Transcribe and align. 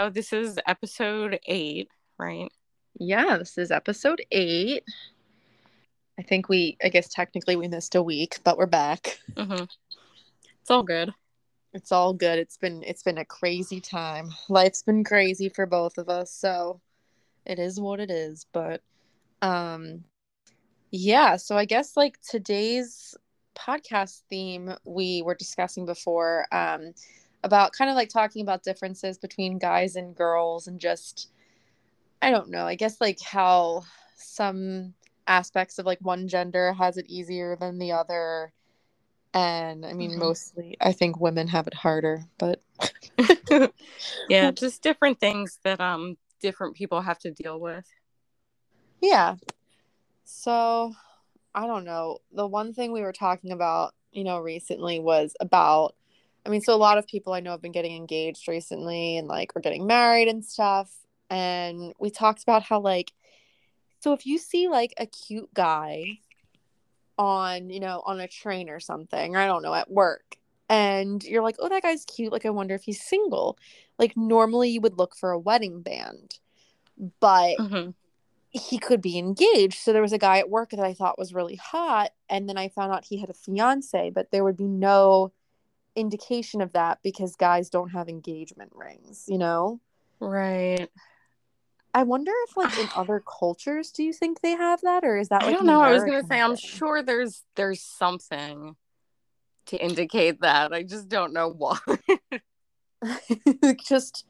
Oh, 0.00 0.10
this 0.10 0.32
is 0.32 0.58
episode 0.66 1.38
eight, 1.46 1.88
right? 2.18 2.50
Yeah, 2.98 3.38
this 3.38 3.56
is 3.56 3.70
episode 3.70 4.22
eight. 4.32 4.82
I 6.18 6.22
think 6.22 6.48
we, 6.48 6.76
I 6.82 6.88
guess 6.88 7.08
technically 7.08 7.54
we 7.54 7.68
missed 7.68 7.94
a 7.94 8.02
week, 8.02 8.40
but 8.42 8.58
we're 8.58 8.66
back. 8.66 9.20
Mm-hmm. 9.34 9.64
It's 10.60 10.70
all 10.70 10.82
good. 10.82 11.14
It's 11.72 11.92
all 11.92 12.12
good. 12.12 12.40
It's 12.40 12.56
been 12.56 12.82
it's 12.82 13.04
been 13.04 13.18
a 13.18 13.24
crazy 13.24 13.80
time. 13.80 14.30
Life's 14.48 14.82
been 14.82 15.04
crazy 15.04 15.48
for 15.48 15.64
both 15.64 15.96
of 15.96 16.08
us, 16.08 16.32
so 16.32 16.80
it 17.46 17.60
is 17.60 17.78
what 17.78 18.00
it 18.00 18.10
is. 18.10 18.46
But 18.52 18.80
um, 19.42 20.02
yeah. 20.90 21.36
So 21.36 21.56
I 21.56 21.66
guess 21.66 21.96
like 21.96 22.20
today's 22.20 23.14
podcast 23.56 24.22
theme 24.28 24.74
we 24.84 25.22
were 25.22 25.36
discussing 25.36 25.86
before 25.86 26.46
um 26.50 26.94
about 27.44 27.72
kind 27.72 27.90
of 27.90 27.94
like 27.96 28.08
talking 28.08 28.42
about 28.42 28.62
differences 28.64 29.18
between 29.18 29.58
guys 29.58 29.94
and 29.96 30.16
girls 30.16 30.66
and 30.66 30.80
just 30.80 31.28
I 32.22 32.30
don't 32.30 32.48
know. 32.48 32.66
I 32.66 32.74
guess 32.74 33.00
like 33.00 33.20
how 33.20 33.82
some 34.16 34.94
aspects 35.26 35.78
of 35.78 35.86
like 35.86 35.98
one 36.00 36.26
gender 36.26 36.72
has 36.72 36.96
it 36.96 37.06
easier 37.08 37.54
than 37.56 37.78
the 37.78 37.92
other. 37.92 38.52
And 39.34 39.84
I 39.84 39.92
mean, 39.92 40.12
Mhm. 40.12 40.18
mostly 40.18 40.76
I 40.80 40.92
think 40.92 41.20
women 41.20 41.48
have 41.48 41.66
it 41.66 41.74
harder, 41.74 42.24
but 42.38 42.62
yeah, 44.28 44.50
just 44.52 44.82
different 44.82 45.20
things 45.20 45.58
that 45.64 45.80
um 45.80 46.16
different 46.40 46.76
people 46.76 47.00
have 47.02 47.18
to 47.20 47.30
deal 47.30 47.60
with. 47.60 47.86
yeah. 49.02 49.36
So 50.24 50.92
I 51.54 51.66
don't 51.66 51.84
know. 51.84 52.18
The 52.32 52.46
one 52.46 52.72
thing 52.72 52.90
we 52.92 53.02
were 53.02 53.12
talking 53.12 53.52
about, 53.52 53.94
you 54.12 54.24
know, 54.24 54.38
recently 54.38 54.98
was 54.98 55.34
about, 55.40 55.94
I 56.46 56.50
mean, 56.50 56.60
so 56.60 56.74
a 56.74 56.76
lot 56.76 56.98
of 56.98 57.06
people 57.06 57.32
I 57.32 57.40
know 57.40 57.52
have 57.52 57.62
been 57.62 57.72
getting 57.72 57.96
engaged 57.96 58.48
recently 58.48 59.16
and 59.16 59.28
like 59.28 59.54
we're 59.54 59.62
getting 59.62 59.86
married 59.86 60.28
and 60.28 60.44
stuff. 60.44 60.92
And 61.30 61.94
we 61.98 62.10
talked 62.10 62.42
about 62.42 62.62
how, 62.62 62.80
like, 62.80 63.12
so 64.00 64.12
if 64.12 64.26
you 64.26 64.38
see 64.38 64.68
like 64.68 64.92
a 64.98 65.06
cute 65.06 65.52
guy 65.54 66.18
on, 67.16 67.70
you 67.70 67.80
know, 67.80 68.02
on 68.04 68.20
a 68.20 68.28
train 68.28 68.68
or 68.68 68.80
something, 68.80 69.34
or 69.34 69.38
I 69.38 69.46
don't 69.46 69.62
know, 69.62 69.74
at 69.74 69.90
work, 69.90 70.36
and 70.68 71.22
you're 71.24 71.42
like, 71.42 71.56
oh, 71.58 71.68
that 71.68 71.82
guy's 71.82 72.04
cute. 72.04 72.32
Like, 72.32 72.44
I 72.46 72.50
wonder 72.50 72.74
if 72.74 72.82
he's 72.82 73.02
single. 73.02 73.58
Like, 73.98 74.16
normally 74.16 74.70
you 74.70 74.80
would 74.80 74.98
look 74.98 75.14
for 75.16 75.30
a 75.30 75.38
wedding 75.38 75.82
band, 75.82 76.38
but 77.20 77.56
hmm 77.58 77.90
he 78.56 78.78
could 78.78 79.00
be 79.00 79.18
engaged. 79.18 79.80
So 79.80 79.92
there 79.92 80.00
was 80.00 80.12
a 80.12 80.18
guy 80.18 80.38
at 80.38 80.48
work 80.48 80.70
that 80.70 80.78
I 80.78 80.94
thought 80.94 81.18
was 81.18 81.34
really 81.34 81.56
hot, 81.56 82.12
and 82.28 82.48
then 82.48 82.56
I 82.56 82.68
found 82.68 82.92
out 82.92 83.04
he 83.04 83.18
had 83.18 83.28
a 83.28 83.34
fiance, 83.34 84.10
but 84.10 84.30
there 84.30 84.44
would 84.44 84.56
be 84.56 84.68
no 84.68 85.32
indication 85.96 86.60
of 86.60 86.72
that 86.72 86.98
because 87.02 87.36
guys 87.36 87.70
don't 87.70 87.90
have 87.90 88.08
engagement 88.08 88.72
rings, 88.74 89.24
you 89.28 89.38
know? 89.38 89.80
Right. 90.20 90.88
I 91.92 92.02
wonder 92.02 92.32
if 92.48 92.56
like 92.56 92.76
in 92.76 92.88
other 92.94 93.22
cultures 93.40 93.90
do 93.90 94.02
you 94.02 94.12
think 94.12 94.40
they 94.40 94.52
have 94.52 94.80
that 94.82 95.04
or 95.04 95.16
is 95.16 95.28
that 95.28 95.42
I 95.42 95.52
don't 95.52 95.66
know. 95.66 95.80
I 95.80 95.92
was 95.92 96.02
gonna 96.04 96.24
say 96.24 96.40
I'm 96.40 96.56
sure 96.56 97.02
there's 97.02 97.42
there's 97.54 97.80
something 97.80 98.76
to 99.66 99.82
indicate 99.82 100.40
that. 100.40 100.72
I 100.72 100.82
just 100.82 101.08
don't 101.08 101.32
know 101.32 101.48
what. 101.48 101.80
just 103.86 104.26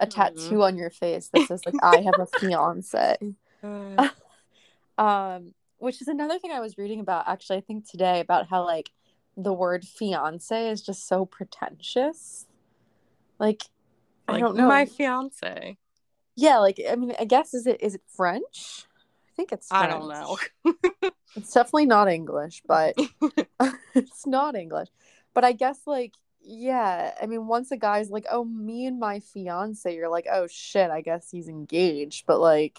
a 0.00 0.06
Mhm. 0.06 0.10
tattoo 0.10 0.62
on 0.62 0.76
your 0.76 0.90
face 0.90 1.28
that 1.30 1.42
says 1.42 1.62
like 1.66 1.74
I 1.82 2.02
have 2.02 2.18
a 2.18 2.26
fiance. 2.26 3.16
um 4.98 5.54
which 5.78 6.00
is 6.02 6.08
another 6.08 6.38
thing 6.38 6.50
i 6.52 6.60
was 6.60 6.76
reading 6.78 7.00
about 7.00 7.28
actually 7.28 7.56
i 7.56 7.60
think 7.60 7.88
today 7.88 8.20
about 8.20 8.48
how 8.48 8.64
like 8.64 8.90
the 9.38 9.52
word 9.52 9.84
fiance 9.86 10.68
is 10.68 10.82
just 10.82 11.06
so 11.06 11.24
pretentious 11.24 12.44
like 13.38 13.62
i 14.26 14.40
don't 14.40 14.56
know 14.56 14.66
my 14.66 14.84
fiance. 14.84 15.78
yeah 16.34 16.58
like 16.58 16.80
i 16.90 16.96
mean 16.96 17.14
i 17.20 17.24
guess 17.24 17.54
is 17.54 17.66
it 17.66 17.80
is 17.80 17.94
it 17.94 18.02
french 18.08 18.84
i 19.28 19.30
think 19.36 19.52
it's 19.52 19.68
I 19.70 19.86
don't 19.86 20.08
know. 20.08 20.38
it's 21.36 21.52
definitely 21.54 21.86
not 21.86 22.08
english 22.08 22.62
but 22.66 22.96
it's 23.94 24.26
not 24.26 24.56
english 24.56 24.88
but 25.34 25.44
i 25.44 25.52
guess 25.52 25.78
like 25.86 26.14
yeah 26.42 27.14
i 27.22 27.26
mean 27.26 27.46
once 27.46 27.70
a 27.70 27.76
guy's 27.76 28.10
like 28.10 28.26
oh 28.30 28.44
me 28.44 28.86
and 28.86 28.98
my 28.98 29.20
fiance 29.20 29.94
you're 29.94 30.08
like 30.08 30.26
oh 30.30 30.48
shit 30.48 30.90
i 30.90 31.00
guess 31.00 31.30
he's 31.30 31.48
engaged 31.48 32.26
but 32.26 32.40
like 32.40 32.78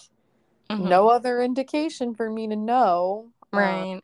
Mhm. 0.69 0.81
no 0.81 1.09
other 1.09 1.41
indication 1.41 2.13
for 2.13 2.29
me 2.29 2.47
to 2.47 2.55
know. 2.55 3.31
Uh, 3.51 3.57
Right. 3.57 4.01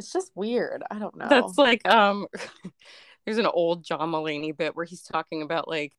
It's 0.00 0.12
just 0.12 0.32
weird. 0.34 0.82
I 0.90 0.98
don't 0.98 1.16
know. 1.16 1.28
That's 1.28 1.56
like 1.56 1.88
um 1.88 2.26
there's 3.24 3.38
an 3.38 3.46
old 3.46 3.84
John 3.84 4.10
Mulaney 4.10 4.56
bit 4.56 4.74
where 4.74 4.84
he's 4.84 5.02
talking 5.02 5.42
about 5.42 5.68
like 5.68 5.92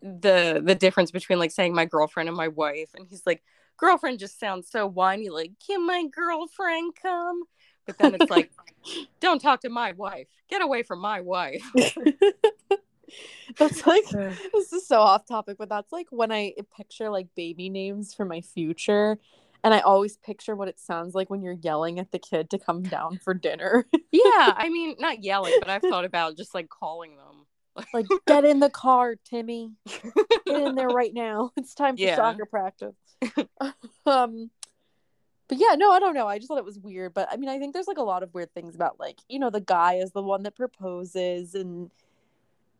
the 0.00 0.62
the 0.64 0.74
difference 0.74 1.10
between 1.10 1.38
like 1.38 1.50
saying 1.50 1.74
my 1.74 1.84
girlfriend 1.84 2.28
and 2.28 2.36
my 2.36 2.48
wife 2.48 2.90
and 2.94 3.06
he's 3.08 3.26
like 3.26 3.42
girlfriend 3.76 4.20
just 4.20 4.38
sounds 4.38 4.70
so 4.70 4.86
whiny 4.86 5.28
like 5.28 5.50
can 5.66 5.84
my 5.84 6.04
girlfriend 6.12 6.94
come 7.02 7.42
but 7.84 7.98
then 7.98 8.14
it's 8.14 8.30
like 8.30 8.52
don't 9.20 9.40
talk 9.40 9.60
to 9.60 9.68
my 9.68 9.90
wife 9.92 10.28
get 10.48 10.62
away 10.62 10.84
from 10.84 11.00
my 11.00 11.20
wife 11.20 11.64
that's 13.56 13.86
like 13.86 14.08
this 14.52 14.72
is 14.72 14.86
so 14.86 15.00
off 15.00 15.26
topic, 15.26 15.56
but 15.58 15.68
that's 15.68 15.92
like 15.92 16.06
when 16.10 16.32
I 16.32 16.54
picture 16.76 17.10
like 17.10 17.28
baby 17.34 17.68
names 17.68 18.14
for 18.14 18.24
my 18.24 18.40
future. 18.40 19.18
And 19.64 19.74
I 19.74 19.80
always 19.80 20.16
picture 20.16 20.54
what 20.54 20.68
it 20.68 20.78
sounds 20.78 21.14
like 21.14 21.28
when 21.30 21.42
you're 21.42 21.52
yelling 21.52 21.98
at 21.98 22.12
the 22.12 22.18
kid 22.18 22.48
to 22.50 22.58
come 22.58 22.82
down 22.82 23.18
for 23.18 23.34
dinner. 23.34 23.86
yeah 24.12 24.54
I 24.56 24.68
mean 24.72 24.96
not 24.98 25.22
yelling 25.24 25.54
but 25.60 25.68
I've 25.68 25.82
thought 25.82 26.04
about 26.04 26.36
just 26.36 26.54
like 26.54 26.68
calling 26.68 27.16
them 27.16 27.84
like, 27.92 28.06
get 28.26 28.44
in 28.44 28.58
the 28.60 28.70
car, 28.70 29.14
Timmy. 29.24 29.72
Get 30.46 30.58
in 30.58 30.74
there 30.74 30.88
right 30.88 31.14
now. 31.14 31.50
It's 31.56 31.74
time 31.74 31.96
for 31.96 32.02
Yeah. 32.02 32.16
soccer 32.16 32.46
practice. 32.46 32.94
um 34.06 34.50
but 35.48 35.56
yeah, 35.58 35.76
no, 35.76 35.90
I 35.90 35.98
don't 35.98 36.12
know. 36.14 36.26
I 36.28 36.36
just 36.38 36.48
thought 36.48 36.58
it 36.58 36.64
was 36.64 36.78
weird. 36.78 37.14
But 37.14 37.28
I 37.32 37.36
mean, 37.38 37.48
I 37.48 37.58
think 37.58 37.72
there's 37.72 37.86
like 37.88 37.96
a 37.96 38.02
lot 38.02 38.22
of 38.22 38.34
weird 38.34 38.52
things 38.52 38.74
about 38.74 39.00
like, 39.00 39.18
you 39.28 39.38
know, 39.38 39.48
the 39.48 39.62
guy 39.62 39.94
is 39.94 40.12
the 40.12 40.22
one 40.22 40.42
that 40.42 40.54
proposes 40.56 41.54
and 41.54 41.90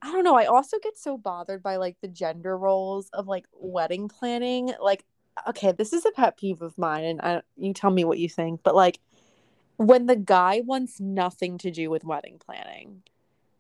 I 0.03 0.13
don't 0.13 0.23
know. 0.23 0.37
I 0.37 0.45
also 0.45 0.77
get 0.83 0.99
so 0.99 1.17
bothered 1.17 1.63
by 1.63 1.77
like 1.77 1.97
the 2.03 2.09
gender 2.09 2.57
roles 2.59 3.09
of 3.15 3.27
like 3.27 3.47
wedding 3.53 4.09
planning. 4.09 4.73
Like, 4.81 5.05
okay, 5.49 5.73
this 5.73 5.93
is 5.93 6.05
a 6.05 6.11
pet 6.13 6.37
peeve 6.37 6.63
of 6.63 6.77
mine, 6.79 7.05
and 7.05 7.21
I, 7.21 7.43
you 7.57 7.73
tell 7.73 7.91
me 7.91 8.05
what 8.05 8.19
you 8.19 8.29
think. 8.29 8.61
But 8.63 8.75
like, 8.75 8.99
when 9.77 10.07
the 10.07 10.17
guy 10.17 10.63
wants 10.65 11.01
nothing 11.01 11.59
to 11.59 11.71
do 11.71 11.91
with 11.91 12.05
wedding 12.05 12.39
planning, 12.45 13.03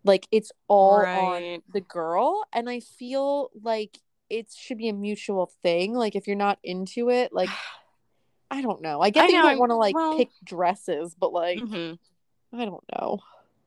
like 0.05 0.27
it's 0.31 0.53
all 0.69 1.05
on 1.07 1.63
the 1.73 1.81
girl, 1.81 2.45
and 2.53 2.69
I 2.69 2.81
feel 2.81 3.51
like 3.63 3.99
it 4.31 4.53
should 4.55 4.79
be 4.79 4.89
a 4.89 4.93
mutual 4.93 5.51
thing. 5.63 5.95
Like, 5.95 6.15
if 6.17 6.27
you're 6.27 6.37
not 6.37 6.59
into 6.63 7.11
it, 7.11 7.33
like, 7.33 7.51
I 8.51 8.63
don't 8.63 8.81
know. 8.81 9.01
I 9.01 9.11
get 9.11 9.25
I 9.25 9.27
you 9.29 9.43
don't 9.43 9.59
want 9.59 9.71
to 9.71 9.77
like 9.77 9.95
well- 9.95 10.17
pick 10.17 10.31
dresses, 10.45 11.15
but 11.19 11.33
like, 11.33 11.59
Mhm. 11.59 11.99
I 12.53 12.65
don't 12.65 12.85
know. 12.97 13.19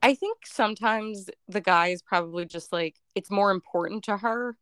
I 0.04 0.16
think 0.16 0.40
sometimes 0.46 1.30
the 1.48 1.62
guy 1.62 1.90
is 1.90 2.02
probably 2.02 2.46
just 2.46 2.72
like 2.74 2.96
it's 3.14 3.30
more 3.30 3.52
important 3.52 4.04
to 4.06 4.18
her 4.18 4.58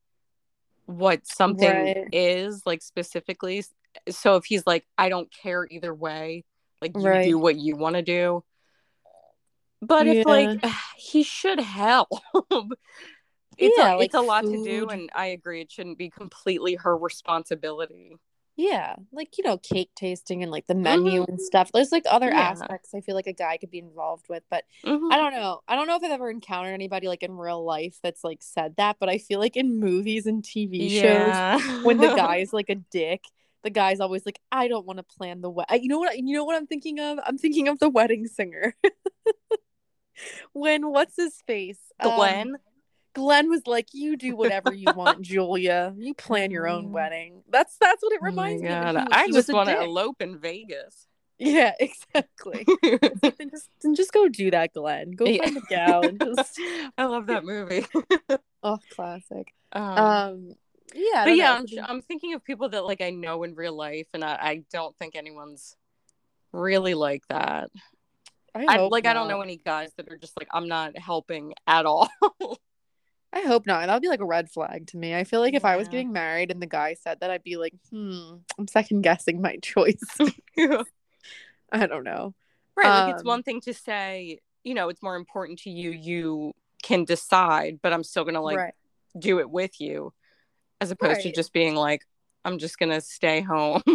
what 0.90 1.26
something 1.28 1.68
Right. 1.70 2.08
is 2.12 2.64
like 2.66 2.82
specifically. 2.82 3.64
So 4.10 4.36
if 4.36 4.46
he's 4.46 4.66
like, 4.66 4.86
I 4.98 5.10
don't 5.10 5.32
care 5.32 5.68
either 5.70 5.94
way, 5.94 6.46
like 6.82 6.94
you 6.96 7.02
Right. 7.02 7.24
do 7.24 7.38
what 7.38 7.58
you 7.58 7.76
want 7.76 7.96
to 7.96 8.02
do. 8.02 8.44
But 9.82 10.08
if 10.08 10.26
like 10.26 10.50
he 10.98 11.24
should 11.24 11.60
help. 11.60 12.10
it's 13.58 13.78
Yeah, 13.78 13.94
a, 13.94 13.98
like 13.98 14.06
it's 14.08 14.16
a 14.16 14.22
lot 14.22 14.46
to 14.48 14.64
do 14.64 14.90
and 14.90 15.10
I 15.14 15.28
agree 15.28 15.62
it 15.62 15.72
shouldn't 15.72 15.98
be 15.98 16.10
completely 16.10 16.76
her 16.76 16.98
responsibility. 16.98 18.16
Yeah, 18.62 18.98
like 19.14 19.38
you 19.38 19.46
know, 19.46 19.58
cake 19.58 19.92
tasting 19.96 20.44
and 20.44 20.52
like 20.52 20.68
the 20.68 20.76
menu 20.76 21.24
and 21.24 21.40
stuff. 21.40 21.72
There's 21.74 21.94
like 21.94 22.04
other 22.06 22.28
Mm-hmm. 22.28 22.38
Yeah. 22.38 22.50
aspects 22.50 22.94
I 22.94 23.00
feel 23.00 23.16
like 23.16 23.26
a 23.28 23.32
guy 23.32 23.56
could 23.56 23.72
be 23.72 23.80
involved 23.80 24.26
with, 24.28 24.44
but 24.50 24.66
Mhm. 24.84 25.14
I 25.14 25.16
don't 25.16 25.32
know. 25.34 25.62
I 25.66 25.78
don't 25.78 25.88
know 25.88 25.96
if 25.96 26.04
I've 26.04 26.12
ever 26.12 26.30
encountered 26.30 26.74
anybody 26.74 27.08
like 27.08 27.24
in 27.24 27.38
real 27.38 27.64
life 27.64 28.00
that's 28.04 28.22
like 28.22 28.40
said 28.44 28.76
that, 28.76 28.98
but 29.00 29.08
I 29.08 29.18
feel 29.18 29.40
like 29.40 29.56
in 29.56 29.80
movies 29.80 30.26
and 30.26 30.44
TV 30.44 30.90
shows 30.90 31.02
Yeah. 31.02 31.58
when 31.84 32.00
the 32.00 32.14
guy's 32.14 32.52
like 32.54 32.70
a 32.70 32.76
dick, 32.76 33.24
the 33.64 33.70
guy's 33.70 34.02
always 34.02 34.26
like, 34.26 34.42
"I 34.52 34.68
don't 34.68 34.86
want 34.86 34.98
to 34.98 35.04
plan 35.04 35.40
the 35.40 35.50
wedding." 35.50 35.82
You 35.82 35.88
know 35.88 36.00
what? 36.00 36.18
You 36.18 36.36
know 36.36 36.44
what 36.44 36.58
I'm 36.58 36.68
thinking 36.68 37.00
of? 37.00 37.18
I'm 37.26 37.38
thinking 37.38 37.70
of 37.70 37.80
the 37.80 37.88
wedding 37.90 38.28
singer. 38.28 38.76
when 40.54 40.90
what's 40.90 41.16
his 41.16 41.42
face? 41.48 41.80
Um, 42.02 42.58
Glenn. 43.20 43.50
Was 43.50 43.68
like, 43.68 43.88
"You 43.94 44.16
do 44.18 44.36
whatever 44.36 44.74
you 44.74 44.92
want, 44.96 45.22
Julia. 45.32 45.94
You 45.98 46.14
plan 46.14 46.52
your 46.52 46.68
own 46.68 46.88
Mm. 46.88 46.92
wedding." 46.92 47.44
That's 47.50 47.76
that's 47.78 48.02
what 48.02 48.14
it 48.14 48.20
Oh 48.22 48.26
reminds 48.26 48.64
me. 48.64 48.70
of. 48.70 48.96
He- 48.96 49.08
I 49.12 49.26
he 49.28 49.32
just 49.34 49.52
want 49.52 49.70
to 49.70 49.80
elope 49.82 50.22
in 50.22 50.38
Vegas. 50.40 51.08
Yeah, 51.38 51.74
exactly. 51.80 52.66
then 53.22 53.50
just 53.50 53.70
just 53.96 54.12
go 54.12 54.28
do 54.28 54.52
that, 54.52 54.74
Glenn. 54.74 55.12
Go 55.12 55.26
Yeah. 55.26 55.44
find 55.44 55.58
a 55.58 55.62
gal 55.70 56.06
and 56.06 56.20
just 56.20 56.60
I 56.98 57.06
love 57.06 57.28
that 57.28 57.46
movie. 57.46 57.86
oh, 58.64 58.80
classic. 58.92 59.54
Um, 59.72 59.84
Um, 59.98 60.54
yeah, 60.94 61.24
but 61.26 61.36
yeah. 61.38 61.54
I'm 61.54 61.66
I'm 61.88 62.02
thinking 62.02 62.34
of 62.34 62.44
people 62.44 62.70
that 62.70 62.84
like 62.86 63.02
I 63.02 63.12
know 63.12 63.44
in 63.44 63.56
real 63.56 63.74
life, 63.76 64.08
and 64.14 64.24
I, 64.24 64.38
I 64.42 64.64
don't 64.72 64.96
think 64.98 65.16
anyone's 65.16 65.76
really 66.52 66.94
like 66.94 67.24
that. 67.30 67.70
I, 68.56 68.66
I 68.68 68.78
like 68.88 69.06
I 69.06 69.14
don't 69.14 69.28
not. 69.28 69.36
know 69.36 69.42
any 69.42 69.58
guys 69.58 69.92
that 69.98 70.10
are 70.12 70.18
just 70.18 70.36
like 70.40 70.48
I'm 70.52 70.68
not 70.68 70.98
helping 70.98 71.54
at 71.68 71.86
all. 71.86 72.10
I 73.32 73.42
hope 73.42 73.66
not. 73.68 73.86
That 73.86 73.94
would 73.94 74.02
be 74.02 74.08
like 74.10 74.22
a 74.22 74.26
red 74.26 74.50
flag 74.50 74.88
to 74.88 74.98
me. 74.98 75.16
I 75.16 75.24
feel 75.24 75.40
like 75.40 75.54
if 75.54 75.64
I 75.64 75.76
was 75.76 75.88
getting 75.88 76.12
married 76.12 76.50
and 76.52 76.62
the 76.62 76.66
guy 76.68 76.96
said 76.96 77.20
that, 77.20 77.30
I'd 77.30 77.44
be 77.44 77.58
like, 77.58 77.74
hmm, 77.92 78.38
I'm 78.58 78.68
second 78.68 79.02
guessing 79.02 79.40
my 79.42 79.58
choice. 79.62 80.02
I 81.72 81.86
don't 81.86 82.04
know. 82.04 82.34
Right. 82.76 82.88
Like 83.06 83.14
it's 83.14 83.22
Um, 83.22 83.28
one 83.28 83.44
thing 83.44 83.62
to 83.62 83.74
say, 83.74 84.40
you 84.64 84.74
know, 84.74 84.90
it's 84.90 85.04
more 85.04 85.16
important 85.16 85.60
to 85.60 85.70
you, 85.70 85.92
you 85.92 86.54
can 86.82 87.04
decide, 87.06 87.80
but 87.84 87.94
I'm 87.94 88.04
still 88.04 88.24
gonna 88.24 88.42
like 88.42 88.58
right. 88.58 88.74
do 89.18 89.40
it 89.40 89.50
with 89.50 89.80
you, 89.80 90.14
as 90.82 90.90
opposed 90.92 91.22
to 91.22 91.32
just 91.32 91.54
being 91.54 91.76
like, 91.76 92.06
I'm 92.46 92.58
just 92.58 92.80
gonna 92.80 93.02
stay 93.02 93.42
home. 93.42 93.84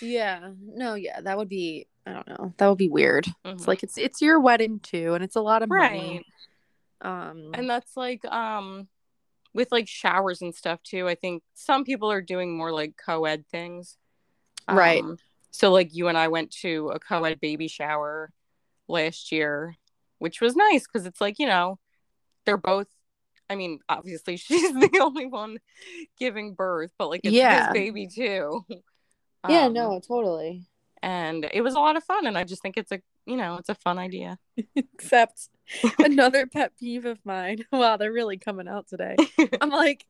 Yeah. 0.00 0.52
No, 0.64 0.94
yeah, 0.94 1.20
that 1.22 1.36
would 1.36 1.48
be 1.48 1.88
I 2.06 2.12
don't 2.12 2.28
know. 2.28 2.54
That 2.58 2.68
would 2.68 2.78
be 2.78 2.88
weird. 2.88 3.26
It's 3.44 3.64
Mhm. 3.64 3.66
like 3.66 3.82
it's 3.82 3.98
it's 3.98 4.22
your 4.22 4.38
wedding 4.38 4.78
too, 4.78 5.14
and 5.14 5.24
it's 5.24 5.34
a 5.34 5.40
lot 5.40 5.62
of 5.62 5.68
money. 5.68 6.24
Um 7.00 7.52
And 7.54 7.68
that's 7.68 7.96
like 7.96 8.24
um 8.26 8.88
with 9.54 9.72
like 9.72 9.88
showers 9.88 10.42
and 10.42 10.54
stuff 10.54 10.82
too. 10.82 11.08
I 11.08 11.14
think 11.14 11.42
some 11.54 11.84
people 11.84 12.10
are 12.12 12.22
doing 12.22 12.56
more 12.56 12.72
like 12.72 12.94
co-ed 12.96 13.46
things. 13.48 13.96
Right. 14.68 15.02
Um, 15.02 15.18
so 15.50 15.72
like 15.72 15.94
you 15.94 16.08
and 16.08 16.18
I 16.18 16.28
went 16.28 16.50
to 16.62 16.90
a 16.90 17.00
co-ed 17.00 17.40
baby 17.40 17.68
shower 17.68 18.30
last 18.88 19.32
year, 19.32 19.76
which 20.18 20.40
was 20.40 20.56
nice 20.56 20.86
because 20.86 21.06
it's 21.06 21.20
like, 21.20 21.38
you 21.38 21.46
know, 21.46 21.78
they're 22.46 22.56
both 22.58 22.88
I 23.50 23.56
mean, 23.56 23.80
obviously 23.88 24.36
she's 24.38 24.72
the 24.74 25.00
only 25.02 25.26
one 25.26 25.58
giving 26.18 26.54
birth, 26.54 26.92
but 26.98 27.08
like 27.10 27.22
it's 27.24 27.34
Yeah. 27.34 27.48
his 27.48 27.68
baby 27.68 28.08
too. 28.08 28.66
yeah, 29.46 29.68
Um, 29.68 29.72
no, 29.72 30.00
totally. 30.00 30.66
And 31.02 31.48
it 31.52 31.62
was 31.62 31.74
a 31.74 31.80
lot 31.80 31.96
of 31.96 32.04
fun 32.04 32.26
and 32.26 32.36
I 32.36 32.44
just 32.44 32.62
think 32.62 32.76
it's 32.76 32.92
a 32.92 33.00
you 33.26 33.36
know, 33.36 33.56
it's 33.56 33.68
a 33.68 33.74
fun 33.74 33.98
idea. 33.98 34.38
Except 34.94 35.48
another 35.98 36.46
pet 36.46 36.72
peeve 36.78 37.04
of 37.04 37.18
mine. 37.24 37.64
Wow, 37.72 37.96
they're 37.96 38.12
really 38.12 38.38
coming 38.38 38.68
out 38.68 38.86
today. 38.88 39.16
I'm 39.60 39.70
like 39.70 40.06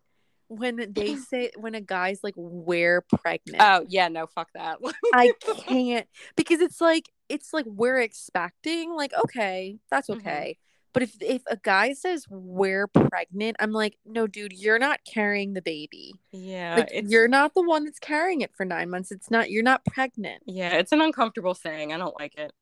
when 0.51 0.93
they 0.95 1.17
say 1.17 1.51
when 1.57 1.75
a 1.75 1.81
guy's 1.81 2.21
like 2.25 2.35
we're 2.37 3.03
pregnant. 3.03 3.61
oh 3.63 3.85
yeah, 3.89 4.09
no, 4.09 4.27
fuck 4.27 4.49
that. 4.55 4.79
I 5.13 5.33
can't 5.67 6.07
because 6.37 6.61
it's 6.61 6.81
like 6.81 7.11
it's 7.29 7.53
like 7.53 7.67
we're 7.67 8.01
expecting 8.01 8.95
like 8.95 9.13
okay 9.25 9.79
that's 9.91 10.09
Mhm. 10.09 10.17
okay 10.17 10.57
but 10.95 11.03
if 11.03 11.13
if 11.21 11.43
a 11.49 11.59
guy 11.59 11.93
says 11.93 12.25
we're 12.31 12.87
pregnant 12.87 13.57
I'm 13.61 13.73
like 13.73 13.99
no 14.07 14.27
dude 14.27 14.55
you're 14.55 14.79
not 14.79 15.01
carrying 15.05 15.53
the 15.53 15.61
baby 15.61 16.15
yeah, 16.33 16.77
like 16.77 17.05
you're 17.11 17.29
not 17.29 17.53
the 17.53 17.61
one 17.63 17.85
that's 17.85 17.99
carrying 17.99 18.41
it 18.41 18.53
for 18.57 18.65
nine 18.65 18.89
months 18.89 19.13
it's 19.13 19.31
not 19.31 19.51
you're 19.51 19.63
not 19.63 19.85
pregnant 19.85 20.43
Yeah, 20.47 20.71
it's 20.71 20.93
an 20.93 21.03
uncomfortable 21.03 21.55
saying. 21.55 21.93
I 21.93 21.99
don't 21.99 22.19
like 22.19 22.37
it. 22.39 22.53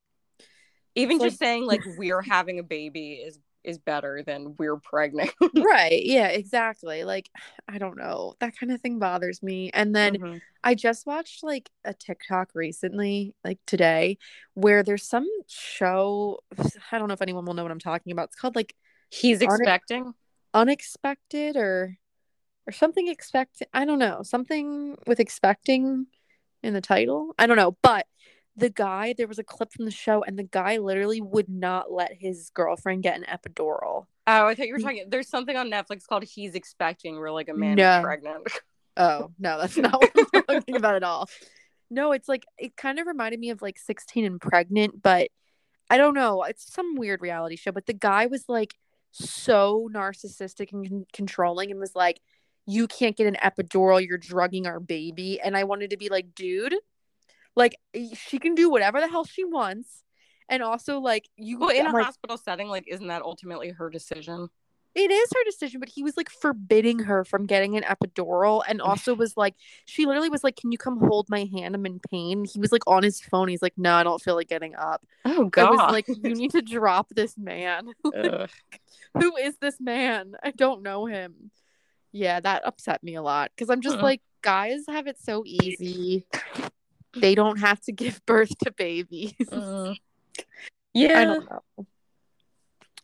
Even 0.97 1.17
It's 1.17 1.25
just 1.25 1.39
saying 1.39 1.65
like 1.67 1.83
we're 1.97 2.23
having 2.23 2.59
a 2.59 2.63
baby 2.65 3.13
is 3.15 3.39
is 3.63 3.79
better 3.79 4.23
than 4.25 4.55
we're 4.59 4.77
pregnant. 4.77 5.33
right 5.57 6.05
yeah 6.05 6.29
exactly 6.29 7.03
like 7.03 7.29
I 7.69 7.79
don't 7.79 7.97
know 7.97 8.35
that 8.41 8.57
kind 8.57 8.71
of 8.73 8.81
thing 8.81 8.99
bothers 9.01 9.43
me 9.43 9.71
and 9.75 9.95
then 9.95 10.15
Mhm. 10.17 10.41
I 10.65 10.75
just 10.75 11.07
watched 11.07 11.45
like 11.45 11.71
a 11.85 11.95
TikTok 11.95 12.51
recently, 12.55 13.35
like 13.45 13.59
today, 13.67 14.19
where 14.55 14.83
there's 14.83 15.07
some 15.07 15.29
show. 15.47 16.41
I 16.93 16.99
don't 16.99 17.07
know 17.09 17.15
if 17.15 17.23
anyone 17.23 17.45
will 17.45 17.55
know 17.55 17.63
what 17.63 17.71
I'm 17.71 17.79
talking 17.79 18.11
about. 18.13 18.29
It's 18.31 18.37
called 18.37 18.57
like 18.57 18.75
He's 19.11 19.41
it- 19.41 19.45
expecting. 19.45 20.13
unexpected 20.55 21.57
or 21.57 21.99
or 22.67 22.73
something 22.73 23.07
expect 23.09 23.63
I 23.73 23.85
don't 23.85 23.99
know, 24.01 24.23
something 24.25 24.97
with 25.07 25.21
expecting 25.21 26.07
in 26.65 26.75
the 26.75 26.81
title. 26.81 27.33
I 27.39 27.47
don't 27.47 27.57
know, 27.57 27.77
but 27.83 28.07
the 28.57 28.71
guy 28.71 29.15
there 29.17 29.27
was 29.29 29.39
a 29.39 29.45
clip 29.45 29.73
from 29.73 29.85
the 29.85 29.91
show 29.91 30.23
and 30.23 30.39
the 30.39 30.43
guy 30.45 30.79
literally 30.79 31.21
would 31.21 31.49
not 31.49 31.93
let 31.93 32.13
his 32.19 32.51
girlfriend 32.55 33.03
get 33.03 33.17
an 33.19 33.25
epidural. 33.25 34.07
Oh, 34.27 34.47
I 34.47 34.55
thought 34.55 34.67
you 34.67 34.73
were 34.73 34.81
talking. 34.81 35.05
There's 35.09 35.29
something 35.29 35.57
on 35.57 35.71
Netflix 35.71 36.07
called 36.09 36.25
He's 36.25 36.55
Expecting, 36.55 37.19
where 37.19 37.31
like 37.31 37.49
a 37.49 37.55
man 37.55 37.77
No. 37.77 37.99
is 37.99 38.03
pregnant. 38.05 38.49
Oh, 38.99 39.31
no, 39.39 39.59
that's 39.61 39.77
not 39.77 39.93
what 40.01 40.11
I'm 40.33 40.43
talking 40.61 40.75
about 40.77 40.95
at 40.95 41.03
all. 41.03 41.29
No, 41.91 42.13
it's 42.13 42.31
like 42.31 42.47
it 42.57 42.79
kind 42.79 42.99
of 42.99 43.07
reminded 43.07 43.39
me 43.39 43.51
of 43.51 43.61
like 43.61 43.79
16 43.79 44.25
and 44.25 44.41
pregnant, 44.41 45.03
but 45.03 45.29
I 45.91 45.99
don't 45.99 46.15
know. 46.15 46.43
It's 46.45 46.73
some 46.73 46.97
weird 46.97 47.21
reality 47.21 47.57
show, 47.57 47.73
but 47.73 47.85
the 47.85 47.93
guy 47.93 48.25
was 48.25 48.47
like 48.49 48.75
so 49.13 49.91
narcissistic 49.95 50.73
and 50.73 50.89
con- 50.89 51.07
controlling 51.13 51.71
and 51.71 51.79
was 51.79 51.95
like, 51.95 52.21
You 52.67 52.87
can't 52.87 53.17
get 53.17 53.27
an 53.27 53.37
epidural, 53.45 54.03
you're 54.05 54.17
drugging 54.17 54.67
our 54.67 54.81
baby. 54.81 55.41
And 55.43 55.57
I 55.59 55.65
wanted 55.65 55.91
to 55.91 55.99
be 55.99 56.09
like, 56.09 56.35
Dude, 56.35 56.75
like 57.57 57.77
she 58.15 58.39
can 58.39 58.55
do 58.55 58.71
whatever 58.71 59.01
the 59.01 59.09
hell 59.09 59.25
she 59.25 59.45
wants. 59.45 60.05
And 60.49 60.63
also, 60.63 61.01
like, 61.01 61.29
you 61.37 61.59
well, 61.59 61.71
in 61.71 61.85
a 61.87 61.89
I'm 61.89 61.93
like, 61.95 62.05
hospital 62.05 62.37
setting, 62.37 62.69
like, 62.69 62.85
isn't 62.87 63.09
that 63.09 63.23
ultimately 63.23 63.71
her 63.71 63.91
decision? 63.91 64.49
it 64.95 65.11
is 65.11 65.29
her 65.35 65.45
decision, 65.45 65.79
but 65.79 65.91
he 65.91 66.03
was 66.03 66.17
like 66.17 66.31
forbidding 66.31 67.01
her 67.01 67.23
from 67.23 67.45
getting 67.45 67.77
an 67.77 67.83
epidural 67.83 68.63
and 68.67 68.81
also 68.81 69.15
was 69.15 69.37
like, 69.37 69.55
she 69.85 70.07
literally 70.07 70.31
was 70.31 70.43
like, 70.43 70.57
Can 70.57 70.73
you 70.73 70.79
come 70.79 70.99
hold 70.99 71.29
my 71.29 71.45
hand? 71.53 71.75
I'm 71.75 71.85
in 71.85 72.01
pain. 72.11 72.47
He 72.47 72.59
was 72.59 72.73
like 72.73 72.81
on 72.87 73.03
his 73.03 73.21
phone. 73.21 73.49
He's 73.49 73.61
like, 73.61 73.75
No, 73.77 73.93
I 73.95 74.05
don't 74.05 74.23
feel 74.23 74.37
like 74.37 74.49
getting 74.49 74.75
up. 74.75 75.05
Oh 75.27 75.45
I 75.45 75.49
God. 75.51 75.71
was 75.73 75.93
like, 75.93 76.07
You 76.09 76.35
need 76.35 76.53
to 76.53 76.63
drop 76.63 77.09
this 77.11 77.37
man. 77.37 77.89
Who 78.05 79.37
is 79.37 79.59
this 79.61 79.79
man? 79.81 80.35
I 80.43 80.51
don't 80.53 80.83
know 80.83 81.05
him. 81.05 81.51
Yeah, 82.13 82.41
that 82.41 82.65
upset 82.65 83.03
me 83.03 83.17
a 83.17 83.23
lot 83.23 83.51
because 83.55 83.69
I'm 83.69 83.83
just 83.83 83.97
Hmm. 83.97 84.03
like, 84.03 84.23
guys 84.41 84.85
have 84.89 85.07
it 85.09 85.19
so 85.21 85.43
easy. 85.45 86.25
They 87.17 87.35
don't 87.35 87.59
have 87.59 87.81
to 87.83 87.93
give 87.93 88.25
birth 88.27 88.57
to 88.65 88.71
babies. 88.71 89.35
Mm. 89.51 89.97
I 89.97 89.99
Yeah. 90.95 91.25
don't 91.25 91.51
know. 91.51 91.87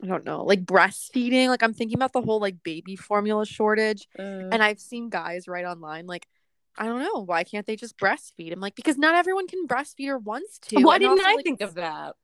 I 0.03 0.07
don't 0.07 0.25
know. 0.25 0.45
Like 0.45 0.65
breastfeeding, 0.65 1.49
like 1.49 1.63
I'm 1.63 1.75
thinking 1.75 1.97
about 1.97 2.13
the 2.13 2.23
whole 2.23 2.41
like 2.41 2.63
baby 2.63 2.97
formula 2.97 3.47
shortage. 3.47 4.09
Uh, 4.19 4.23
And 4.51 4.63
I've 4.63 4.81
seen 4.81 5.09
guys 5.11 5.47
write 5.47 5.65
online 5.65 6.07
like, 6.07 6.27
I 6.79 6.87
don't 6.87 7.01
know, 7.03 7.25
why 7.25 7.45
can't 7.45 7.67
they 7.67 7.77
just 7.77 7.99
breastfeed? 7.99 8.53
I'm 8.53 8.61
like, 8.61 8.75
because 8.75 8.97
not 8.97 9.15
everyone 9.15 9.47
can 9.47 9.67
breastfeed 9.67 10.09
or 10.09 10.19
wants 10.19 10.59
to. 10.61 10.83
why 10.83 10.95
And 10.97 11.03
didn't 11.03 11.19
also, 11.21 11.29
I 11.31 11.35
like, 11.35 11.45
think 11.45 11.61
of 11.61 11.75
that? 11.75 12.17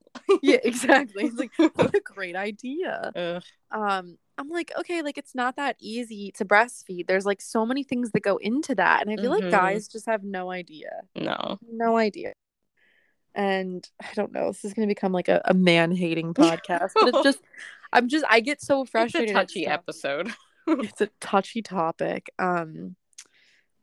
Yeah, 0.42 0.58
exactly. 0.64 1.24
It's 1.26 1.36
like 1.36 1.52
what 1.76 1.94
a 1.94 2.00
great 2.00 2.34
idea. 2.34 3.12
Ugh. 3.14 3.42
Um, 3.70 4.16
I'm 4.38 4.48
like, 4.48 4.72
okay, 4.78 5.02
like 5.02 5.18
it's 5.18 5.34
not 5.34 5.56
that 5.56 5.76
easy 5.80 6.32
to 6.36 6.44
breastfeed. 6.44 7.06
There's 7.06 7.26
like 7.26 7.40
so 7.42 7.66
many 7.66 7.82
things 7.84 8.10
that 8.12 8.22
go 8.22 8.36
into 8.38 8.74
that. 8.76 9.02
And 9.02 9.10
I 9.10 9.20
feel 9.22 9.30
Mhm. 9.32 9.42
like 9.42 9.50
guys 9.50 9.86
just 9.88 10.06
have 10.06 10.24
no 10.24 10.50
idea. 10.50 10.90
No. 11.14 11.58
No 11.70 11.96
idea. 11.98 12.32
And 13.34 13.86
I 14.00 14.08
don't 14.14 14.32
know, 14.32 14.48
this 14.48 14.64
is 14.64 14.72
gonna 14.74 14.86
become 14.88 15.12
like 15.12 15.28
a, 15.28 15.42
a 15.44 15.54
man 15.54 15.92
hating 15.92 16.34
podcast. 16.34 16.92
but 16.94 17.08
it's 17.14 17.22
just 17.22 17.40
I'm 17.92 18.08
just 18.08 18.24
I 18.28 18.40
get 18.40 18.60
so 18.62 18.84
frustrated. 18.84 19.30
It's 19.30 19.36
a 19.36 19.40
touchy 19.40 19.66
episode. 19.66 20.32
it's 20.66 21.00
a 21.00 21.08
touchy 21.20 21.62
topic. 21.62 22.30
Um 22.38 22.96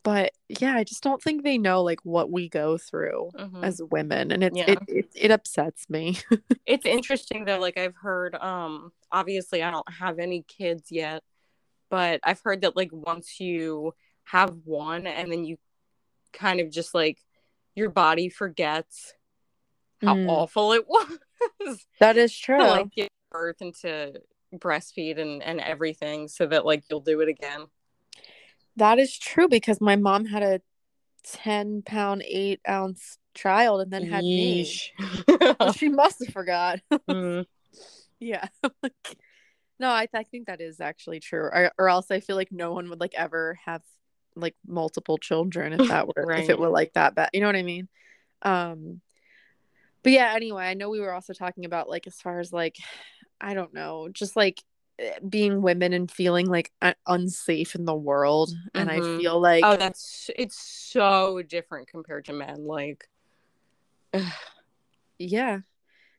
but 0.05 0.31
yeah, 0.47 0.75
I 0.75 0.85
just 0.85 1.03
don't 1.03 1.21
think 1.21 1.43
they 1.43 1.57
know 1.57 1.81
like 1.83 1.99
what 2.03 2.31
we 2.31 2.47
go 2.47 2.77
through 2.77 3.31
Mhm. 3.35 3.63
as 3.65 3.81
women. 3.91 4.31
And 4.31 4.43
it's 4.43 4.57
Yeah. 4.57 4.69
it, 4.71 4.79
it 4.87 5.09
it 5.15 5.31
upsets 5.31 5.89
me. 5.89 6.17
it's 6.65 6.85
interesting 6.85 7.45
though 7.45 7.59
like 7.59 7.77
i've 7.77 7.95
heard 7.95 8.33
um 8.35 8.91
obviously 9.11 9.61
i 9.61 9.69
don't 9.69 9.87
have 9.91 10.17
any 10.17 10.41
kids 10.47 10.91
yet 10.91 11.21
but 11.91 12.19
i've 12.23 12.41
heard 12.41 12.61
that 12.61 12.75
like 12.75 12.89
once 12.91 13.39
you 13.39 13.93
have 14.23 14.51
one 14.63 15.05
and 15.05 15.31
then 15.31 15.45
you 15.45 15.57
kind 16.33 16.59
of 16.59 16.71
just 16.71 16.95
like 16.95 17.19
your 17.75 17.89
body 17.89 18.29
forgets 18.29 19.13
how 20.01 20.15
Mm. 20.15 20.27
awful 20.27 20.73
it 20.73 20.85
was 21.59 21.85
that 21.99 22.17
is 22.17 22.35
true. 22.35 22.57
to 22.57 22.65
like 22.65 22.91
give 22.91 23.09
birth 23.31 23.57
and 23.61 23.75
to 23.81 24.13
breastfeed 24.55 25.19
and 25.19 25.43
and 25.43 25.59
everything 25.61 26.27
so 26.27 26.47
that 26.47 26.65
like 26.65 26.83
you'll 26.89 26.99
do 26.99 27.21
it 27.21 27.29
again 27.29 27.65
That 28.77 28.99
is 28.99 29.17
true 29.17 29.47
because 29.47 29.79
my 29.79 29.95
mom 29.95 30.25
had 30.25 30.43
a 30.43 30.61
10 31.23 31.81
pound, 31.83 32.23
8 32.27 32.59
ounce 32.67 33.17
child 33.33 33.81
and 33.81 33.91
then 33.91 34.03
had 34.05 34.23
me. 34.23 34.63
Yeesh. 34.63 35.55
Well, 35.59 35.73
she 35.73 35.89
must 35.89 36.23
have 36.25 36.33
forgot. 36.33 36.79
Mm. 37.07 37.45
yeah. 38.19 38.47
No, 39.77 39.89
I, 39.89 40.07
I 40.13 40.23
think 40.23 40.47
that 40.47 40.61
is 40.61 40.79
actually 40.79 41.19
true. 41.19 41.41
Or, 41.41 41.71
or 41.77 41.89
else 41.89 42.09
I 42.09 42.21
feel 42.21 42.37
like 42.37 42.51
no 42.51 42.71
one 42.71 42.89
would 42.89 43.01
like 43.01 43.13
ever 43.13 43.59
have 43.65 43.81
like 44.33 44.55
multiple 44.65 45.17
children 45.17 45.73
if 45.73 45.89
that 45.89 46.07
were 46.07 46.31
if 46.31 46.49
it 46.49 46.57
were 46.57 46.69
like 46.69 46.93
that 46.93 47.13
bad. 47.15 47.31
You 47.33 47.41
know 47.41 47.47
what 47.47 47.57
I 47.57 47.63
mean? 47.63 47.89
Um 48.41 49.01
but 50.03 50.13
yeah, 50.13 50.33
anyway, 50.33 50.65
I 50.65 50.75
know 50.75 50.89
we 50.89 50.99
were 51.01 51.13
also 51.13 51.33
talking 51.33 51.65
about 51.65 51.89
like 51.89 52.07
as 52.07 52.15
far 52.15 52.39
as 52.39 52.53
like 52.53 52.77
I 53.41 53.53
don't 53.53 53.73
know, 53.73 54.07
just 54.09 54.37
like 54.37 54.63
being 55.27 55.61
women 55.61 55.91
and 55.93 56.09
feeling 56.09 56.47
like 56.47 56.71
unsafe 57.07 57.75
in 57.75 57.85
the 57.85 57.95
world 57.95 58.51
and 58.73 58.89
I 58.89 58.99
Mhm. 59.01 59.17
feel 59.17 59.41
like 59.41 59.63
oh 59.65 59.75
that's 59.75 60.29
it's 60.37 60.57
so 60.57 61.41
different 61.41 61.87
compared 61.87 62.25
to 62.25 62.33
men 62.33 62.65
like 62.65 63.07
Yeah. 65.17 65.59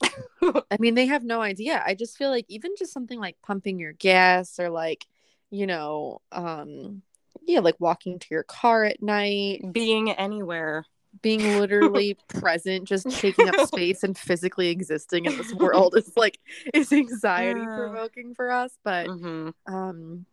I 0.42 0.76
mean, 0.78 0.94
they 0.94 1.06
have 1.06 1.24
no 1.24 1.40
idea. 1.42 1.82
I 1.84 1.94
just 1.94 2.16
feel 2.16 2.30
like 2.30 2.46
even 2.48 2.72
just 2.78 2.92
something 2.92 3.18
like 3.20 3.36
pumping 3.42 3.78
your 3.78 3.92
gas 3.92 4.58
or 4.58 4.70
like, 4.70 5.06
you 5.50 5.66
know, 5.66 6.20
um, 6.32 7.02
yeah, 7.46 7.60
like 7.60 7.76
walking 7.78 8.18
to 8.18 8.26
your 8.30 8.42
car 8.42 8.84
at 8.84 9.02
night, 9.02 9.62
being 9.72 10.10
anywhere 10.10 10.84
being 11.22 11.42
literally 11.42 12.16
present, 12.28 12.84
just 12.84 13.08
taking 13.10 13.48
up 13.48 13.60
space 13.66 14.02
and 14.02 14.16
physically 14.16 14.68
existing 14.68 15.24
in 15.26 15.36
this 15.36 15.52
world 15.54 15.94
is 15.96 16.12
like 16.16 16.38
is 16.74 16.92
anxiety 16.92 17.66
provoking 17.74 18.34
for 18.34 18.50
us. 18.50 18.76
But 18.84 19.08
Mhm. 19.08 19.54
um 19.66 20.26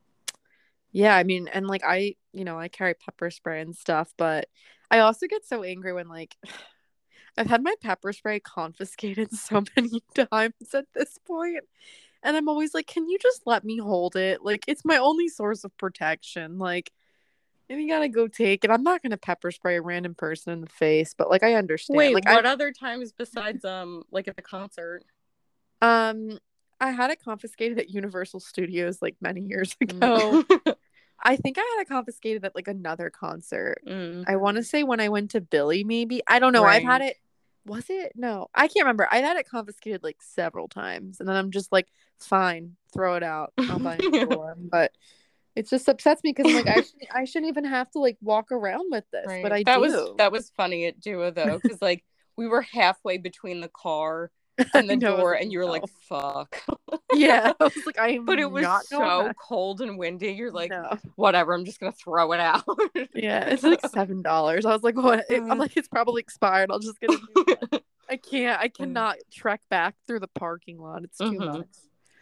yeah, 0.92 1.16
I 1.16 1.24
mean, 1.24 1.48
and 1.48 1.68
like 1.68 1.84
I, 1.84 2.16
you 2.34 2.46
know, 2.46 2.60
I 2.60 2.68
carry 2.68 2.94
pepper 2.94 3.32
spray 3.32 3.62
and 3.62 3.76
stuff, 3.76 4.14
but 4.16 4.48
I 4.92 5.00
also 5.00 5.26
get 5.28 5.46
so 5.46 5.64
angry 5.64 5.92
when 5.94 6.08
like 6.08 6.36
I've 7.38 7.48
had 7.48 7.64
my 7.64 7.74
pepper 7.82 8.14
spray 8.14 8.40
confiscated 8.40 9.32
so 9.34 9.64
many 9.76 10.04
times 10.32 10.74
at 10.74 10.86
this 10.94 11.18
point. 11.26 11.64
And 12.22 12.38
I'm 12.38 12.48
always 12.48 12.74
like, 12.74 12.88
can 12.88 13.10
you 13.10 13.18
just 13.20 13.42
let 13.46 13.66
me 13.66 13.78
hold 13.80 14.16
it? 14.16 14.44
Like, 14.46 14.64
it's 14.68 14.86
my 14.86 14.98
only 14.98 15.28
source 15.28 15.66
of 15.66 15.76
protection. 15.78 16.58
Like, 16.58 16.92
if 17.70 17.78
you 17.80 17.88
gotta 17.88 18.10
go 18.10 18.28
take 18.28 18.64
it, 18.64 18.70
I'm 18.72 18.84
not 18.84 19.02
gonna 19.02 19.18
pepper 19.18 19.52
spray 19.52 19.78
a 19.78 19.82
random 19.82 20.16
person 20.16 20.54
in 20.54 20.62
the 20.62 20.68
face, 20.68 21.14
but 21.18 21.30
like, 21.30 21.44
I 21.44 21.56
understand. 21.56 21.98
Wait, 21.98 22.14
like, 22.14 22.26
what 22.26 22.46
I, 22.46 22.52
other 22.52 22.72
times 22.72 23.12
besides 23.12 23.64
um 23.66 24.04
like 24.12 24.28
at 24.28 24.36
the 24.36 24.42
concert? 24.42 25.04
um, 25.82 26.38
I 26.80 26.92
had 26.92 27.12
it 27.12 27.24
confiscated 27.24 27.80
at 27.80 27.90
Universal 27.90 28.42
Studios 28.42 29.02
like 29.02 29.16
many 29.22 29.42
years 29.42 29.76
Mm. 29.84 30.44
ago. 30.44 30.44
I 31.26 31.38
think 31.38 31.58
I 31.58 31.62
had 31.62 31.82
it 31.84 31.88
confiscated 31.88 32.44
at 32.44 32.54
like 32.56 32.68
another 32.68 33.10
concert. 33.10 33.82
Mm. 33.88 34.26
I 34.28 34.36
want 34.36 34.58
to 34.58 34.64
say 34.64 34.84
when 34.84 35.00
I 35.00 35.08
went 35.08 35.32
to 35.32 35.42
Billy, 35.42 35.86
maybe. 35.86 36.22
I 36.28 36.40
don't 36.40 36.52
know. 36.52 36.66
I've 36.66 36.84
had 36.84 37.02
it. 37.02 37.18
Was 37.66 37.86
it? 37.88 38.12
No, 38.16 38.50
I 38.54 38.68
can't 38.68 38.84
remember. 38.84 39.08
I've 39.10 39.24
had 39.24 39.38
it 39.38 39.48
confiscated 39.48 40.04
like 40.04 40.18
several 40.22 40.68
times, 40.68 41.22
and 41.22 41.30
then 41.30 41.38
I'm 41.38 41.52
just 41.52 41.72
like, 41.72 41.88
fine, 42.20 42.76
throw 42.94 43.16
it 43.16 43.24
out. 43.24 43.54
I'll 43.58 43.80
buy 43.80 44.00
another 44.02 44.28
one. 44.38 44.68
But 44.70 44.92
it 45.56 45.70
just 45.70 45.88
upsets 45.88 46.24
me 46.24 46.34
because 46.36 46.52
I'm 46.52 46.64
like, 46.66 46.68
I 46.78 46.82
shouldn't, 46.82 47.10
I 47.16 47.26
shouldn't 47.26 47.50
even 47.50 47.66
have 47.66 47.90
to 47.92 48.00
like 48.00 48.18
walk 48.22 48.52
around 48.52 48.92
with 48.92 49.04
this, 49.12 49.26
Right. 49.28 49.44
but 49.44 49.52
I 49.52 49.60
do 49.60 49.64
that 49.66 49.76
do. 49.76 49.82
was 49.82 50.12
that 50.18 50.32
was 50.32 50.52
funny 50.58 50.86
at 50.88 51.00
Duo 51.00 51.32
though, 51.32 51.60
because 51.62 51.82
like 51.82 52.04
we 52.38 52.48
were 52.48 52.62
halfway 52.62 53.18
between 53.18 53.62
the 53.62 53.70
car 53.70 54.32
and 54.76 54.88
the 54.88 54.96
know, 54.96 55.18
door, 55.18 55.34
and 55.34 55.52
you 55.52 55.58
were 55.58 55.66
like, 55.66 55.84
"Fuck!" 56.08 56.62
yeah, 57.14 57.54
I 57.60 57.64
was 57.64 57.86
like, 57.88 57.98
I 57.98 58.10
am 58.10 58.26
but 58.26 58.38
it 58.38 58.52
was 58.52 58.62
not 58.62 58.86
so 58.86 59.00
back. 59.00 59.36
cold 59.42 59.82
and 59.82 59.98
windy. 59.98 60.32
You're 60.34 60.52
like, 60.52 60.70
No. 60.70 60.96
"Whatever, 61.16 61.54
I'm 61.56 61.66
just 61.66 61.80
gonna 61.80 61.92
throw 61.92 62.32
it 62.34 62.40
out." 62.40 62.64
Yeah, 63.16 63.46
it's 63.46 63.64
like 63.64 63.84
seven 63.88 64.22
dollars. 64.22 64.64
I 64.66 64.72
was 64.74 64.84
like, 64.84 64.96
what? 64.96 65.26
It- 65.30 65.42
I'm 65.42 65.52
Uh. 65.52 65.56
like, 65.56 65.76
it's 65.76 65.88
probably 65.88 66.20
expired. 66.22 66.70
I'll 66.72 66.78
just 66.78 67.00
get 67.00 67.10
a 67.10 67.14
new 67.14 67.46
one. 67.72 67.82
I 68.08 68.18
can't. 68.18 68.62
I 68.62 68.68
cannot 68.68 69.16
trek 69.32 69.62
back 69.72 69.96
through 70.06 70.20
the 70.20 70.28
parking 70.28 70.78
lot. 70.80 71.04
It's 71.04 71.18
too 71.18 71.32
Mhm. 71.32 71.58
much. 71.58 71.68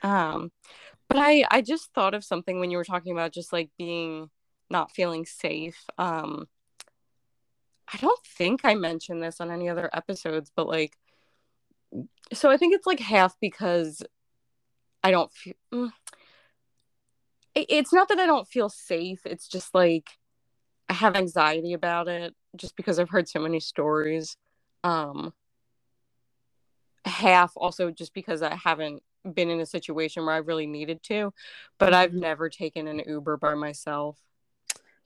Um, 0.03 0.51
but 1.12 1.20
I 1.22 1.44
I 1.51 1.62
just 1.62 1.94
thought 1.94 2.13
of 2.13 2.24
something 2.24 2.60
when 2.62 2.72
you 2.72 2.77
were 2.77 2.86
talking 2.86 3.12
about 3.12 3.34
just 3.34 3.51
like 3.51 3.70
being 3.77 4.30
not 4.70 4.91
feeling 4.91 5.25
safe. 5.25 5.84
Um, 5.98 6.48
I 7.94 7.98
don't 7.98 8.25
think 8.25 8.62
I 8.63 8.75
mentioned 8.75 9.22
this 9.22 9.41
on 9.41 9.51
any 9.51 9.68
other 9.68 9.89
episodes, 9.91 10.50
but 10.56 10.68
like, 10.68 10.98
so 12.32 12.50
I 12.50 12.56
think 12.56 12.74
it's 12.74 12.88
like 12.88 13.01
half 13.01 13.36
because 13.41 14.01
I 15.03 15.12
don't 15.12 15.34
feel. 15.34 15.53
Mm, 15.74 15.91
it- 17.56 17.65
it's 17.70 17.91
not 17.91 18.08
that 18.08 18.20
I 18.20 18.25
don't 18.25 18.48
feel 18.48 18.70
safe. 18.70 19.25
It's 19.25 19.50
just 19.50 19.75
like 19.75 20.18
I 20.89 20.94
have 20.94 21.18
anxiety 21.18 21.74
about 21.74 22.08
it, 22.08 22.36
just 22.56 22.77
because 22.77 23.00
I've 23.00 23.10
heard 23.10 23.27
so 23.27 23.41
many 23.41 23.60
stories. 23.60 24.38
Um, 24.86 25.34
half 27.06 27.51
also 27.58 27.91
just 27.91 28.13
because 28.13 28.41
I 28.41 28.56
haven't 28.56 29.03
been 29.23 29.49
in 29.49 29.59
a 29.59 29.65
situation 29.65 30.25
where 30.25 30.35
I 30.35 30.39
really 30.39 30.67
needed 30.67 31.01
to, 31.03 31.33
but 31.77 31.93
I've 31.93 32.11
Mhm. 32.11 32.19
never 32.21 32.49
taken 32.49 32.87
an 32.87 33.01
Uber 33.05 33.37
by 33.37 33.55
myself. 33.55 34.17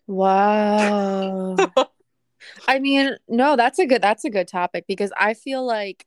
Wow. 0.07 1.55
I 2.67 2.79
mean, 2.79 3.17
no, 3.27 3.55
that's 3.55 3.79
a 3.79 3.85
good 3.85 4.01
that's 4.01 4.25
a 4.25 4.29
good 4.29 4.47
topic 4.47 4.85
because 4.87 5.11
I 5.17 5.33
feel 5.33 5.65
like 5.65 6.05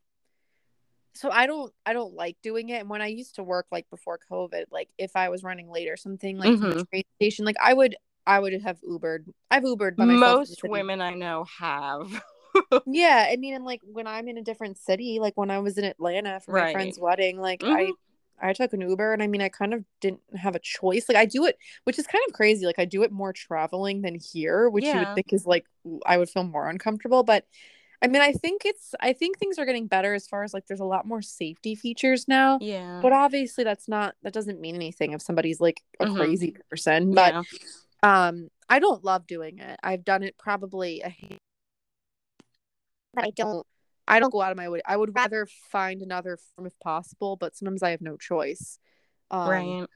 so 1.15 1.29
I 1.31 1.47
don't 1.47 1.73
I 1.85 1.93
don't 1.93 2.13
like 2.13 2.37
doing 2.41 2.69
it. 2.69 2.79
And 2.81 2.89
when 2.89 3.01
I 3.01 3.07
used 3.07 3.35
to 3.35 3.43
work 3.43 3.67
like 3.71 3.89
before 3.89 4.19
COVID, 4.31 4.65
like 4.71 4.89
if 4.97 5.15
I 5.15 5.29
was 5.29 5.43
running 5.43 5.69
late 5.69 5.89
or 5.89 5.97
something 5.97 6.37
like 6.37 6.57
from 6.57 6.69
the 6.69 6.85
train 6.85 7.03
station, 7.17 7.45
like 7.45 7.57
I 7.61 7.73
would 7.73 7.95
I 8.25 8.39
would 8.39 8.53
have 8.61 8.79
Ubered. 8.81 9.25
I've 9.51 9.63
Ubered 9.63 9.95
by 9.95 10.05
myself. 10.05 10.39
Most 10.49 10.63
women 10.63 11.01
I 11.01 11.13
know 11.15 11.45
have. 11.59 12.23
Yeah, 12.85 13.27
I 13.29 13.35
mean, 13.37 13.53
and 13.55 13.65
like 13.65 13.81
when 13.83 14.07
I'm 14.07 14.27
in 14.27 14.37
a 14.37 14.41
different 14.43 14.77
city, 14.77 15.19
like 15.19 15.37
when 15.37 15.51
I 15.51 15.59
was 15.59 15.77
in 15.77 15.83
Atlanta 15.85 16.39
for 16.39 16.51
my 16.51 16.61
Right. 16.61 16.71
friend's 16.73 16.99
wedding, 16.99 17.39
like 17.39 17.61
Mhm. 17.61 17.91
I 18.41 18.49
I 18.49 18.53
took 18.53 18.71
an 18.73 18.81
Uber 18.81 19.11
and 19.13 19.21
I 19.21 19.27
mean 19.27 19.41
I 19.41 19.49
kind 19.49 19.73
of 19.73 19.83
didn't 19.99 20.21
have 20.35 20.55
a 20.55 20.59
choice. 20.59 21.09
Like 21.09 21.17
I 21.17 21.25
do 21.25 21.45
it, 21.45 21.57
which 21.83 21.99
is 21.99 22.07
kind 22.07 22.23
of 22.27 22.33
crazy. 22.33 22.65
Like 22.65 22.79
I 22.79 22.85
do 22.85 23.03
it 23.03 23.11
more 23.11 23.33
traveling 23.33 24.01
than 24.01 24.15
here, 24.15 24.69
which 24.69 24.85
you 24.85 24.99
would 24.99 25.13
think 25.15 25.33
is 25.33 25.45
like 25.45 25.65
I 26.05 26.17
would 26.17 26.29
feel 26.29 26.43
more 26.43 26.69
uncomfortable. 26.69 27.23
But 27.23 27.45
I 28.01 28.07
mean, 28.07 28.21
I 28.21 28.31
think 28.31 28.61
it's 28.63 28.95
I 29.01 29.11
think 29.11 29.37
things 29.37 29.59
are 29.59 29.65
getting 29.65 29.87
better 29.87 30.13
as 30.13 30.25
far 30.25 30.43
as 30.43 30.53
like 30.53 30.67
there's 30.67 30.79
a 30.79 30.85
lot 30.85 31.05
more 31.05 31.21
safety 31.21 31.75
features 31.75 32.27
now. 32.29 32.59
yeah. 32.61 32.99
But 33.01 33.11
obviously 33.11 33.65
that's 33.65 33.89
not 33.89 34.15
that 34.23 34.31
doesn't 34.33 34.61
mean 34.61 34.73
anything 34.75 35.11
if 35.11 35.21
somebody's 35.21 35.59
like 35.59 35.81
a 35.99 36.05
Mhm. 36.05 36.15
crazy 36.15 36.55
person. 36.69 37.13
But 37.13 37.33
yeah. 37.33 38.27
um 38.27 38.49
I 38.69 38.79
don't 38.79 39.03
love 39.03 39.27
doing 39.27 39.59
it. 39.59 39.77
I've 39.83 40.05
done 40.05 40.23
it 40.23 40.37
probably 40.37 41.01
a 41.01 41.09
but 43.13 43.25
I 43.25 43.31
don't 43.31 43.65
I 44.07 44.19
don't 44.19 44.31
go 44.31 44.41
out 44.41 44.51
of 44.51 44.57
my 44.57 44.69
way. 44.69 44.81
I 44.85 44.97
would 44.97 45.13
rather 45.15 45.47
find 45.71 46.01
another 46.01 46.37
form 46.55 46.65
if 46.65 46.77
possible, 46.79 47.35
but 47.35 47.55
sometimes 47.55 47.83
I 47.83 47.91
have 47.91 48.01
no 48.01 48.17
choice. 48.17 48.79
Um, 49.29 49.47
right. 49.49 49.87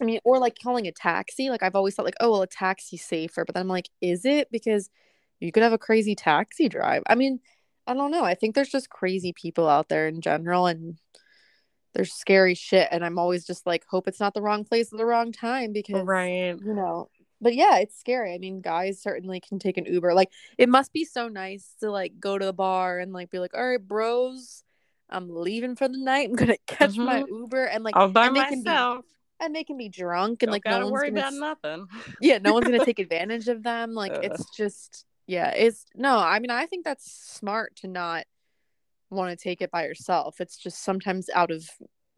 I 0.00 0.04
mean, 0.04 0.18
or 0.24 0.38
like 0.38 0.56
calling 0.60 0.86
a 0.88 0.92
taxi. 0.92 1.50
Like 1.50 1.62
I've 1.62 1.76
always 1.76 1.94
thought, 1.94 2.04
like, 2.04 2.16
oh 2.20 2.32
well, 2.32 2.42
a 2.42 2.48
taxi's 2.48 3.04
safer. 3.04 3.44
But 3.44 3.54
then 3.54 3.62
I'm 3.62 3.68
like, 3.68 3.88
is 4.00 4.24
it? 4.24 4.50
Because 4.50 4.90
you 5.38 5.52
could 5.52 5.62
have 5.62 5.72
a 5.72 5.78
crazy 5.78 6.14
taxi 6.16 6.68
drive. 6.68 7.02
I 7.06 7.14
mean, 7.14 7.40
I 7.86 7.94
don't 7.94 8.10
know. 8.10 8.24
I 8.24 8.34
think 8.34 8.54
there's 8.54 8.68
just 8.70 8.90
crazy 8.90 9.32
people 9.32 9.68
out 9.68 9.88
there 9.88 10.08
in 10.08 10.20
general, 10.20 10.66
and 10.66 10.98
there's 11.94 12.12
scary 12.12 12.54
shit. 12.54 12.88
And 12.90 13.04
I'm 13.04 13.18
always 13.18 13.46
just 13.46 13.66
like, 13.66 13.84
hope 13.88 14.08
it's 14.08 14.20
not 14.20 14.34
the 14.34 14.42
wrong 14.42 14.64
place 14.64 14.92
at 14.92 14.98
the 14.98 15.06
wrong 15.06 15.32
time 15.32 15.72
because 15.72 16.04
Right. 16.04 16.56
you 16.60 16.74
know 16.74 17.08
but 17.40 17.54
yeah 17.54 17.78
it's 17.78 17.98
scary 17.98 18.34
i 18.34 18.38
mean 18.38 18.60
guys 18.60 19.00
certainly 19.00 19.40
can 19.40 19.58
take 19.58 19.76
an 19.76 19.86
uber 19.86 20.14
like 20.14 20.30
it 20.58 20.68
must 20.68 20.92
be 20.92 21.04
so 21.04 21.28
nice 21.28 21.74
to 21.80 21.90
like 21.90 22.12
go 22.20 22.38
to 22.38 22.44
the 22.44 22.52
bar 22.52 22.98
and 22.98 23.12
like 23.12 23.30
be 23.30 23.38
like 23.38 23.54
all 23.54 23.68
right 23.68 23.86
bros 23.86 24.64
i'm 25.08 25.28
leaving 25.34 25.76
for 25.76 25.88
the 25.88 25.98
night 25.98 26.28
i'm 26.28 26.36
gonna 26.36 26.56
catch 26.66 26.96
my 26.96 27.22
mm-hmm. 27.22 27.34
uber 27.34 27.64
and 27.64 27.84
like 27.84 27.96
All 27.96 28.08
by 28.08 28.26
and 28.26 28.36
can 28.36 28.62
be- 28.62 28.70
myself. 28.70 29.04
and 29.40 29.54
they 29.54 29.64
can 29.64 29.76
be 29.76 29.88
drunk 29.88 30.42
and 30.42 30.48
Don't 30.48 30.52
like 30.52 30.64
no 30.66 30.78
one's 30.80 30.92
worry 30.92 31.10
gonna 31.10 31.36
about 31.36 31.58
nothing. 31.62 31.86
yeah 32.20 32.38
no 32.38 32.52
one's 32.52 32.66
gonna 32.66 32.84
take 32.84 32.98
advantage 32.98 33.48
of 33.48 33.62
them 33.62 33.94
like 33.94 34.12
Ugh. 34.12 34.24
it's 34.24 34.56
just 34.56 35.04
yeah 35.26 35.50
it's 35.50 35.86
no 35.94 36.18
i 36.18 36.38
mean 36.38 36.50
i 36.50 36.66
think 36.66 36.84
that's 36.84 37.10
smart 37.10 37.76
to 37.76 37.88
not 37.88 38.24
want 39.10 39.36
to 39.36 39.42
take 39.42 39.60
it 39.60 39.70
by 39.72 39.84
yourself 39.86 40.40
it's 40.40 40.56
just 40.56 40.82
sometimes 40.84 41.28
out 41.34 41.50
of 41.50 41.68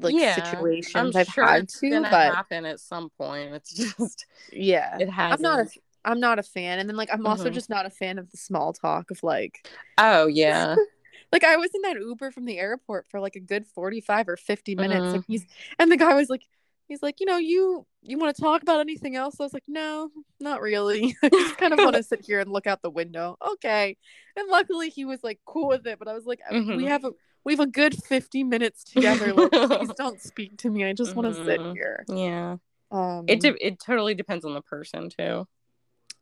like 0.02 0.14
yeah, 0.16 0.34
situations 0.34 0.94
I'm 0.94 1.12
i've 1.16 1.28
sure 1.28 1.44
had 1.44 1.58
it's 1.58 1.80
to 1.80 2.04
but 2.10 2.32
happen 2.34 2.64
at 2.66 2.80
some 2.80 3.10
point. 3.18 3.54
It's 3.54 3.74
just 3.98 4.26
yeah 4.52 4.98
it 4.98 5.08
has. 5.10 5.38
I'm 5.38 5.42
not 5.42 5.60
a 5.60 5.66
I'm 6.04 6.20
not 6.20 6.38
a 6.38 6.42
fan. 6.42 6.78
And 6.78 6.88
then 6.88 6.96
like 6.96 7.10
I'm 7.12 7.26
also 7.26 7.50
Mhm. 7.50 7.54
just 7.54 7.70
not 7.70 7.86
a 7.86 7.90
fan 7.90 8.18
of 8.18 8.30
the 8.30 8.36
small 8.36 8.72
talk 8.72 9.10
of 9.10 9.22
like 9.22 9.66
Oh 9.98 10.26
yeah. 10.26 10.76
like 11.32 11.44
I 11.44 11.56
was 11.56 11.70
in 11.74 11.82
that 11.82 11.96
Uber 11.96 12.30
from 12.30 12.44
the 12.44 12.58
airport 12.58 13.06
for 13.08 13.20
like 13.20 13.36
a 13.36 13.40
good 13.40 13.66
45 13.66 14.28
or 14.28 14.36
50 14.36 14.74
minutes 14.74 15.12
Mhm. 15.12 15.14
and 15.14 15.24
he's 15.26 15.46
and 15.78 15.90
the 15.90 15.96
guy 15.96 16.14
was 16.14 16.30
like 16.30 16.42
he's 16.88 17.02
like, 17.02 17.20
"You 17.20 17.26
know, 17.26 17.38
you 17.38 17.86
you 18.02 18.18
want 18.18 18.34
to 18.36 18.42
talk 18.42 18.62
about 18.62 18.80
anything 18.80 19.16
else?" 19.16 19.36
I 19.40 19.44
was 19.44 19.54
like, 19.54 19.64
"No, 19.68 20.10
not 20.40 20.60
really. 20.60 21.16
I 21.22 21.28
just 21.30 21.56
kind 21.56 21.72
of 21.72 21.80
want 21.80 21.96
to 21.96 22.02
sit 22.02 22.24
here 22.24 22.40
and 22.40 22.50
look 22.52 22.66
out 22.66 22.82
the 22.82 22.90
window." 22.90 23.36
Okay. 23.54 23.96
And 24.36 24.48
luckily 24.48 24.90
he 24.90 25.04
was 25.04 25.22
like 25.24 25.40
cool 25.46 25.68
with 25.68 25.86
it, 25.86 25.98
but 25.98 26.08
I 26.08 26.14
was 26.14 26.26
like, 26.26 26.40
"We 26.70 26.84
Mhm. 26.84 26.86
have 26.86 27.04
a 27.04 27.12
we 27.44 27.52
have 27.52 27.60
a 27.60 27.66
good 27.66 27.94
50 28.04 28.44
minutes 28.44 28.84
together. 28.84 29.32
Like, 29.32 29.50
please 29.50 29.90
don't 29.96 30.20
speak 30.20 30.58
to 30.58 30.70
me. 30.70 30.84
I 30.84 30.92
just 30.92 31.16
want 31.16 31.34
to 31.34 31.44
sit 31.44 31.60
Mhm. 31.60 31.72
here." 31.74 32.04
Yeah. 32.08 32.56
Um 32.90 33.24
It 33.28 33.40
de- 33.40 33.66
it 33.66 33.78
totally 33.80 34.14
depends 34.14 34.44
on 34.44 34.54
the 34.54 34.62
person 34.62 35.08
too. 35.10 35.46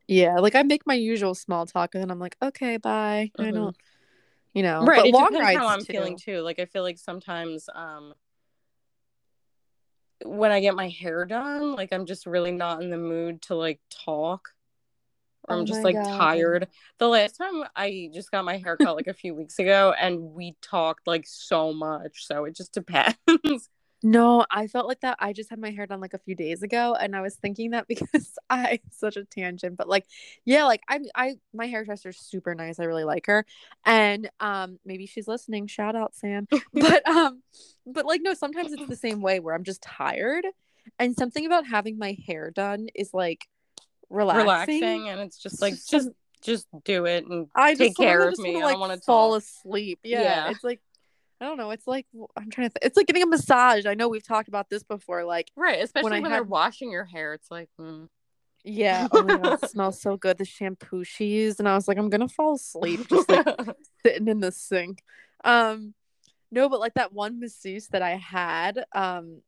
Yeah, 0.07 0.39
like 0.41 0.55
I 0.57 0.62
make 0.65 0.87
my 0.87 0.95
usual 0.95 1.35
small 1.35 1.67
talk 1.67 1.95
and 1.95 2.03
then 2.03 2.11
I'm 2.11 2.19
like, 2.19 2.37
okay, 2.43 2.79
bye. 2.79 3.31
I 3.39 3.43
Mhm. 3.43 3.55
don't, 3.55 3.77
you 4.55 4.62
know, 4.65 4.85
right. 4.85 4.97
But 4.97 5.07
it 5.07 5.12
long 5.12 5.27
depends 5.27 5.41
rides 5.41 5.59
how 5.61 5.69
I'm 5.69 5.81
too. 5.85 5.93
feeling 5.93 6.17
too. 6.17 6.41
Like 6.41 6.59
I 6.59 6.65
feel 6.67 6.83
like 6.83 6.99
sometimes 6.99 7.69
um 7.75 8.15
when 10.25 10.50
I 10.53 10.61
get 10.61 10.75
my 10.75 10.89
hair 10.89 11.25
done, 11.25 11.73
like 11.75 11.93
I'm 11.93 12.07
just 12.07 12.27
really 12.27 12.53
not 12.53 12.83
in 12.83 12.91
the 12.91 12.99
mood 12.99 13.43
to 13.43 13.55
like 13.55 13.81
talk. 14.05 14.50
Oh 15.50 15.59
I'm 15.59 15.66
just 15.66 15.85
like 15.85 15.97
God. 15.97 16.19
tired. 16.19 16.69
The 16.99 17.09
last 17.09 17.37
time 17.37 17.64
I 17.76 18.11
just 18.12 18.30
got 18.30 18.45
my 18.45 18.57
hair 18.57 18.76
cut 18.76 18.97
like 18.97 19.07
a 19.07 19.14
few 19.14 19.35
weeks 19.35 19.59
ago 19.59 19.95
and 20.00 20.33
we 20.33 20.57
talked 20.62 21.07
like 21.07 21.26
so 21.26 21.73
much. 21.73 22.26
So 22.26 22.45
it 22.45 22.57
just 22.57 22.73
depends. 22.73 23.16
No, 24.02 24.47
I 24.50 24.66
felt 24.66 24.88
like 24.88 25.00
that. 25.00 25.16
I 25.21 25.35
just 25.35 25.50
had 25.50 25.59
my 25.59 25.71
hair 25.71 25.87
done 25.87 26.00
like 26.00 26.14
a 26.14 26.19
few 26.19 26.35
days 26.35 26.62
ago, 26.62 26.97
and 26.99 27.14
I 27.14 27.21
was 27.21 27.35
thinking 27.35 27.73
that 27.73 27.87
because 27.88 28.38
I 28.49 28.80
such 28.90 29.16
a 29.16 29.25
tangent, 29.25 29.76
but 29.76 29.88
like, 29.88 30.07
yeah, 30.45 30.64
like 30.64 30.80
I, 30.88 31.00
I, 31.14 31.37
my 31.52 31.66
hairdresser's 31.66 32.19
super 32.19 32.54
nice. 32.54 32.80
I 32.80 32.85
really 32.85 33.04
like 33.04 33.26
her, 33.26 33.45
and 33.85 34.30
um, 34.40 34.78
maybe 34.87 35.07
she's 35.07 35.28
listening. 35.28 35.66
Shout 35.66 35.97
out, 35.97 36.14
Sam. 36.14 36.49
but 36.73 37.07
um, 37.07 37.42
but 37.87 38.07
like, 38.07 38.23
no, 38.23 38.33
sometimes 38.33 38.73
it's 38.73 38.88
the 38.88 38.97
same 38.97 39.21
way 39.21 39.38
where 39.38 39.54
I'm 39.54 39.64
just 39.64 39.83
tired, 39.83 40.47
and 40.99 41.14
something 41.14 41.45
about 41.45 41.66
having 41.66 41.99
my 41.99 42.16
hair 42.26 42.50
done 42.50 42.88
is 42.95 43.12
like 43.12 43.49
relaxing. 44.11 44.81
Relaxing 44.81 45.09
and 45.09 45.21
it's 45.21 45.38
just 45.38 45.62
like 45.62 45.75
just 45.88 46.11
just 46.43 46.67
do 46.85 47.05
it 47.07 47.26
and 47.26 47.49
I 47.55 47.75
take 47.75 47.97
care 47.97 48.29
of 48.29 48.38
me. 48.38 48.55
wanna, 48.55 48.59
I 48.59 48.69
like 48.69 48.73
don't 48.75 48.81
want 48.81 49.00
to 49.00 49.05
fall 49.05 49.31
talk. 49.33 49.43
asleep. 49.43 50.00
Yeah, 50.02 50.23
Yeah. 50.23 50.50
it's 50.50 50.64
like 50.64 50.81
I 51.40 51.47
don't 51.47 51.57
know. 51.57 51.71
It's 51.71 51.87
like 51.87 52.07
I'm 52.37 52.50
trying 52.50 52.69
to. 52.69 52.75
Th- 52.79 52.87
it's 52.87 52.97
like 52.99 53.07
getting 53.07 53.23
a 53.23 53.26
massage. 53.26 53.87
I 53.87 53.95
know 53.95 54.09
we've 54.09 54.26
talked 54.26 54.49
about 54.49 54.69
this 54.69 54.83
before. 54.83 55.25
Like 55.25 55.50
Right, 55.57 55.83
especially 55.83 56.19
I 56.19 56.21
when, 56.21 56.31
they're 56.31 56.43
washing 56.43 56.90
your 56.90 57.05
hair. 57.05 57.33
It's 57.33 57.50
like, 57.50 57.71
mm. 57.81 58.09
yeah, 58.62 59.09
oh 59.12 59.23
god, 59.23 59.62
it 59.62 59.71
smells 59.71 60.02
so 60.02 60.19
good. 60.19 60.37
The 60.37 60.45
shampoo 60.45 61.02
she 61.02 61.26
used, 61.26 61.59
and 61.59 61.67
I 61.69 61.75
was 61.75 61.88
like, 61.88 61.97
I'm 61.97 62.11
gonna 62.11 62.29
fall 62.29 62.57
asleep 62.57 63.09
just 63.09 63.29
like 63.31 63.47
sitting 64.05 64.29
in 64.29 64.40
the 64.40 64.52
sink. 64.52 65.02
Um, 65.43 65.95
no, 66.52 66.69
but 66.69 66.81
like 66.81 66.95
that 66.95 67.12
one 67.14 67.40
masseuse 67.40 67.88
that 67.88 68.02
I 68.02 68.17
had, 68.17 68.85
um, 68.95 69.40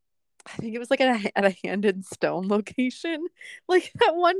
I 0.46 0.56
think 0.56 0.74
it 0.74 0.78
was 0.78 0.90
like 0.90 1.00
at 1.00 1.24
a, 1.24 1.38
at 1.38 1.44
a 1.44 1.56
Hand 1.64 1.84
and 1.84 2.04
Stone 2.04 2.48
location. 2.48 3.24
Like 3.68 3.92
that 4.00 4.14
one 4.16 4.36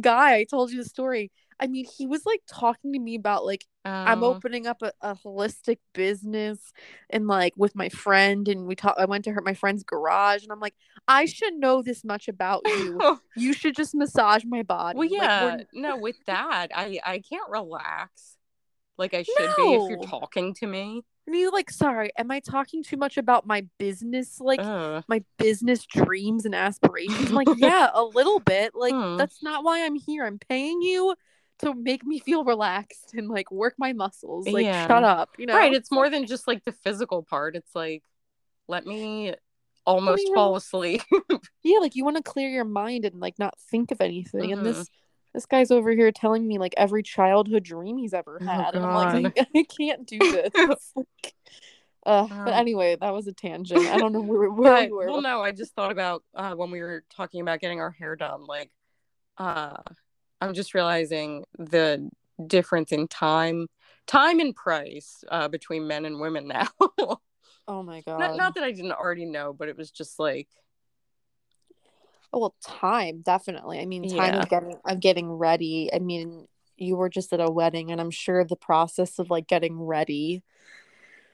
guy, 0.00 0.36
I 0.36 0.44
told 0.44 0.70
you 0.70 0.82
the 0.82 0.88
story. 0.88 1.30
I 1.60 1.66
mean, 1.68 1.84
he 1.84 2.06
was 2.06 2.24
like 2.26 2.40
talking 2.48 2.92
to 2.94 2.98
me 2.98 3.14
about 3.14 3.44
like 3.44 3.64
I'm 3.84 4.24
Oh. 4.24 4.28
opening 4.34 4.66
up 4.66 4.80
a, 4.82 4.92
a 5.00 5.14
holistic 5.14 5.78
business 5.92 6.72
and 7.10 7.26
like 7.26 7.52
with 7.56 7.76
my 7.76 7.88
friend, 7.90 8.48
and 8.48 8.66
we 8.66 8.74
talked. 8.74 8.98
I 8.98 9.04
went 9.04 9.24
to 9.24 9.32
her 9.32 9.40
my 9.42 9.54
friend's 9.54 9.82
garage, 9.84 10.42
and 10.42 10.50
I'm 10.52 10.60
like, 10.60 10.74
I 11.06 11.26
should 11.26 11.54
know 11.54 11.82
this 11.82 12.02
much 12.04 12.28
about 12.28 12.62
you. 12.66 13.20
you 13.36 13.52
should 13.52 13.76
just 13.76 13.94
massage 13.94 14.44
my 14.44 14.62
body. 14.62 14.98
well, 14.98 15.08
yeah, 15.08 15.44
we're- 15.44 15.66
no, 15.74 15.96
with 15.98 16.16
that, 16.26 16.68
I 16.74 16.98
I 17.04 17.18
can't 17.20 17.48
relax 17.50 18.36
like 18.98 19.14
I 19.14 19.22
should 19.22 19.36
be 19.56 19.74
if 19.74 19.90
you're 19.90 20.02
talking 20.02 20.54
to 20.54 20.66
me. 20.66 21.02
And 21.26 21.36
you 21.36 21.50
like, 21.52 21.70
sorry, 21.70 22.10
am 22.18 22.30
I 22.30 22.40
talking 22.40 22.82
too 22.82 22.96
much 22.96 23.16
about 23.16 23.46
my 23.46 23.64
business, 23.78 24.40
like 24.40 24.58
Ugh. 24.60 25.04
my 25.08 25.22
business 25.38 25.86
dreams 25.86 26.44
and 26.44 26.54
aspirations? 26.54 27.28
I'm 27.30 27.34
like, 27.36 27.48
yeah, 27.56 27.90
a 27.94 28.02
little 28.02 28.40
bit. 28.40 28.74
Like, 28.74 28.92
Hmm. 28.94 29.16
that's 29.16 29.42
not 29.42 29.62
why 29.62 29.84
I'm 29.84 29.94
here. 29.94 30.26
I'm 30.26 30.38
paying 30.38 30.82
you 30.82 31.14
to 31.60 31.74
make 31.74 32.04
me 32.04 32.18
feel 32.18 32.42
relaxed 32.44 33.14
and 33.14 33.28
like 33.28 33.52
work 33.52 33.74
my 33.78 33.92
muscles. 33.92 34.48
Like, 34.48 34.64
Yeah. 34.64 34.88
shut 34.88 35.04
up. 35.04 35.30
You 35.38 35.46
know, 35.46 35.54
Right, 35.56 35.72
it's 35.72 35.92
more 35.92 36.10
than 36.10 36.26
just 36.26 36.48
like 36.48 36.64
the 36.64 36.72
physical 36.72 37.22
part. 37.22 37.54
It's 37.54 37.74
like 37.74 38.02
let 38.68 38.84
me 38.86 39.34
almost 39.84 40.26
fall 40.34 40.56
asleep. 40.56 41.02
yeah, 41.62 41.78
like 41.78 41.94
you 41.94 42.04
want 42.04 42.16
to 42.16 42.22
clear 42.22 42.48
your 42.48 42.64
mind 42.64 43.04
and 43.04 43.20
like 43.20 43.38
not 43.38 43.58
think 43.70 43.90
of 43.92 44.00
anything. 44.00 44.50
Mhm. 44.50 44.52
And 44.54 44.66
this 44.66 44.88
this 45.34 45.46
guy's 45.46 45.70
over 45.70 45.90
here 45.90 46.12
telling 46.12 46.46
me 46.46 46.58
like 46.58 46.74
every 46.76 47.02
childhood 47.02 47.62
dream 47.62 47.96
he's 47.96 48.14
ever 48.14 48.38
Oh, 48.40 48.44
had, 48.44 48.74
and 48.74 48.84
I'm 48.84 49.22
like, 49.22 49.38
I, 49.54 49.64
can't 49.64 50.06
do 50.06 50.18
this. 50.18 50.52
Like- 50.96 51.34
uh, 52.04 52.26
but 52.26 52.48
Um, 52.48 52.54
anyway, 52.54 52.96
that 53.00 53.10
was 53.12 53.28
a 53.28 53.32
tangent. 53.32 53.86
I 53.86 53.96
don't 53.96 54.12
know 54.12 54.20
where, 54.22 54.50
where 54.50 54.72
But, 54.72 54.86
we 54.86 54.92
were. 54.92 55.06
well, 55.06 55.22
no, 55.22 55.40
I 55.40 55.52
just 55.52 55.72
thought 55.74 55.92
about 55.92 56.24
uh, 56.34 56.54
when 56.54 56.72
we 56.72 56.80
were 56.80 57.04
talking 57.14 57.40
about 57.40 57.60
getting 57.60 57.80
our 57.80 57.92
hair 57.92 58.16
done. 58.16 58.44
Like, 58.44 58.70
uh, 59.38 59.76
I'm 60.40 60.52
just 60.52 60.74
realizing 60.74 61.44
the 61.58 62.10
difference 62.44 62.90
in 62.90 63.06
time, 63.06 63.68
time 64.08 64.40
and 64.40 64.54
price 64.54 65.22
uh, 65.30 65.46
between 65.46 65.86
men 65.86 66.04
and 66.04 66.18
women 66.18 66.48
now. 66.48 66.66
oh 67.68 67.82
my 67.84 68.02
god. 68.04 68.18
not, 68.18 68.36
not 68.36 68.54
that 68.56 68.64
I 68.64 68.72
didn't 68.72 68.92
already 68.92 69.24
know, 69.24 69.52
but 69.52 69.68
it 69.68 69.76
was 69.76 69.92
just 69.92 70.18
like, 70.18 70.48
Oh, 72.32 72.38
well, 72.38 72.54
time 72.62 73.20
definitely. 73.22 73.78
I 73.78 73.84
mean, 73.86 74.02
time 74.08 74.34
Yeah. 74.34 74.40
of 74.42 74.48
getting 74.48 74.76
of 74.84 75.00
getting 75.00 75.30
ready. 75.30 75.90
I 75.92 75.98
mean, 75.98 76.46
you 76.76 76.96
were 76.96 77.08
just 77.10 77.32
at 77.32 77.40
a 77.40 77.50
wedding, 77.50 77.90
and 77.92 78.00
I'm 78.00 78.10
sure 78.10 78.44
the 78.44 78.56
process 78.56 79.18
of 79.18 79.30
like 79.30 79.46
getting 79.46 79.80
ready 79.80 80.42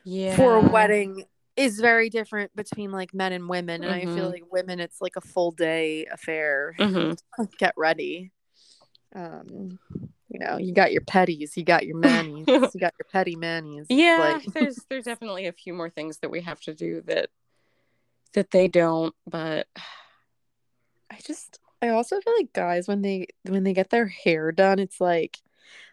yeah, 0.04 0.36
for 0.36 0.56
a 0.56 0.60
wedding 0.60 1.24
is 1.56 1.80
very 1.80 2.08
different 2.10 2.54
between 2.56 2.90
like 2.92 3.12
men 3.14 3.32
and 3.32 3.48
women. 3.48 3.82
And 3.84 3.92
I 3.92 4.04
feel 4.06 4.28
Mhm. 4.28 4.32
like 4.32 4.52
women, 4.52 4.80
it's 4.80 5.00
like 5.00 5.16
a 5.16 5.20
full 5.20 5.50
day 5.52 6.06
affair. 6.06 6.74
Mhm. 6.78 7.18
Get 7.58 7.74
ready. 7.76 8.32
Um, 9.14 9.78
you 10.28 10.38
know, 10.40 10.58
you 10.58 10.72
got 10.74 10.92
your 10.92 11.00
petties, 11.02 11.56
you 11.56 11.64
got 11.64 11.86
your 11.86 11.96
manis, 11.96 12.46
you 12.74 12.80
got 12.80 12.94
your 12.98 13.06
petty 13.10 13.36
manis. 13.36 13.86
Yeah, 13.88 14.16
like- 14.34 14.42
there's 14.54 14.84
there's 14.90 15.04
definitely 15.04 15.46
a 15.46 15.52
few 15.52 15.72
more 15.72 15.90
things 15.90 16.18
that 16.18 16.30
we 16.30 16.40
have 16.42 16.60
to 16.62 16.74
do 16.74 17.00
that 17.02 17.30
that 18.34 18.50
they 18.50 18.68
don't, 18.68 19.14
but 19.26 19.66
I 21.10 21.18
just 21.24 21.58
I 21.80 21.88
also 21.88 22.20
feel 22.20 22.34
like 22.36 22.52
guys 22.52 22.88
when 22.88 23.02
they 23.02 23.28
when 23.44 23.64
they 23.64 23.72
get 23.72 23.90
their 23.90 24.06
hair 24.06 24.52
done, 24.52 24.78
it's 24.78 25.00
like 25.00 25.38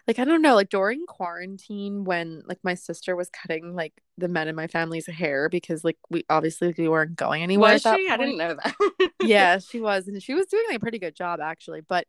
like 0.08 0.20
I 0.20 0.26
don't 0.26 0.42
know, 0.42 0.56
like 0.56 0.70
during 0.70 1.06
quarantine 1.06 2.04
when 2.04 2.44
like 2.46 2.60
my 2.64 2.76
sister 2.76 3.16
was 3.16 3.30
cutting 3.30 3.76
like 3.76 3.94
the 4.18 4.28
men 4.28 4.48
in 4.48 4.56
my 4.56 4.68
family's 4.68 5.08
hair 5.08 5.50
because 5.50 5.84
like 5.84 5.98
we 6.10 6.24
obviously 6.30 6.74
we 6.78 6.88
weren't 6.88 7.16
going 7.16 7.42
anywhere. 7.42 7.74
was 7.74 7.82
she? 7.82 8.08
I 8.10 8.18
didn't 8.18 8.38
know 8.38 8.56
that. 8.56 9.12
yeah, 9.22 9.58
she 9.58 9.82
was, 9.82 10.08
and 10.08 10.22
she 10.22 10.34
was 10.34 10.46
doing 10.46 10.66
a 10.74 10.80
pretty 10.80 11.00
good 11.00 11.16
job 11.16 11.40
actually. 11.40 11.82
But 11.82 12.06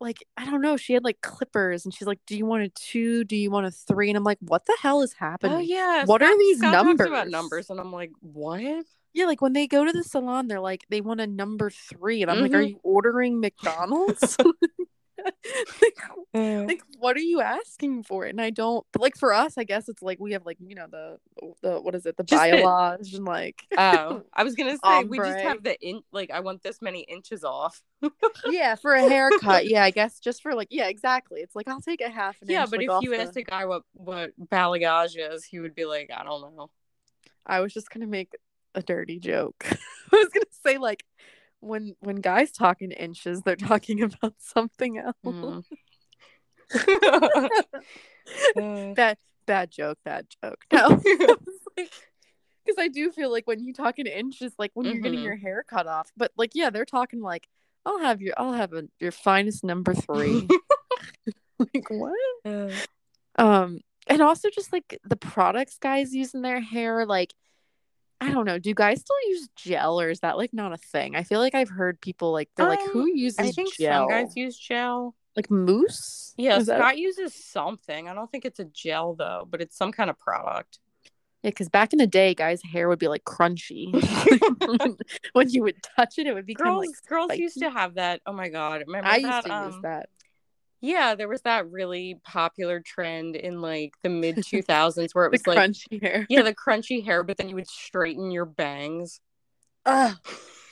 like 0.00 0.24
I 0.36 0.44
don't 0.44 0.60
know, 0.60 0.76
she 0.76 0.92
had 0.92 1.04
like 1.04 1.20
clippers, 1.20 1.84
and 1.84 1.94
she's 1.94 2.08
like, 2.08 2.20
"Do 2.26 2.36
you 2.36 2.46
want 2.46 2.64
a 2.64 2.68
two? 2.68 3.24
Do 3.24 3.36
you 3.36 3.50
want 3.50 3.66
a 3.66 3.70
three? 3.70 4.10
And 4.10 4.16
I'm 4.16 4.24
like, 4.24 4.38
"What 4.40 4.66
the 4.66 4.76
hell 4.80 5.02
is 5.02 5.14
oh, 5.14 5.24
happening?" 5.24 5.56
Oh 5.56 5.60
yeah. 5.60 6.04
What 6.04 6.22
are 6.22 6.36
these 6.36 6.58
Scott 6.58 6.72
talks 6.72 6.94
about 6.94 7.28
numbers? 7.28 7.30
numbers, 7.30 7.70
and 7.70 7.80
I'm 7.80 7.92
like, 7.92 8.10
what? 8.20 8.84
Yeah, 9.16 9.24
like 9.24 9.40
when 9.40 9.54
they 9.54 9.66
go 9.66 9.82
to 9.84 9.92
the 9.92 10.04
salon, 10.04 10.46
they're 10.46 10.60
like, 10.60 10.84
they 10.90 11.00
want 11.00 11.22
a 11.22 11.26
number 11.26 11.70
three, 11.70 12.20
and 12.20 12.30
I'm 12.30 12.38
like, 12.40 12.52
"Are 12.52 12.60
Mhm. 12.62 12.68
you 12.68 12.80
ordering 12.82 13.40
McDonald's?" 13.40 14.36
like, 15.82 15.96
like 16.34 16.82
what 16.98 17.16
are 17.16 17.20
you 17.20 17.40
asking 17.40 18.02
for 18.02 18.24
and 18.26 18.40
i 18.40 18.50
don't 18.50 18.86
but 18.92 19.00
like 19.02 19.16
for 19.16 19.32
us 19.32 19.56
i 19.58 19.64
guess 19.64 19.88
it's 19.88 20.02
like 20.02 20.20
we 20.20 20.32
have 20.32 20.44
like 20.44 20.58
you 20.60 20.74
know 20.76 20.86
the 20.90 21.16
the 21.62 21.80
what 21.80 21.94
is 21.94 22.04
it 22.06 22.16
the 22.18 22.22
balayage 22.22 23.14
and 23.14 23.24
like 23.24 23.62
oh, 23.76 24.22
I 24.32 24.44
was 24.44 24.54
gonna 24.54 24.76
say 24.84 25.04
we 25.04 25.16
just 25.18 25.38
have 25.38 25.62
the 25.64 25.76
in 25.80 26.02
like 26.12 26.30
I 26.30 26.40
want 26.40 26.62
this 26.62 26.80
many 26.82 27.00
inches 27.00 27.42
off. 27.44 27.82
yeah 28.46 28.74
for 28.76 28.92
a 28.94 29.02
haircut 29.02 29.66
yeah 29.66 29.82
i 29.82 29.90
guess 29.90 30.20
just 30.20 30.42
for 30.42 30.54
like 30.54 30.68
yeah 30.70 30.86
exactly 30.88 31.40
it's 31.40 31.56
like 31.56 31.66
i'll 31.66 31.80
take 31.80 32.02
a 32.02 32.10
half 32.10 32.36
an 32.42 32.48
inch. 32.48 32.52
yeah, 32.52 32.60
inch, 32.62 32.70
but 32.70 32.78
like, 32.80 32.88
if 32.90 33.02
you 33.02 33.10
the- 33.10 33.22
asked 33.22 33.36
a 33.36 33.42
guy 33.42 33.64
what 33.64 33.82
what 33.94 34.30
balayage 34.38 35.16
is, 35.16 35.44
he 35.44 35.58
would 35.60 35.74
be 35.74 35.86
like, 35.86 36.10
I 36.14 36.22
don't 36.24 36.42
know. 36.56 36.70
i 37.46 37.60
was 37.60 37.72
just 37.72 37.90
gonna 37.90 38.06
make 38.06 38.32
a 38.76 38.82
dirty 38.82 39.18
joke 39.18 39.64
i 40.12 40.16
was 40.16 40.28
gonna 40.32 40.44
say 40.64 40.78
like 40.78 41.04
when 41.60 41.94
when 42.00 42.16
guys 42.16 42.52
talk 42.52 42.82
in 42.82 42.92
inches 42.92 43.40
they're 43.42 43.56
talking 43.56 44.02
about 44.02 44.34
something 44.38 44.98
else 44.98 45.16
Mm. 45.24 45.64
Bad 48.94 49.18
bad 49.46 49.70
joke 49.70 49.98
bad 50.04 50.26
joke 50.42 50.58
no 50.72 51.00
because 51.76 52.74
I 52.78 52.88
do 52.88 53.12
feel 53.12 53.30
like 53.30 53.46
when 53.46 53.62
you 53.62 53.72
talk 53.72 54.00
in 54.00 54.06
inches, 54.08 54.52
like 54.58 54.72
when 54.74 54.86
you're 54.86 55.00
getting 55.00 55.20
Mhm. 55.20 55.24
your 55.24 55.36
hair 55.36 55.62
cut 55.68 55.86
off, 55.86 56.10
but 56.16 56.32
like 56.36 56.50
yeah, 56.54 56.70
they're 56.70 56.84
talking 56.84 57.20
like 57.22 57.46
I'll 57.84 58.00
have 58.00 58.20
your 58.20 58.34
I'll 58.36 58.52
have 58.54 58.72
a, 58.72 58.84
your 58.98 59.12
finest 59.12 59.62
number 59.62 59.94
three. 59.94 60.48
like 61.60 61.88
what? 61.90 62.18
uh, 62.44 62.70
Um, 63.38 63.80
and 64.08 64.20
also 64.20 64.50
just 64.50 64.72
like 64.72 64.98
the 65.04 65.14
products 65.16 65.78
guys 65.78 66.12
use 66.12 66.34
in 66.34 66.42
their 66.42 66.60
hair, 66.60 67.06
like 67.06 67.32
I 68.20 68.32
don't 68.32 68.46
know, 68.46 68.58
do 68.58 68.72
guys 68.74 69.00
still 69.00 69.16
use 69.28 69.48
gel 69.56 70.00
or 70.00 70.08
is 70.10 70.20
that 70.20 70.36
like 70.38 70.52
not 70.52 70.72
a 70.72 70.76
thing? 70.78 71.16
I 71.16 71.22
feel 71.22 71.38
like 71.40 71.54
I've 71.54 71.68
heard 71.68 72.00
people 72.00 72.32
like 72.32 72.48
they're 72.56 72.68
like 72.68 72.80
Um, 72.80 72.88
who 72.92 73.06
uses 73.06 73.38
I 73.38 73.50
think 73.50 73.74
gel? 73.74 74.08
some 74.08 74.08
guys 74.08 74.36
use 74.36 74.56
gel. 74.58 75.14
like 75.36 75.50
mousse. 75.50 76.32
Yeah, 76.38 76.56
Is 76.58 76.66
that- 76.66 76.78
Scott 76.78 76.98
uses 76.98 77.34
something. 77.34 78.08
I 78.08 78.14
don't 78.14 78.30
think 78.30 78.44
it's 78.44 78.58
a 78.58 78.64
gel 78.64 79.14
though, 79.14 79.46
but 79.48 79.60
it's 79.60 79.76
some 79.76 79.92
kind 79.92 80.08
of 80.08 80.18
product. 80.18 80.78
Yeah, 81.42 81.50
because 81.50 81.68
back 81.68 81.92
in 81.92 81.98
the 81.98 82.06
day, 82.06 82.34
guys' 82.34 82.62
hair 82.62 82.88
would 82.88 82.98
be 82.98 83.08
like 83.08 83.24
crunchy. 83.24 83.92
when 85.32 85.50
you 85.50 85.62
would 85.62 85.76
touch 85.96 86.18
it, 86.18 86.26
it 86.26 86.34
would 86.34 86.46
be 86.46 86.54
girls, 86.54 86.86
like 86.86 86.90
girls 87.08 87.36
used 87.36 87.58
to 87.58 87.70
have 87.70 87.94
that. 87.94 88.20
Oh 88.26 88.32
my 88.32 88.48
god, 88.48 88.82
remember 88.86 89.08
I 89.08 89.20
that? 89.20 89.34
used 89.44 89.46
to 89.46 89.64
use 89.66 89.74
um, 89.74 89.82
that. 89.82 90.08
Yeah, 90.86 91.16
there 91.16 91.26
was 91.26 91.42
that 91.42 91.68
really 91.68 92.20
popular 92.24 92.80
trend 92.80 93.34
in 93.34 93.60
like 93.60 93.94
the 94.04 94.08
mid 94.08 94.36
2000s 94.44 95.14
where 95.14 95.24
it 95.24 95.32
was 95.32 95.44
like 95.44 95.58
crunchy 95.58 96.00
hair. 96.00 96.26
yeah, 96.28 96.42
the 96.42 96.54
crunchy 96.54 97.04
hair, 97.04 97.24
but 97.24 97.38
then 97.38 97.48
you 97.48 97.56
would 97.56 97.68
straighten 97.68 98.30
your 98.30 98.44
bangs. 98.44 99.20
Ugh, 99.84 100.16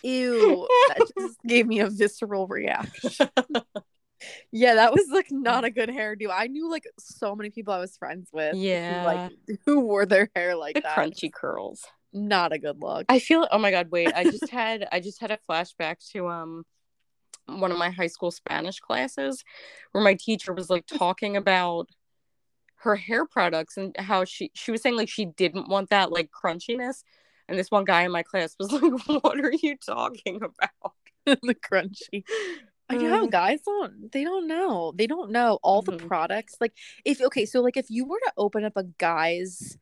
ew. 0.05 0.68
that 0.88 1.11
just 1.18 1.42
gave 1.42 1.66
me 1.66 1.81
a 1.81 1.90
visceral 1.90 2.46
reaction. 2.46 3.29
yeah, 4.53 4.77
that 4.77 4.92
was 4.92 5.09
like 5.11 5.33
not 5.33 5.64
a 5.64 5.70
good 5.70 5.88
hairdo. 5.88 6.29
I 6.33 6.46
knew 6.46 6.70
like 6.70 6.85
so 6.96 7.35
many 7.35 7.50
people 7.50 7.74
I 7.74 7.81
was 7.81 7.96
friends 7.96 8.29
with. 8.33 8.55
Yeah. 8.55 9.00
Who, 9.00 9.07
like 9.07 9.33
who 9.66 9.81
wore 9.81 10.07
their 10.07 10.31
hair 10.37 10.55
like 10.55 10.77
the 10.77 10.83
that. 10.83 10.96
crunchy 10.96 11.33
curls. 11.33 11.85
Not 12.12 12.53
a 12.53 12.61
good 12.61 12.81
look. 12.81 13.07
I 13.09 13.18
feel 13.18 13.48
oh 13.50 13.59
my 13.59 13.72
god, 13.72 13.88
wait, 13.90 14.12
I 14.14 14.22
just 14.22 14.48
had 14.48 14.87
I 14.92 15.00
just 15.00 15.20
had 15.20 15.33
a 15.33 15.38
flashback 15.50 15.96
to 16.12 16.29
um 16.29 16.64
one 17.47 17.71
of 17.73 17.79
my 17.79 17.91
high 17.91 18.07
school 18.07 18.31
Spanish 18.31 18.81
classes 18.81 19.45
where 19.93 20.03
my 20.05 20.15
teacher 20.15 20.53
was 20.53 20.71
like 20.71 20.87
talking 20.87 21.37
about 21.37 21.89
her 22.77 22.97
hair 22.97 23.25
products 23.27 23.77
and 23.77 23.97
how 23.99 24.25
she 24.25 24.51
she 24.55 24.71
was 24.71 24.83
saying 24.83 24.97
like 24.97 25.09
she 25.09 25.25
didn't 25.25 25.69
want 25.69 25.91
that 25.91 26.13
like 26.13 26.31
crunchiness 26.31 27.03
and 27.49 27.59
this 27.59 27.71
one 27.71 27.85
guy 27.85 28.03
in 28.03 28.13
my 28.13 28.23
class 28.23 28.57
was 28.59 28.71
like 28.83 28.93
what 29.23 29.39
are 29.41 29.53
you 29.63 29.77
talking 29.77 30.37
about 30.37 30.93
the 31.27 31.55
crunchy. 31.55 32.25
I 32.91 32.97
know 32.97 33.25
Uh. 33.25 33.27
guys 33.29 33.61
don't 33.63 34.13
they 34.13 34.25
don't 34.25 34.47
know. 34.47 34.93
They 34.95 35.07
don't 35.07 35.31
know 35.31 35.59
all 35.63 35.81
the 35.81 35.93
Mhm. 35.93 36.07
products. 36.07 36.57
Like 36.61 36.75
if 37.05 37.21
okay, 37.21 37.47
so 37.47 37.61
like 37.63 37.77
if 37.79 37.87
you 37.89 38.05
were 38.05 38.21
to 38.27 38.33
open 38.37 38.65
up 38.65 38.77
a 38.77 38.85
guy's 38.85 39.79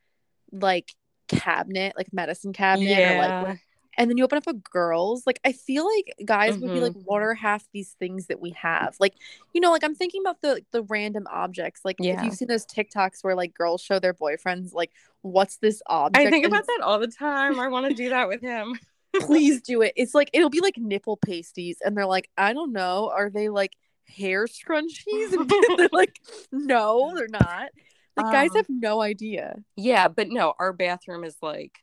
like 0.53 0.93
cabinet, 1.29 1.95
like 1.97 2.13
medicine 2.13 2.53
cabinet 2.53 3.05
or 3.05 3.15
like 3.15 3.31
yeah 3.31 3.57
and 3.99 4.11
then 4.11 4.17
you 4.17 4.25
open 4.25 4.39
up 4.39 4.47
a 4.47 4.55
girls 4.55 5.25
like 5.27 5.39
i 5.45 5.53
feel 5.53 5.87
like 5.87 6.15
guys 6.25 6.57
would 6.59 6.73
be 6.73 6.81
like 6.81 6.95
what 7.05 7.23
are 7.23 7.35
half 7.35 7.65
these 7.73 7.95
things 7.99 8.27
that 8.27 8.41
we 8.41 8.51
have. 8.51 8.97
Like 9.01 9.15
you 9.53 9.61
know 9.61 9.71
like 9.71 9.85
i'm 9.85 9.95
thinking 9.95 10.23
about 10.23 10.41
the 10.41 10.63
the 10.73 10.83
random 10.85 11.27
objects 11.31 11.83
like 11.85 11.97
if 12.01 12.23
you've 12.25 12.35
seen 12.35 12.49
those 12.49 12.67
tiktoks 12.67 13.23
where 13.23 13.35
like 13.35 13.55
girls 13.55 13.81
show 13.83 13.99
their 13.99 14.15
boyfriends 14.15 14.73
like 14.73 14.91
what's 15.23 15.57
this 15.59 15.83
object 15.87 16.27
I 16.27 16.31
think 16.31 16.45
And 16.45 16.53
about 16.53 16.67
that 16.67 16.81
all 16.83 16.99
the 16.99 17.07
time. 17.09 17.61
I 17.61 17.69
want 17.69 17.89
to 17.89 17.95
do 17.95 18.09
that 18.11 18.29
with 18.29 18.41
him. 18.41 18.79
please 19.21 19.61
do 19.63 19.83
it. 19.83 19.93
It's 19.95 20.15
like 20.15 20.31
it'll 20.33 20.51
be 20.51 20.61
like 20.61 20.79
nipple 20.79 21.17
pasties 21.19 21.79
and 21.85 21.97
they're 21.97 22.07
like 22.07 22.29
i 22.39 22.53
don't 22.53 22.73
know 22.73 23.11
are 23.15 23.31
they 23.31 23.49
like 23.49 23.77
hair 24.09 24.47
scrunchies? 24.47 25.33
And 25.33 25.79
they're 25.79 25.89
like 25.93 26.19
no 26.51 27.13
they're 27.15 27.29
not. 27.29 27.71
Like 28.17 28.33
guys 28.33 28.51
Um, 28.51 28.57
have 28.57 28.67
no 28.69 29.01
idea. 29.01 29.57
Yeah, 29.77 30.09
but 30.09 30.29
no, 30.29 30.53
our 30.59 30.73
bathroom 30.75 31.25
is 31.25 31.37
like 31.41 31.79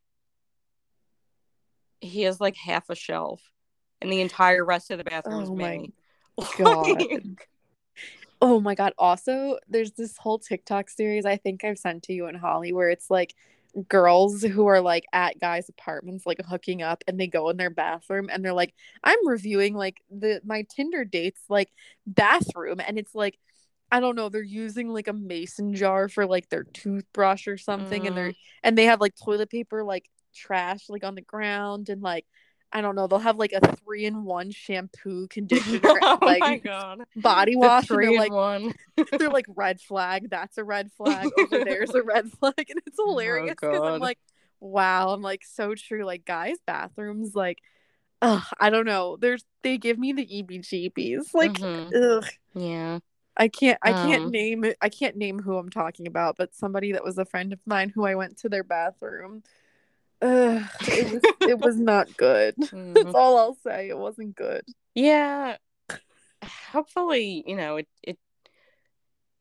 he 2.01 2.23
has 2.23 2.39
like 2.39 2.55
half 2.55 2.89
a 2.89 2.95
shelf, 2.95 3.41
and 4.01 4.11
the 4.11 4.21
entire 4.21 4.63
rest 4.63 4.91
of 4.91 4.97
the 4.97 5.03
bathroom 5.03 5.43
is 5.43 5.49
Oh 5.49 5.55
my 5.55 5.77
me. 5.77 5.93
God. 6.57 6.87
Like, 7.11 7.47
Oh 8.41 8.59
my 8.61 8.73
god. 8.73 8.93
Also, 8.97 9.59
there's 9.67 9.91
this 9.91 10.17
whole 10.17 10.39
TikTok 10.39 10.89
series 10.89 11.25
I 11.25 11.35
think 11.35 11.63
I've 11.63 11.77
sent 11.77 12.03
to 12.03 12.13
you 12.13 12.27
and 12.27 12.37
Holly 12.37 12.71
where 12.71 12.89
it's 12.89 13.09
like 13.09 13.35
girls 13.87 14.41
who 14.41 14.67
are 14.67 14.81
like 14.81 15.05
at 15.13 15.39
guys' 15.39 15.69
apartments 15.69 16.25
like 16.25 16.39
hooking 16.47 16.81
up 16.81 17.03
and 17.07 17.19
they 17.19 17.27
go 17.27 17.49
in 17.49 17.57
their 17.57 17.69
bathroom 17.69 18.29
and 18.31 18.43
they're 18.43 18.53
like, 18.53 18.73
I'm 19.03 19.27
reviewing 19.27 19.75
like 19.75 20.01
the 20.09 20.41
my 20.45 20.65
Tinder 20.73 21.03
dates 21.03 21.41
like 21.49 21.69
bathroom 22.07 22.79
and 22.79 22.97
it's 22.97 23.13
like 23.13 23.37
I 23.91 23.99
don't 23.99 24.15
know, 24.15 24.29
they're 24.29 24.43
using 24.43 24.87
like 24.89 25.07
a 25.07 25.13
mason 25.13 25.73
jar 25.73 26.07
for 26.07 26.25
like 26.25 26.49
their 26.49 26.63
toothbrush 26.63 27.47
or 27.47 27.57
something 27.57 28.07
and 28.07 28.15
they're 28.15 28.31
mm. 28.31 28.37
and 28.63 28.77
they 28.77 28.85
have 28.85 29.01
like 29.01 29.15
toilet 29.15 29.49
paper 29.49 29.83
like 29.83 30.09
trash 30.33 30.89
like 30.89 31.03
on 31.03 31.15
the 31.15 31.21
ground 31.21 31.89
and 31.89 32.01
like 32.01 32.25
I 32.71 32.81
don't 32.81 32.95
know, 32.95 33.07
they'll 33.07 33.19
have 33.19 33.37
like 33.37 33.53
a 33.53 33.75
three 33.77 34.05
in 34.05 34.23
one 34.25 34.51
shampoo, 34.51 35.27
conditioner, 35.27 35.81
oh 36.03 36.19
like 36.21 36.41
my 36.41 36.57
god, 36.57 36.99
body 37.15 37.53
the 37.53 37.57
wash, 37.57 37.89
and 37.89 37.97
three 37.97 38.09
like 38.17 38.31
one. 38.31 38.73
they're 39.17 39.29
like 39.29 39.45
red 39.49 39.81
flag. 39.81 40.29
That's 40.29 40.57
a 40.57 40.63
red 40.63 40.91
flag. 40.91 41.29
Over 41.35 41.63
there's 41.63 41.95
a 41.95 42.03
red 42.03 42.31
flag, 42.39 42.53
and 42.69 42.79
it's 42.85 42.97
hilarious 43.03 43.55
because 43.59 43.83
I'm 43.85 43.95
Oh, 43.95 43.97
like, 43.97 44.19
wow, 44.59 45.09
I'm 45.09 45.21
like 45.21 45.43
so 45.45 45.73
true. 45.75 46.05
Like 46.05 46.25
guys' 46.25 46.57
bathrooms, 46.67 47.33
like, 47.35 47.59
ugh, 48.21 48.43
I 48.59 48.69
don't 48.69 48.85
know. 48.85 49.17
There's 49.19 49.43
they 49.63 49.77
give 49.77 49.97
me 49.97 50.13
the 50.13 50.25
EBGBs. 50.27 51.33
Like, 51.33 51.57
Mhm. 51.57 51.93
ugh, 51.95 52.25
Yeah, 52.53 52.99
I 53.37 53.47
can't 53.47 53.79
I 53.81 53.93
can't 53.93 54.25
Um, 54.25 54.31
name. 54.31 54.65
I 54.81 54.89
can't 54.89 55.15
name 55.15 55.39
who 55.39 55.57
I'm 55.57 55.69
talking 55.69 56.07
about, 56.07 56.35
but 56.37 56.53
somebody 56.55 56.91
that 56.91 57.03
was 57.03 57.17
a 57.17 57.25
friend 57.25 57.53
of 57.53 57.59
mine 57.65 57.89
who 57.89 58.05
I 58.05 58.15
went 58.15 58.37
to 58.39 58.49
their 58.49 58.63
bathroom. 58.63 59.43
Ugh, 60.21 60.61
it 60.81 61.11
was 61.13 61.23
it 61.47 61.59
was 61.59 61.77
not 61.77 62.15
good. 62.17 62.55
That's 62.59 62.73
Mhm. 62.73 63.15
all 63.15 63.37
I'll 63.37 63.55
say. 63.55 63.89
It 63.89 63.97
wasn't 63.97 64.35
good. 64.35 64.63
yeah. 64.95 65.57
Hopefully, 66.71 67.43
you 67.45 67.55
know 67.55 67.77
it. 67.77 67.87
It 68.03 68.17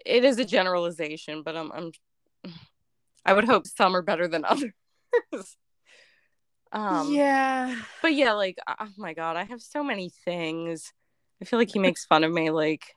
it 0.05 0.25
is 0.25 0.39
a 0.39 0.45
generalization, 0.45 1.43
but 1.43 1.57
I'm 1.57 1.71
I'm. 1.73 1.93
I 3.25 3.35
would 3.35 3.45
hope 3.45 3.67
some 3.67 3.95
are 3.95 4.03
better 4.03 4.27
than 4.27 4.45
others. 4.49 4.73
um, 6.73 7.13
yeah. 7.13 7.75
but 8.03 8.15
yeah, 8.15 8.33
like 8.33 8.59
oh 8.81 8.89
my 8.97 9.15
god, 9.15 9.37
I 9.37 9.45
have 9.45 9.61
so 9.61 9.83
many 9.85 10.11
things. 10.25 10.93
I 11.41 11.45
feel 11.45 11.59
like 11.59 11.71
he 11.71 11.79
makes 11.79 12.05
fun 12.05 12.25
of 12.25 12.33
me. 12.33 12.51
Like 12.51 12.95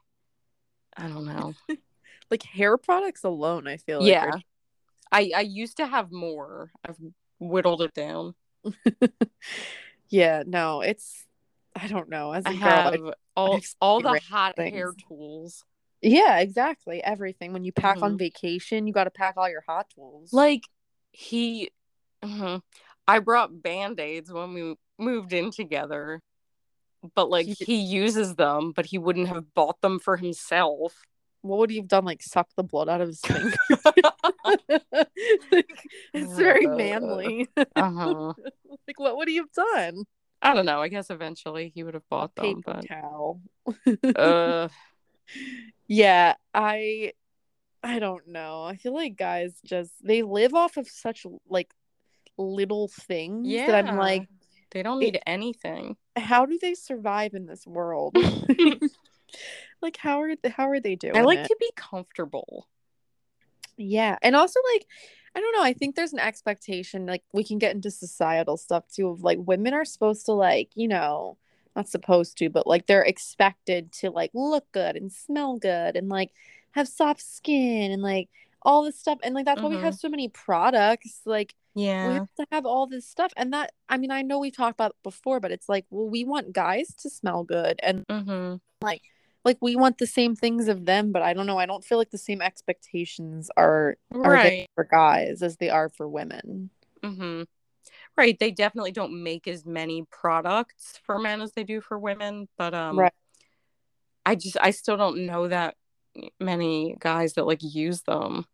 I 0.95 1.07
don't 1.07 1.25
know. 1.25 1.53
Like 2.29 2.43
hair 2.43 2.77
products 2.77 3.23
alone, 3.23 3.67
I 3.67 3.77
feel 3.77 3.99
like 3.99 4.09
yeah, 4.09 4.25
are 4.25 4.41
I 5.11 5.31
I 5.35 5.41
used 5.41 5.77
to 5.77 5.85
have 5.87 6.11
more. 6.11 6.71
I've 6.87 6.97
whittled 7.41 7.81
it 7.81 7.93
down. 7.93 8.35
yeah, 10.09 10.43
no, 10.45 10.81
it's 10.81 11.25
I 11.75 11.87
don't 11.87 12.09
know. 12.09 12.31
As 12.31 12.45
a 12.45 12.49
I 12.49 12.53
girl, 12.53 12.69
I- 12.69 12.91
have 12.91 13.13
all 13.35 13.55
have 13.55 13.63
all 13.81 14.01
the 14.01 14.19
hot 14.29 14.55
things. 14.55 14.73
hair 14.75 14.93
tools. 15.07 15.63
yeah, 16.01 16.39
exactly. 16.39 17.03
Everything. 17.03 17.53
When 17.53 17.63
you 17.63 17.71
pack 17.71 18.01
on 18.01 18.13
Mhm. 18.15 18.19
vacation, 18.19 18.87
you 18.87 18.93
got 18.93 19.05
to 19.05 19.11
pack 19.11 19.35
all 19.37 19.49
your 19.49 19.63
hot 19.67 19.89
tools. 19.93 20.31
Like 20.33 20.63
he, 21.11 21.71
mhm. 22.23 22.61
I 23.07 23.19
brought 23.19 23.61
band 23.61 23.99
aids 23.99 24.31
when 24.31 24.53
we 24.53 24.75
moved 24.97 25.33
in 25.33 25.51
together, 25.51 26.21
but 27.15 27.29
like 27.29 27.47
He- 27.47 27.65
he 27.65 27.75
uses 27.77 28.35
them, 28.35 28.71
but 28.73 28.85
he 28.85 28.97
wouldn't 28.97 29.27
have 29.29 29.53
bought 29.53 29.81
them 29.81 29.99
for 29.99 30.17
himself. 30.17 31.01
What 31.41 31.59
would 31.59 31.71
you 31.71 31.81
have 31.81 31.87
done? 31.87 32.05
Like 32.05 32.21
suck 32.23 32.47
the 32.55 32.63
blood 32.63 32.89
out 32.89 33.01
of 33.01 33.07
his 33.07 33.19
finger? 33.21 33.55
like, 35.51 35.67
it's 36.13 36.33
very 36.33 36.65
Uh, 36.67 36.75
manly. 36.75 37.47
Uh 37.57 37.91
huh. 37.91 38.33
like, 38.87 38.99
what 38.99 39.17
would 39.17 39.27
he 39.27 39.37
have 39.37 39.51
done? 39.51 40.03
I 40.41 40.53
don't 40.53 40.65
know. 40.65 40.81
I 40.81 40.87
guess 40.87 41.09
eventually 41.09 41.71
he 41.73 41.83
would 41.83 41.93
have 41.93 42.07
bought 42.09 42.33
them, 42.35 42.61
Paper 42.61 42.61
but 42.65 42.87
towel. 42.87 43.41
uh, 44.15 44.69
yeah, 45.87 46.33
I 46.53 47.13
I 47.83 47.99
don't 47.99 48.27
know. 48.27 48.63
I 48.63 48.75
feel 48.75 48.93
like 48.93 49.15
guys 49.17 49.53
just 49.63 49.91
they 50.03 50.23
live 50.23 50.53
off 50.53 50.77
of 50.77 50.87
such 50.87 51.25
like 51.47 51.71
little 52.37 52.87
things 52.87 53.47
yeah. 53.47 53.67
that 53.67 53.87
I'm 53.87 53.97
like, 53.97 54.27
they 54.71 54.81
don't 54.83 55.01
it- 55.01 55.05
need 55.13 55.19
anything. 55.27 55.95
how 56.15 56.45
do 56.45 56.57
they 56.59 56.73
survive 56.73 57.33
in 57.35 57.45
this 57.45 57.65
world? 57.67 58.17
Like 59.81 59.97
how 59.97 60.21
are 60.21 60.33
how 60.49 60.69
are 60.69 60.79
they 60.79 60.95
doing? 60.95 61.17
I 61.17 61.21
like 61.21 61.39
it? 61.39 61.47
to 61.47 61.57
be 61.59 61.71
comfortable. 61.75 62.67
Yeah. 63.77 64.17
And 64.21 64.35
also 64.35 64.59
like 64.73 64.85
I 65.35 65.39
don't 65.39 65.53
know, 65.53 65.63
I 65.63 65.73
think 65.73 65.95
there's 65.95 66.13
an 66.13 66.19
expectation 66.19 67.05
like 67.05 67.23
we 67.33 67.43
can 67.43 67.57
get 67.57 67.73
into 67.73 67.89
societal 67.89 68.57
stuff 68.57 68.83
too 68.93 69.07
of 69.07 69.23
like 69.23 69.39
women 69.41 69.73
are 69.73 69.85
supposed 69.85 70.25
to 70.25 70.33
like, 70.33 70.69
you 70.75 70.87
know, 70.87 71.37
not 71.75 71.87
supposed 71.87 72.37
to, 72.39 72.49
but 72.49 72.67
like 72.67 72.85
they're 72.85 73.01
expected 73.01 73.93
to 73.93 74.09
like 74.11 74.31
look 74.33 74.69
good 74.73 74.97
and 74.97 75.11
smell 75.11 75.57
good 75.57 75.95
and 75.95 76.09
like 76.09 76.31
have 76.71 76.87
soft 76.87 77.21
skin 77.21 77.91
and 77.91 78.01
like 78.01 78.29
all 78.61 78.83
this 78.83 78.99
stuff 78.99 79.17
and 79.23 79.33
like 79.33 79.45
that's 79.45 79.61
why 79.61 79.69
we 79.69 79.77
have 79.77 79.95
so 79.95 80.07
many 80.07 80.27
products 80.29 81.21
like 81.25 81.55
yeah 81.73 82.07
we 82.07 82.13
have 82.13 82.27
to 82.37 82.45
have 82.51 82.65
all 82.65 82.85
this 82.85 83.07
stuff 83.07 83.33
and 83.35 83.53
that 83.53 83.71
I 83.89 83.97
mean 83.97 84.11
I 84.11 84.21
know 84.21 84.37
we've 84.37 84.55
talked 84.55 84.75
about 84.75 84.95
before 85.01 85.39
but 85.39 85.51
it's 85.51 85.67
like 85.67 85.85
well 85.89 86.07
we 86.07 86.23
want 86.25 86.53
guys 86.53 86.93
to 86.99 87.09
smell 87.09 87.43
good 87.43 87.79
and 87.81 88.05
Mm-hmm. 88.07 88.57
like 88.83 89.01
we 89.61 89.75
want 89.75 89.97
the 89.97 90.07
same 90.07 90.35
things 90.35 90.67
of 90.67 90.85
them 90.85 91.11
but 91.11 91.21
I 91.21 91.33
don't 91.33 91.45
know 91.47 91.57
I 91.57 91.65
don't 91.65 91.83
feel 91.83 91.97
like 91.97 92.11
the 92.11 92.17
same 92.17 92.41
expectations 92.41 93.49
are 93.57 93.97
are 94.13 94.31
Right. 94.31 94.69
for 94.75 94.83
guys 94.83 95.41
as 95.41 95.57
they 95.57 95.69
are 95.69 95.89
for 95.89 96.07
women. 96.07 96.69
Mm-hmm. 97.03 97.43
Right. 98.17 98.37
They 98.37 98.51
definitely 98.51 98.91
don't 98.91 99.23
make 99.23 99.47
as 99.47 99.65
many 99.65 100.03
products 100.11 100.99
for 101.05 101.17
men 101.17 101.41
as 101.41 101.53
they 101.53 101.63
do 101.63 101.81
for 101.81 101.97
women, 101.97 102.47
but 102.57 102.73
um, 102.73 102.99
Right. 102.99 103.13
I 104.25 104.35
just 104.35 104.57
I 104.61 104.71
still 104.71 104.97
don't 104.97 105.25
know 105.25 105.47
that 105.47 105.75
many 106.39 106.95
guys 106.99 107.33
that 107.33 107.47
like 107.47 107.61
use 107.63 108.01
them. 108.01 108.45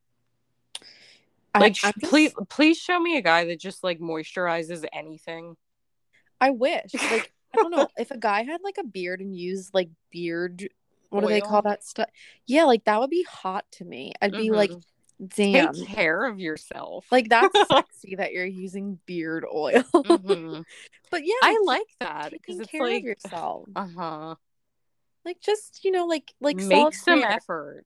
Like, 1.57 1.73
just- 1.73 1.97
please, 2.03 2.33
please 2.49 2.77
show 2.77 2.99
me 2.99 3.17
a 3.17 3.21
guy 3.21 3.45
that 3.45 3.59
just 3.59 3.83
like 3.83 3.99
moisturizes 3.99 4.85
anything. 4.93 5.57
I 6.39 6.51
wish. 6.51 6.93
Like 6.93 7.33
I 7.53 7.57
don't 7.57 7.71
know 7.71 7.87
if 7.97 8.11
a 8.11 8.17
guy 8.17 8.43
had 8.43 8.61
like 8.63 8.77
a 8.77 8.83
beard 8.83 9.21
and 9.21 9.35
used 9.35 9.73
like 9.73 9.89
beard. 10.11 10.69
What 11.09 11.21
do 11.21 11.27
they 11.27 11.41
call 11.41 11.61
that 11.63 11.83
stuff? 11.83 12.09
Yeah, 12.45 12.65
like 12.65 12.83
that 12.85 12.99
would 12.99 13.09
be 13.09 13.23
hot 13.23 13.65
to 13.73 13.85
me. 13.85 14.13
I'd 14.21 14.35
be 14.35 14.51
like, 14.51 14.71
Mhm. 14.71 14.83
damn, 15.35 15.73
take 15.73 15.87
care 15.95 16.25
of 16.25 16.39
yourself. 16.39 17.05
like 17.11 17.29
that's 17.29 17.53
sexy 17.67 18.15
that 18.15 18.33
you're 18.33 18.45
using 18.45 18.99
beard 19.05 19.45
oil. 19.51 19.83
Mhm. 19.93 20.63
but 21.11 21.25
yeah, 21.25 21.33
I 21.43 21.59
like 21.65 21.87
that 21.99 22.31
because 22.31 22.59
it's 22.59 22.69
care 22.71 22.83
like 22.83 22.99
of 22.99 23.03
yourself. 23.03 23.69
uh 23.75 23.87
huh. 23.97 24.35
Like 25.25 25.39
just 25.41 25.83
you 25.83 25.91
know, 25.91 26.05
like 26.05 26.33
like 26.39 26.57
Make 26.57 26.93
some 26.93 27.19
self-care. 27.19 27.31
effort. 27.37 27.85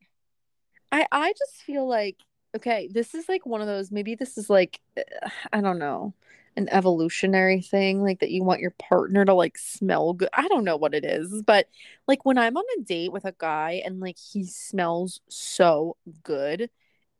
I 0.91 1.07
I 1.11 1.33
just 1.37 1.63
feel 1.63 1.87
like 1.87 2.17
okay, 2.55 2.89
this 2.91 3.15
is 3.15 3.29
like 3.29 3.45
one 3.45 3.61
of 3.61 3.67
those. 3.67 3.91
Maybe 3.91 4.15
this 4.15 4.37
is 4.37 4.49
like 4.49 4.79
I 5.53 5.61
don't 5.61 5.79
know, 5.79 6.13
an 6.57 6.67
evolutionary 6.69 7.61
thing, 7.61 8.01
like 8.01 8.19
that 8.19 8.31
you 8.31 8.43
want 8.43 8.61
your 8.61 8.71
partner 8.71 9.25
to 9.25 9.33
like 9.33 9.57
smell 9.57 10.13
good. 10.13 10.29
I 10.33 10.47
don't 10.47 10.63
know 10.63 10.77
what 10.77 10.93
it 10.93 11.05
is, 11.05 11.41
but 11.43 11.67
like 12.07 12.25
when 12.25 12.37
I'm 12.37 12.57
on 12.57 12.63
a 12.77 12.83
date 12.83 13.11
with 13.11 13.25
a 13.25 13.35
guy 13.37 13.81
and 13.85 13.99
like 13.99 14.17
he 14.17 14.43
smells 14.45 15.21
so 15.29 15.97
good, 16.23 16.69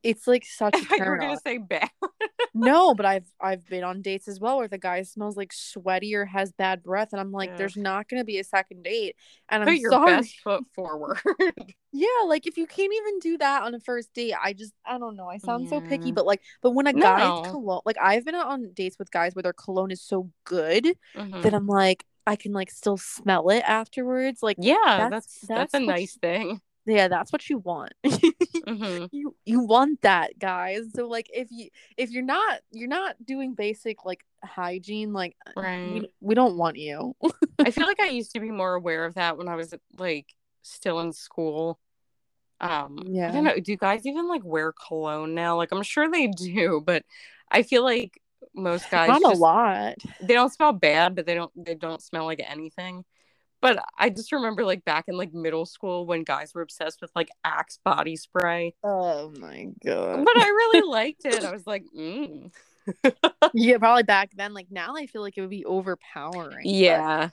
it's 0.04 0.28
like 0.28 0.46
such 0.46 0.74
I 0.76 0.80
a 0.80 0.82
thought 0.84 0.98
you 1.00 1.06
were 1.06 1.18
turn 1.18 1.28
gonna 1.28 1.40
say 1.46 1.58
bad. 1.58 1.90
No, 2.54 2.94
but 2.94 3.06
I've 3.06 3.26
I've 3.40 3.66
been 3.68 3.86
on 3.86 4.02
dates 4.02 4.28
as 4.28 4.38
well 4.40 4.58
where 4.58 4.68
the 4.68 4.78
guy 4.78 5.04
smells 5.04 5.38
like 5.38 5.54
sweaty 5.54 6.14
or 6.16 6.26
has 6.26 6.52
bad 6.52 6.84
breath, 6.84 7.10
and 7.14 7.22
I'm 7.22 7.32
like, 7.32 7.52
Yeah. 7.52 7.56
there's 7.56 7.78
not 7.78 8.10
gonna 8.10 8.26
be 8.26 8.40
a 8.40 8.44
second 8.44 8.84
date, 8.84 9.16
and 9.48 9.64
Put 9.64 9.70
I'm 9.72 9.78
your 9.78 9.92
sorry. 9.92 10.12
best 10.18 10.36
foot 10.44 10.64
forward. 10.76 11.20
Yeah, 11.94 12.08
like 12.26 12.48
if 12.48 12.56
you 12.56 12.68
can't 12.68 12.94
even 12.94 13.20
do 13.20 13.38
that 13.40 13.64
on 13.64 13.76
a 13.76 13.80
first 13.82 14.14
date, 14.14 14.34
I 14.42 14.54
just 14.54 14.72
I 14.86 14.98
don't 14.98 15.18
know. 15.18 15.28
I 15.28 15.38
sound 15.38 15.68
so 15.68 15.82
picky, 15.82 16.14
but 16.14 16.26
like 16.26 16.42
but 16.62 16.72
when 16.72 16.88
a 16.88 16.94
guy's 16.94 17.20
No. 17.28 17.42
cologne 17.52 17.82
like 17.86 17.98
I've 18.02 18.24
been 18.24 18.34
on 18.36 18.72
dates 18.74 18.98
with 18.98 19.12
guys 19.12 19.36
where 19.36 19.44
their 19.44 19.52
cologne 19.54 19.92
is 19.92 20.02
so 20.02 20.30
good 20.46 20.86
Mhm. 21.18 21.42
that 21.44 21.54
I'm 21.54 21.68
like 21.68 22.06
I 22.26 22.38
can 22.38 22.54
like 22.54 22.72
still 22.72 22.96
smell 22.98 23.50
it 23.50 23.64
afterwards. 23.68 24.42
Like 24.42 24.56
Yeah, 24.60 24.76
That's- 24.86 25.10
that's 25.12 25.40
that's, 25.48 25.72
that's 25.72 25.74
a 25.74 25.80
nice 25.86 26.18
thing. 26.22 26.62
yeah, 26.86 27.10
that's 27.10 27.34
what 27.34 27.50
you 27.50 27.58
want. 27.58 27.92
hmm 28.68 29.06
you 29.12 29.36
you 29.46 29.62
want 29.62 30.02
that, 30.02 30.38
guys. 30.40 30.94
So 30.94 31.08
like 31.08 31.28
if 31.34 31.50
you 31.52 31.70
if 31.98 32.12
you're 32.12 32.24
not 32.24 32.60
you're 32.72 32.88
not 32.88 33.16
doing 33.26 33.54
basic 33.54 34.06
like 34.06 34.24
hygiene, 34.44 35.14
like 35.14 35.36
Right. 35.56 36.02
we, 36.02 36.10
we 36.22 36.36
don't 36.36 36.58
want 36.58 36.78
you. 36.78 37.16
I 37.66 37.72
feel 37.72 37.86
like 37.88 38.00
I 38.00 38.08
used 38.08 38.32
to 38.34 38.40
be 38.40 38.52
more 38.52 38.74
aware 38.76 39.06
of 39.06 39.16
that 39.16 39.38
when 39.38 39.48
I 39.48 39.56
was 39.56 39.74
like 39.98 40.34
still 40.62 41.00
in 41.00 41.14
school. 41.14 41.80
Um, 42.60 43.00
I 43.00 43.12
Yeah. 43.14 43.32
don't 43.32 43.44
know. 43.44 43.60
Do 43.60 43.76
guys 43.76 44.06
even 44.06 44.28
like 44.28 44.44
wear 44.44 44.72
cologne 44.74 45.34
now? 45.36 45.58
Like, 45.58 45.72
I'm 45.72 45.84
sure 45.84 46.10
they 46.10 46.28
do, 46.28 46.82
but 46.86 47.04
I 47.50 47.64
feel 47.64 47.84
like 47.84 48.22
most 48.54 48.90
guys 48.90 49.20
Not 49.22 49.24
a 49.24 49.30
lot. 49.38 49.96
they 50.22 50.34
don't 50.34 50.52
smell 50.54 50.74
bad, 50.74 51.16
but 51.16 51.26
they 51.26 51.34
don't 51.36 51.52
they 51.56 51.76
don't 51.76 52.02
smell 52.02 52.26
like 52.26 52.42
anything. 52.48 53.04
But 53.62 53.84
I 53.98 54.10
just 54.10 54.32
remember 54.32 54.66
like 54.66 54.84
back 54.84 55.06
in 55.08 55.16
like 55.18 55.34
middle 55.34 55.66
school 55.66 56.06
when 56.06 56.24
guys 56.24 56.54
were 56.54 56.62
obsessed 56.62 57.02
with 57.02 57.12
like 57.16 57.30
Axe 57.44 57.78
body 57.84 58.16
spray. 58.16 58.74
Oh 58.84 59.32
my 59.40 59.68
god. 59.86 60.26
But 60.26 60.38
I 60.38 60.48
really 60.48 60.88
liked 60.90 61.26
it. 61.26 61.44
I 61.44 61.52
was 61.52 61.68
like, 61.68 61.86
mm. 61.96 62.52
yeah, 63.54 63.78
probably 63.80 64.04
back 64.04 64.32
then. 64.36 64.54
Like 64.54 64.68
now, 64.72 64.96
I 64.96 65.06
feel 65.06 65.22
like 65.22 65.38
it 65.38 65.42
would 65.42 65.50
be 65.52 65.66
overpowering. 65.66 66.68
yeah, 66.68 67.30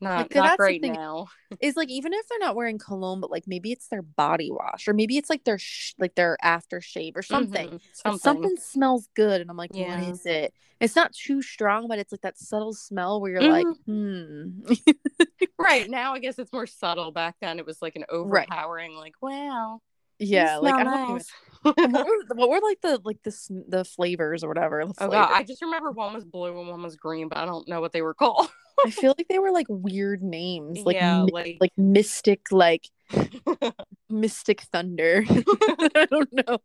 not 0.00 0.18
Like, 0.18 0.34
not 0.34 0.42
that's 0.44 0.52
the 0.54 0.56
great 0.58 0.82
thing. 0.82 0.92
now. 0.92 1.26
it's 1.60 1.76
like 1.76 1.88
even 1.88 2.12
if 2.12 2.28
they're 2.28 2.38
not 2.38 2.54
wearing 2.56 2.78
cologne, 2.78 3.20
but 3.20 3.30
like 3.30 3.44
maybe 3.46 3.72
it's 3.72 3.88
their 3.88 4.02
body 4.02 4.50
wash, 4.50 4.88
or 4.88 4.92
maybe 4.94 5.16
it's 5.16 5.30
like 5.30 5.44
their 5.44 5.58
sh- 5.58 5.94
like 5.98 6.14
their 6.14 6.36
aftershave 6.44 7.12
or 7.16 7.22
something. 7.22 7.68
Mhm, 7.70 7.80
something. 7.92 8.18
something 8.20 8.56
smells 8.58 9.08
good, 9.14 9.40
and 9.40 9.50
I'm 9.50 9.56
like, 9.56 9.70
Yeah. 9.74 10.00
what 10.00 10.08
is 10.10 10.26
it? 10.26 10.52
It's 10.78 10.94
not 10.94 11.14
too 11.14 11.40
strong, 11.40 11.88
but 11.88 11.98
it's 11.98 12.12
like 12.12 12.20
that 12.20 12.38
subtle 12.38 12.74
smell 12.74 13.20
where 13.20 13.32
you're 13.32 13.50
like, 13.50 13.66
hmm. 13.86 14.60
Right 15.58 15.88
now, 15.88 16.12
I 16.14 16.18
guess 16.18 16.38
it's 16.38 16.52
more 16.52 16.66
subtle. 16.66 17.12
Back 17.12 17.36
then, 17.40 17.58
it 17.58 17.64
was 17.66 17.80
like 17.80 17.96
an 17.96 18.04
overpowering, 18.10 18.94
like, 18.94 19.14
wow, 19.22 19.80
yeah, 20.18 20.58
like 20.58 20.74
I 20.74 20.84
don't 20.84 21.02
even- 21.02 21.14
nice. 21.14 21.30
what, 21.62 22.06
were, 22.06 22.24
what 22.36 22.50
were 22.50 22.60
like 22.60 22.80
the 22.82 23.00
like 23.04 23.22
the 23.22 23.64
the 23.68 23.84
flavors 23.84 24.44
or 24.44 24.48
whatever? 24.48 24.82
Oh 24.82 24.92
god. 25.08 25.30
I 25.32 25.42
just 25.42 25.62
remember 25.62 25.90
one 25.92 26.12
was 26.14 26.24
blue 26.24 26.58
and 26.58 26.68
one 26.68 26.82
was 26.82 26.96
green, 26.96 27.28
but 27.28 27.38
I 27.38 27.46
don't 27.46 27.66
know 27.66 27.80
what 27.80 27.92
they 27.92 28.02
were 28.02 28.14
called. 28.14 28.48
I 28.86 28.90
feel 28.90 29.14
like 29.16 29.28
they 29.28 29.38
were 29.38 29.50
like 29.50 29.66
weird 29.68 30.22
names, 30.22 30.78
like 30.84 30.94
yeah, 30.96 31.24
mi- 31.24 31.32
like, 31.32 31.56
like 31.60 31.72
mystic, 31.76 32.50
like 32.50 32.88
mystic 34.10 34.62
thunder. 34.62 35.24
I 35.28 36.06
don't 36.10 36.32
know, 36.32 36.58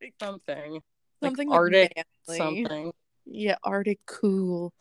like 0.00 0.14
something, 0.20 0.74
like 1.20 1.30
something 1.30 1.52
Arctic 1.52 1.92
manly. 2.28 2.38
something. 2.38 2.92
Yeah, 3.26 3.56
Arctic 3.64 3.98
cool. 4.06 4.72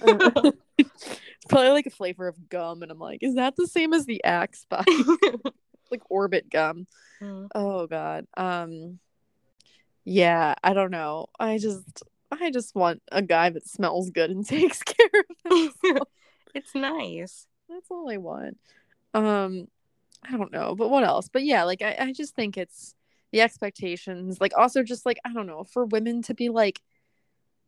Uh, 0.00 0.52
it's 0.78 1.20
probably 1.48 1.70
like 1.70 1.86
a 1.86 1.90
flavor 1.90 2.26
of 2.26 2.48
gum, 2.48 2.82
and 2.82 2.90
I'm 2.90 2.98
like, 2.98 3.22
is 3.22 3.34
that 3.34 3.54
the 3.56 3.66
same 3.66 3.92
as 3.92 4.06
the 4.06 4.24
Axe 4.24 4.66
by 4.68 4.84
like 5.90 6.02
Orbit 6.08 6.50
gum? 6.50 6.86
Mm. 7.22 7.48
Oh 7.54 7.86
God. 7.86 8.26
Um. 8.36 8.98
Yeah, 10.04 10.54
I 10.64 10.72
don't 10.72 10.90
know. 10.90 11.26
I 11.38 11.58
just, 11.58 12.02
I 12.30 12.50
just 12.50 12.74
want 12.74 13.02
a 13.12 13.22
guy 13.22 13.50
that 13.50 13.68
smells 13.68 14.10
good 14.10 14.30
and 14.30 14.46
takes 14.46 14.82
care 14.82 15.06
of 15.12 15.52
himself. 15.82 16.08
It's 16.54 16.74
nice. 16.74 17.46
That's 17.68 17.90
all 17.90 18.10
I 18.10 18.16
want. 18.16 18.58
Um, 19.14 19.68
I 20.22 20.36
don't 20.36 20.52
know, 20.52 20.74
but 20.74 20.90
what 20.90 21.04
else? 21.04 21.28
But 21.28 21.44
yeah, 21.44 21.64
like 21.64 21.82
I, 21.82 21.96
I 21.98 22.12
just 22.12 22.34
think 22.34 22.56
it's 22.56 22.94
the 23.32 23.40
expectations. 23.40 24.40
Like 24.40 24.52
also 24.56 24.82
just 24.82 25.06
like 25.06 25.18
I 25.24 25.32
don't 25.32 25.46
know 25.46 25.64
for 25.64 25.84
women 25.86 26.22
to 26.22 26.34
be 26.34 26.48
like, 26.48 26.80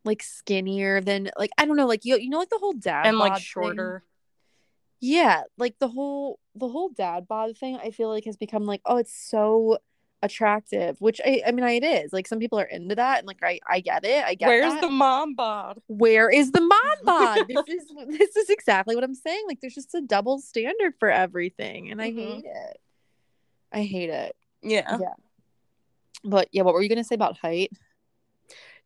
like 0.05 0.21
skinnier 0.21 1.01
than 1.01 1.29
like 1.37 1.51
I 1.57 1.65
don't 1.65 1.77
know 1.77 1.87
like 1.87 2.05
you 2.05 2.17
you 2.17 2.29
know 2.29 2.39
like 2.39 2.49
the 2.49 2.59
whole 2.59 2.73
dad 2.73 3.07
and 3.07 3.17
like 3.17 3.33
bod 3.33 3.37
thing? 3.37 3.45
shorter. 3.45 4.03
Yeah, 4.99 5.43
like 5.57 5.75
the 5.79 5.87
whole 5.87 6.39
the 6.55 6.67
whole 6.67 6.89
dad 6.89 7.27
bod 7.27 7.57
thing. 7.57 7.77
I 7.77 7.91
feel 7.91 8.09
like 8.09 8.25
has 8.25 8.37
become 8.37 8.65
like 8.65 8.81
oh 8.85 8.97
it's 8.97 9.13
so 9.13 9.77
attractive, 10.23 10.99
which 10.99 11.21
I 11.23 11.41
I 11.45 11.51
mean 11.51 11.63
I, 11.63 11.73
it 11.73 11.83
is 11.83 12.11
like 12.13 12.25
some 12.27 12.39
people 12.39 12.59
are 12.59 12.63
into 12.63 12.95
that 12.95 13.19
and 13.19 13.27
like 13.27 13.43
I 13.43 13.59
I 13.69 13.79
get 13.81 14.03
it 14.05 14.23
I 14.25 14.33
get 14.33 14.47
Where's 14.47 14.73
that. 14.73 14.81
the 14.81 14.89
mom 14.89 15.35
bod? 15.35 15.79
where 15.87 16.29
is 16.31 16.51
the 16.51 16.61
mom 16.61 16.79
bod? 17.03 17.45
this 17.47 17.67
is 17.67 17.91
this 18.07 18.35
is 18.35 18.49
exactly 18.49 18.95
what 18.95 19.03
I'm 19.03 19.13
saying. 19.13 19.43
Like 19.47 19.59
there's 19.61 19.75
just 19.75 19.93
a 19.93 20.01
double 20.01 20.39
standard 20.39 20.93
for 20.99 21.11
everything, 21.11 21.91
and 21.91 22.01
I 22.01 22.09
Mhm. 22.11 22.35
hate 22.35 22.45
it. 22.45 22.77
I 23.71 23.83
hate 23.83 24.09
it. 24.09 24.35
Yeah, 24.63 24.97
Yeah. 24.99 25.13
But 26.23 26.47
yeah, 26.53 26.61
what 26.63 26.73
were 26.73 26.81
you 26.81 26.89
gonna 26.89 27.03
say 27.03 27.15
about 27.15 27.37
height? 27.37 27.71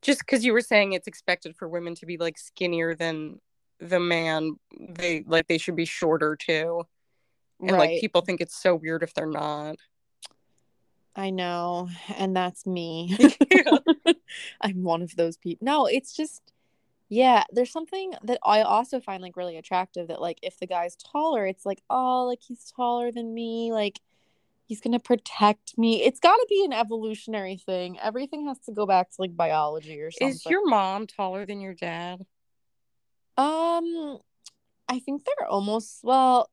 just 0.04 0.20
because 0.20 0.46
you 0.46 0.54
were 0.54 0.62
saying 0.62 0.94
it's 0.94 1.08
expected 1.08 1.56
for 1.56 1.68
women 1.68 1.96
to 1.96 2.06
be 2.06 2.18
like 2.18 2.38
skinnier 2.38 2.94
than 2.96 3.40
the 3.80 4.00
man, 4.00 4.56
they 4.80 5.24
like 5.28 5.48
they 5.48 5.58
should 5.58 5.76
be 5.76 5.86
shorter 5.86 6.36
too, 6.36 6.84
and 7.60 7.78
like 7.78 8.00
people 8.00 8.22
think 8.22 8.42
it's 8.42 8.56
so 8.56 8.76
weird 8.76 9.02
if 9.04 9.14
they're 9.14 9.26
not. 9.26 9.76
I 11.18 11.32
know, 11.32 11.90
and 12.16 12.36
that's 12.36 12.68
me. 12.68 13.18
I'm 14.62 14.84
one 14.84 15.02
of 15.02 15.16
those 15.16 15.36
people. 15.36 15.66
No, 15.66 15.86
it's 15.88 16.16
just 16.16 16.54
yeah, 17.10 17.44
there's 17.52 17.72
something 17.72 18.14
that 18.24 18.40
I 18.44 18.62
also 18.62 19.00
find 19.00 19.24
like 19.24 19.36
really 19.36 19.58
attractive 19.58 20.10
that 20.10 20.22
like 20.22 20.38
if 20.44 20.60
the 20.60 20.68
guy's 20.68 20.96
taller, 20.96 21.48
it's 21.48 21.66
like, 21.66 21.82
oh, 21.90 22.26
like 22.26 22.40
he's 22.42 22.72
taller 22.76 23.12
than 23.12 23.34
me, 23.34 23.72
like 23.74 24.00
he's 24.68 24.80
gonna 24.80 25.00
protect 25.00 25.78
me. 25.78 26.04
It's 26.04 26.20
gotta 26.20 26.46
be 26.50 26.64
an 26.64 26.74
evolutionary 26.74 27.58
thing. 27.58 27.98
Everything 28.00 28.46
has 28.48 28.60
to 28.60 28.72
go 28.72 28.86
back 28.86 29.10
to 29.10 29.16
like 29.20 29.36
biology 29.36 30.00
or 30.02 30.12
something. 30.12 30.36
Is 30.36 30.46
your 30.46 30.68
mom 30.68 31.08
taller 31.08 31.46
than 31.46 31.62
your 31.62 31.74
dad? 31.74 32.26
um 33.38 34.20
I 34.90 35.00
think 35.00 35.24
they're 35.26 35.48
almost 35.48 36.00
well 36.04 36.50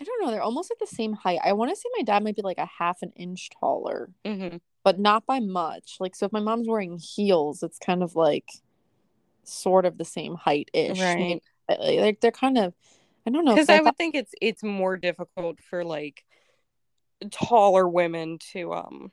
I 0.00 0.04
don't 0.04 0.24
know, 0.24 0.30
they're 0.30 0.42
almost 0.42 0.70
at 0.70 0.78
the 0.78 0.86
same 0.86 1.14
height. 1.14 1.38
I 1.44 1.52
want 1.54 1.70
to 1.70 1.76
say 1.76 1.88
my 1.96 2.02
dad 2.02 2.22
might 2.22 2.36
be 2.36 2.42
like 2.42 2.58
a 2.58 2.66
half 2.78 3.02
an 3.02 3.12
inch 3.16 3.48
taller. 3.58 4.10
Mm-hmm. 4.24 4.58
but 4.84 4.98
not 4.98 5.24
by 5.26 5.40
much. 5.40 5.96
Like, 6.00 6.14
so 6.14 6.26
if 6.26 6.32
my 6.32 6.40
mom's 6.40 6.68
wearing 6.68 6.98
heels, 6.98 7.62
it's 7.62 7.78
kind 7.78 8.02
of 8.02 8.14
like 8.14 8.48
sort 9.44 9.84
of 9.86 9.96
the 9.98 10.04
same 10.04 10.34
height 10.34 10.70
ish. 10.74 11.00
Right. 11.00 11.40
Like, 11.68 12.20
they're 12.20 12.30
kind 12.30 12.58
of, 12.58 12.74
I 13.26 13.30
don't 13.30 13.44
know. 13.44 13.54
Because 13.54 13.66
'cause 13.66 13.74
I 13.74 13.78
thought- 13.78 13.84
would 13.86 13.96
think 13.96 14.14
it's 14.14 14.32
it's 14.40 14.62
more 14.62 14.96
difficult 14.96 15.60
for 15.60 15.82
like 15.84 16.24
taller 17.30 17.88
women 17.88 18.38
to 18.52 18.72
um 18.74 19.10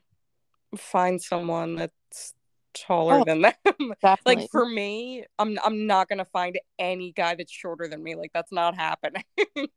find 0.76 1.20
someone 1.20 1.76
that's 1.76 2.34
taller 2.74 3.20
Oh, 3.20 3.24
than 3.24 3.40
them. 3.42 3.54
like 4.26 4.50
for 4.50 4.66
me, 4.68 5.24
I'm 5.38 5.58
I'm 5.64 5.86
not 5.86 6.08
gonna 6.08 6.24
find 6.26 6.58
any 6.78 7.12
guy 7.12 7.34
that's 7.34 7.50
shorter 7.52 7.88
than 7.88 8.02
me. 8.02 8.14
Like 8.14 8.32
that's 8.34 8.52
not 8.52 8.74
happening. 8.76 9.24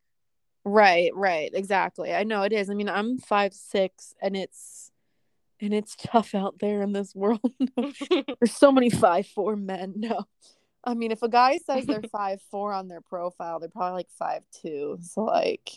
right, 0.68 1.12
right, 1.16 1.52
exactly. 1.54 2.14
I 2.14 2.24
know 2.24 2.44
it 2.44 2.54
is. 2.54 2.70
I 2.70 2.74
mean, 2.74 2.90
I'm 2.90 3.18
five 3.18 3.54
six, 3.54 4.14
and 4.22 4.36
it's 4.36 4.92
and 5.60 5.74
it's 5.74 5.96
tough 5.96 6.36
out 6.36 6.60
there 6.60 6.82
in 6.82 6.94
this 6.94 7.16
world. 7.16 7.52
There's 7.78 8.52
so 8.52 8.72
many 8.72 8.90
five 8.90 9.28
four 9.28 9.56
men. 9.56 9.94
No. 10.08 10.26
I 10.84 10.94
mean, 10.94 11.12
if 11.12 11.22
a 11.22 11.28
guy 11.28 11.58
says 11.58 11.86
they're 11.86 12.02
five 12.04 12.40
four 12.50 12.72
on 12.72 12.88
their 12.88 13.02
profile, 13.02 13.60
they're 13.60 13.68
probably 13.68 13.98
like 13.98 14.10
five 14.18 14.44
two. 14.62 14.98
So 15.02 15.24
like 15.24 15.70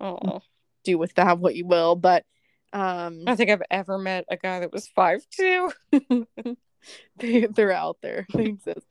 oh, 0.00 0.40
do 0.82 0.98
with 0.98 1.14
that 1.14 1.38
what 1.38 1.54
you 1.54 1.66
will. 1.66 1.94
But 1.94 2.24
um 2.72 3.22
I 3.22 3.30
don't 3.30 3.36
think 3.36 3.50
I've 3.50 3.62
ever 3.70 3.96
met 3.96 4.24
a 4.28 4.36
guy 4.36 4.60
that 4.60 4.72
was 4.72 4.88
five 4.88 5.24
two. 5.30 5.70
they, 7.16 7.46
they're 7.46 7.70
out 7.70 7.98
there. 8.02 8.26
They 8.34 8.46
exist. 8.46 8.86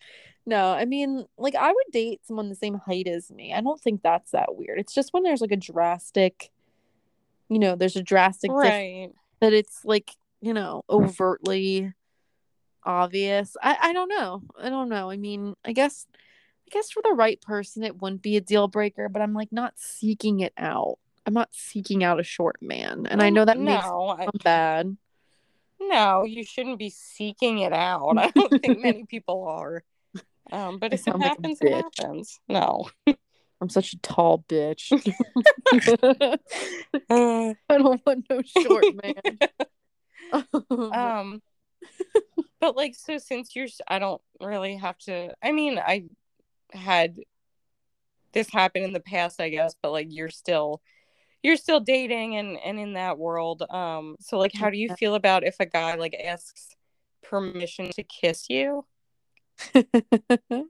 No, 0.49 0.71
I 0.71 0.85
mean, 0.85 1.25
like 1.37 1.53
I 1.53 1.71
would 1.71 1.91
date 1.91 2.21
someone 2.25 2.49
the 2.49 2.55
same 2.55 2.73
height 2.73 3.07
as 3.07 3.29
me. 3.29 3.53
I 3.53 3.61
don't 3.61 3.79
think 3.79 4.01
that's 4.01 4.31
that 4.31 4.55
weird. 4.55 4.79
It's 4.79 4.95
just 4.95 5.13
when 5.13 5.21
there's 5.21 5.41
like 5.41 5.51
a 5.51 5.55
drastic, 5.55 6.49
you 7.49 7.59
know, 7.59 7.75
there's 7.75 7.95
a 7.95 8.01
drastic 8.01 8.49
difference 8.49 8.65
Right. 8.73 9.11
that 9.41 9.53
it's 9.53 9.85
like, 9.85 10.15
you 10.41 10.55
know, 10.55 10.81
overtly 10.89 11.93
obvious. 12.83 13.55
I 13.61 13.77
I 13.79 13.93
don't 13.93 14.09
know. 14.09 14.41
I 14.59 14.69
don't 14.69 14.89
know. 14.89 15.11
I 15.11 15.17
mean, 15.17 15.53
I 15.63 15.71
guess 15.71 16.07
I 16.15 16.69
guess 16.71 16.89
for 16.89 17.03
the 17.03 17.13
right 17.13 17.39
person 17.39 17.83
it 17.83 18.01
wouldn't 18.01 18.23
be 18.23 18.35
a 18.35 18.41
deal 18.41 18.67
breaker, 18.67 19.07
but 19.07 19.21
I'm 19.21 19.35
like 19.35 19.51
not 19.51 19.73
seeking 19.77 20.39
it 20.39 20.53
out. 20.57 20.97
I'm 21.27 21.33
not 21.35 21.49
seeking 21.51 22.03
out 22.03 22.19
a 22.19 22.23
short 22.23 22.57
man. 22.59 23.05
And 23.05 23.21
I 23.21 23.29
know 23.29 23.45
that 23.45 23.59
makes 23.59 23.85
no, 23.85 24.07
I, 24.17 24.25
me 24.25 24.31
bad. 24.43 24.97
no, 25.79 26.23
you 26.23 26.43
shouldn't 26.43 26.79
be 26.79 26.89
seeking 26.89 27.59
it 27.59 27.71
out. 27.71 28.13
I 28.17 28.31
don't 28.31 28.59
think 28.59 28.79
many 28.79 29.05
people 29.05 29.47
are. 29.47 29.83
Um, 30.51 30.79
but 30.79 30.91
I 30.91 30.95
if 30.95 31.07
it 31.07 31.13
like 31.15 31.23
happens, 31.23 31.59
it 31.61 31.73
happens. 31.73 32.39
No. 32.47 32.89
I'm 33.61 33.69
such 33.69 33.93
a 33.93 33.99
tall 33.99 34.45
bitch. 34.47 34.91
Uh, 37.09 37.53
I 37.69 37.77
don't 37.77 38.01
want 38.05 38.25
no 38.29 38.41
short 38.41 38.85
man. 39.03 39.37
um 40.71 41.41
but 42.59 42.75
like 42.75 42.95
so 42.95 43.17
since 43.17 43.55
you're 43.55 43.67
I 43.87 43.99
don't 43.99 44.21
really 44.39 44.75
have 44.75 44.97
to 44.99 45.33
i 45.41 45.51
mean 45.51 45.79
i 45.79 46.05
had 46.71 47.17
this 48.33 48.51
happen 48.51 48.83
in 48.83 48.93
the 48.93 48.99
past 48.99 49.41
i 49.41 49.49
guess 49.49 49.75
but 49.81 49.91
like 49.91 50.07
you're 50.09 50.29
still 50.29 50.81
you're 51.41 51.57
still 51.57 51.79
dating 51.79 52.35
and 52.35 52.57
and 52.63 52.79
in 52.79 52.93
that 52.93 53.17
world 53.17 53.63
um 53.69 54.17
so 54.19 54.37
like 54.37 54.53
how 54.53 54.69
do 54.69 54.77
you 54.77 54.93
feel 54.95 55.15
about 55.15 55.43
if 55.43 55.55
a 55.59 55.65
guy 55.65 55.95
like 55.95 56.13
asks 56.13 56.75
permission 57.23 57.89
to 57.91 58.03
kiss 58.03 58.49
you 58.49 58.85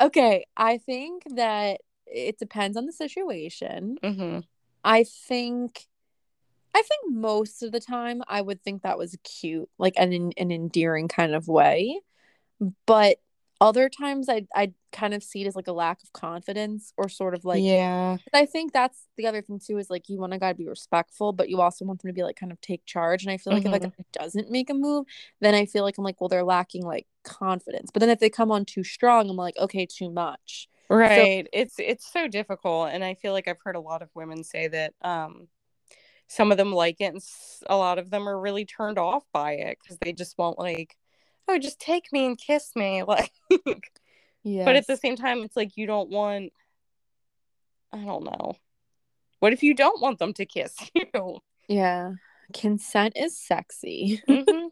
okay, 0.00 0.44
I 0.56 0.78
think 0.78 1.24
that 1.34 1.80
it 2.06 2.38
depends 2.38 2.76
on 2.76 2.86
the 2.86 2.92
situation. 2.92 3.98
mm-hmm. 4.02 4.40
I 4.84 5.04
think 5.04 5.86
I 6.74 6.82
think 6.82 7.14
most 7.14 7.62
of 7.62 7.70
the 7.70 7.80
time 7.80 8.22
I 8.28 8.40
would 8.40 8.62
think 8.62 8.82
that 8.82 8.98
was 8.98 9.16
cute, 9.24 9.68
like 9.78 9.94
an 9.96 10.32
an 10.36 10.50
endearing 10.50 11.08
kind 11.08 11.34
of 11.34 11.48
way. 11.48 12.00
But 12.86 13.18
other 13.68 13.88
times 13.88 14.28
I 14.28 14.46
I 14.54 14.72
kind 14.92 15.14
of 15.14 15.22
see 15.22 15.42
it 15.42 15.46
as 15.46 15.56
like 15.56 15.68
a 15.68 15.72
lack 15.72 16.02
of 16.02 16.12
confidence 16.12 16.92
or 16.98 17.08
sort 17.08 17.34
of 17.34 17.44
like 17.44 17.62
yeah. 17.62 18.16
I 18.34 18.46
think 18.46 18.72
that's 18.72 19.00
the 19.16 19.26
other 19.26 19.42
thing 19.42 19.58
too 19.66 19.78
is 19.78 19.90
like 19.90 20.08
you 20.08 20.18
want 20.18 20.34
a 20.34 20.38
guy 20.38 20.52
to 20.52 20.58
be 20.58 20.68
respectful, 20.68 21.32
but 21.32 21.48
you 21.50 21.60
also 21.60 21.84
want 21.84 22.02
them 22.02 22.10
to 22.10 22.14
be 22.14 22.22
like 22.24 22.36
kind 22.36 22.52
of 22.52 22.60
take 22.60 22.84
charge. 22.86 23.24
And 23.24 23.32
I 23.32 23.36
feel 23.38 23.52
like 23.52 23.64
Mhm. 23.64 23.76
if 23.76 23.82
a 23.84 23.86
guy 23.86 24.04
doesn't 24.12 24.50
make 24.50 24.70
a 24.70 24.74
move, 24.74 25.06
then 25.40 25.54
I 25.54 25.66
feel 25.66 25.84
like 25.84 25.98
I'm 25.98 26.04
like, 26.04 26.20
well, 26.20 26.28
they're 26.28 26.44
lacking 26.56 26.84
like 26.84 27.06
confidence. 27.24 27.90
But 27.92 28.00
then 28.00 28.10
if 28.10 28.20
they 28.20 28.30
come 28.30 28.50
on 28.52 28.64
too 28.64 28.84
strong, 28.84 29.30
I'm 29.30 29.36
like, 29.36 29.56
okay, 29.58 29.86
too 29.86 30.10
much. 30.10 30.68
Right. 30.90 31.48
it's 31.52 31.76
it's 31.78 32.06
so 32.12 32.28
difficult 32.28 32.90
and 32.92 33.02
I 33.04 33.14
feel 33.14 33.32
like 33.32 33.48
I've 33.48 33.62
heard 33.64 33.76
a 33.76 33.80
lot 33.80 34.02
of 34.02 34.10
women 34.14 34.44
say 34.44 34.68
that 34.68 34.94
um 35.02 35.48
some 36.28 36.50
of 36.52 36.58
them 36.58 36.72
like 36.72 37.00
it 37.00 37.12
and 37.14 37.22
a 37.68 37.76
lot 37.76 37.98
of 37.98 38.10
them 38.10 38.28
are 38.28 38.38
really 38.38 38.64
turned 38.64 38.98
off 38.98 39.24
by 39.32 39.52
it 39.54 39.78
cuz 39.86 39.98
they 40.00 40.12
just 40.12 40.38
want 40.38 40.58
like 40.58 40.96
oh 41.48 41.58
just 41.58 41.80
take 41.80 42.12
me 42.12 42.26
and 42.26 42.38
kiss 42.38 42.70
me 42.76 43.02
like 43.06 43.32
Yeah. 44.42 44.64
but 44.64 44.76
at 44.76 44.86
the 44.86 44.96
same 44.96 45.16
time 45.16 45.42
it's 45.42 45.56
like 45.56 45.76
you 45.76 45.86
don't 45.86 46.10
want 46.10 46.52
I 47.94 47.98
don't 47.98 48.24
know. 48.24 48.54
What 49.40 49.52
if 49.52 49.62
you 49.62 49.74
don't 49.74 50.00
want 50.00 50.18
them 50.18 50.32
to 50.34 50.46
kiss 50.46 50.74
you? 50.94 51.40
yeah. 51.68 52.12
Consent 52.54 53.14
is 53.16 53.36
sexy. 53.38 54.22
Mhm. 54.26 54.68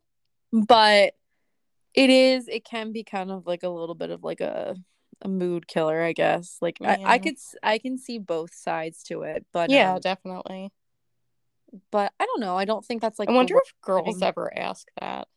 but 0.66 1.14
it 1.94 2.08
is 2.10 2.48
it 2.48 2.64
can 2.64 2.92
be 2.92 3.04
kind 3.04 3.30
of 3.30 3.46
like 3.46 3.62
a 3.62 3.68
little 3.68 3.94
bit 3.94 4.10
of 4.10 4.22
like 4.24 4.40
a 4.40 4.76
a 5.22 5.28
mood 5.28 5.66
killer 5.66 6.00
i 6.00 6.12
guess 6.14 6.56
like 6.62 6.78
I, 6.80 6.98
I 7.04 7.18
could 7.18 7.34
i 7.62 7.76
can 7.78 7.98
see 7.98 8.18
both 8.18 8.54
sides 8.54 9.02
to 9.04 9.20
it 9.22 9.44
but 9.52 9.68
yeah, 9.68 9.94
um, 9.94 10.00
definitely. 10.00 10.72
but 11.90 12.12
i 12.18 12.24
don't 12.24 12.40
know 12.40 12.56
i 12.56 12.64
don't 12.64 12.84
think 12.84 13.02
that's 13.02 13.18
like 13.18 13.28
I 13.28 13.32
wonder 13.32 13.54
if 13.58 13.74
girls 13.82 14.20
thing. 14.20 14.28
ever 14.28 14.56
ask 14.56 14.86
that. 15.00 15.28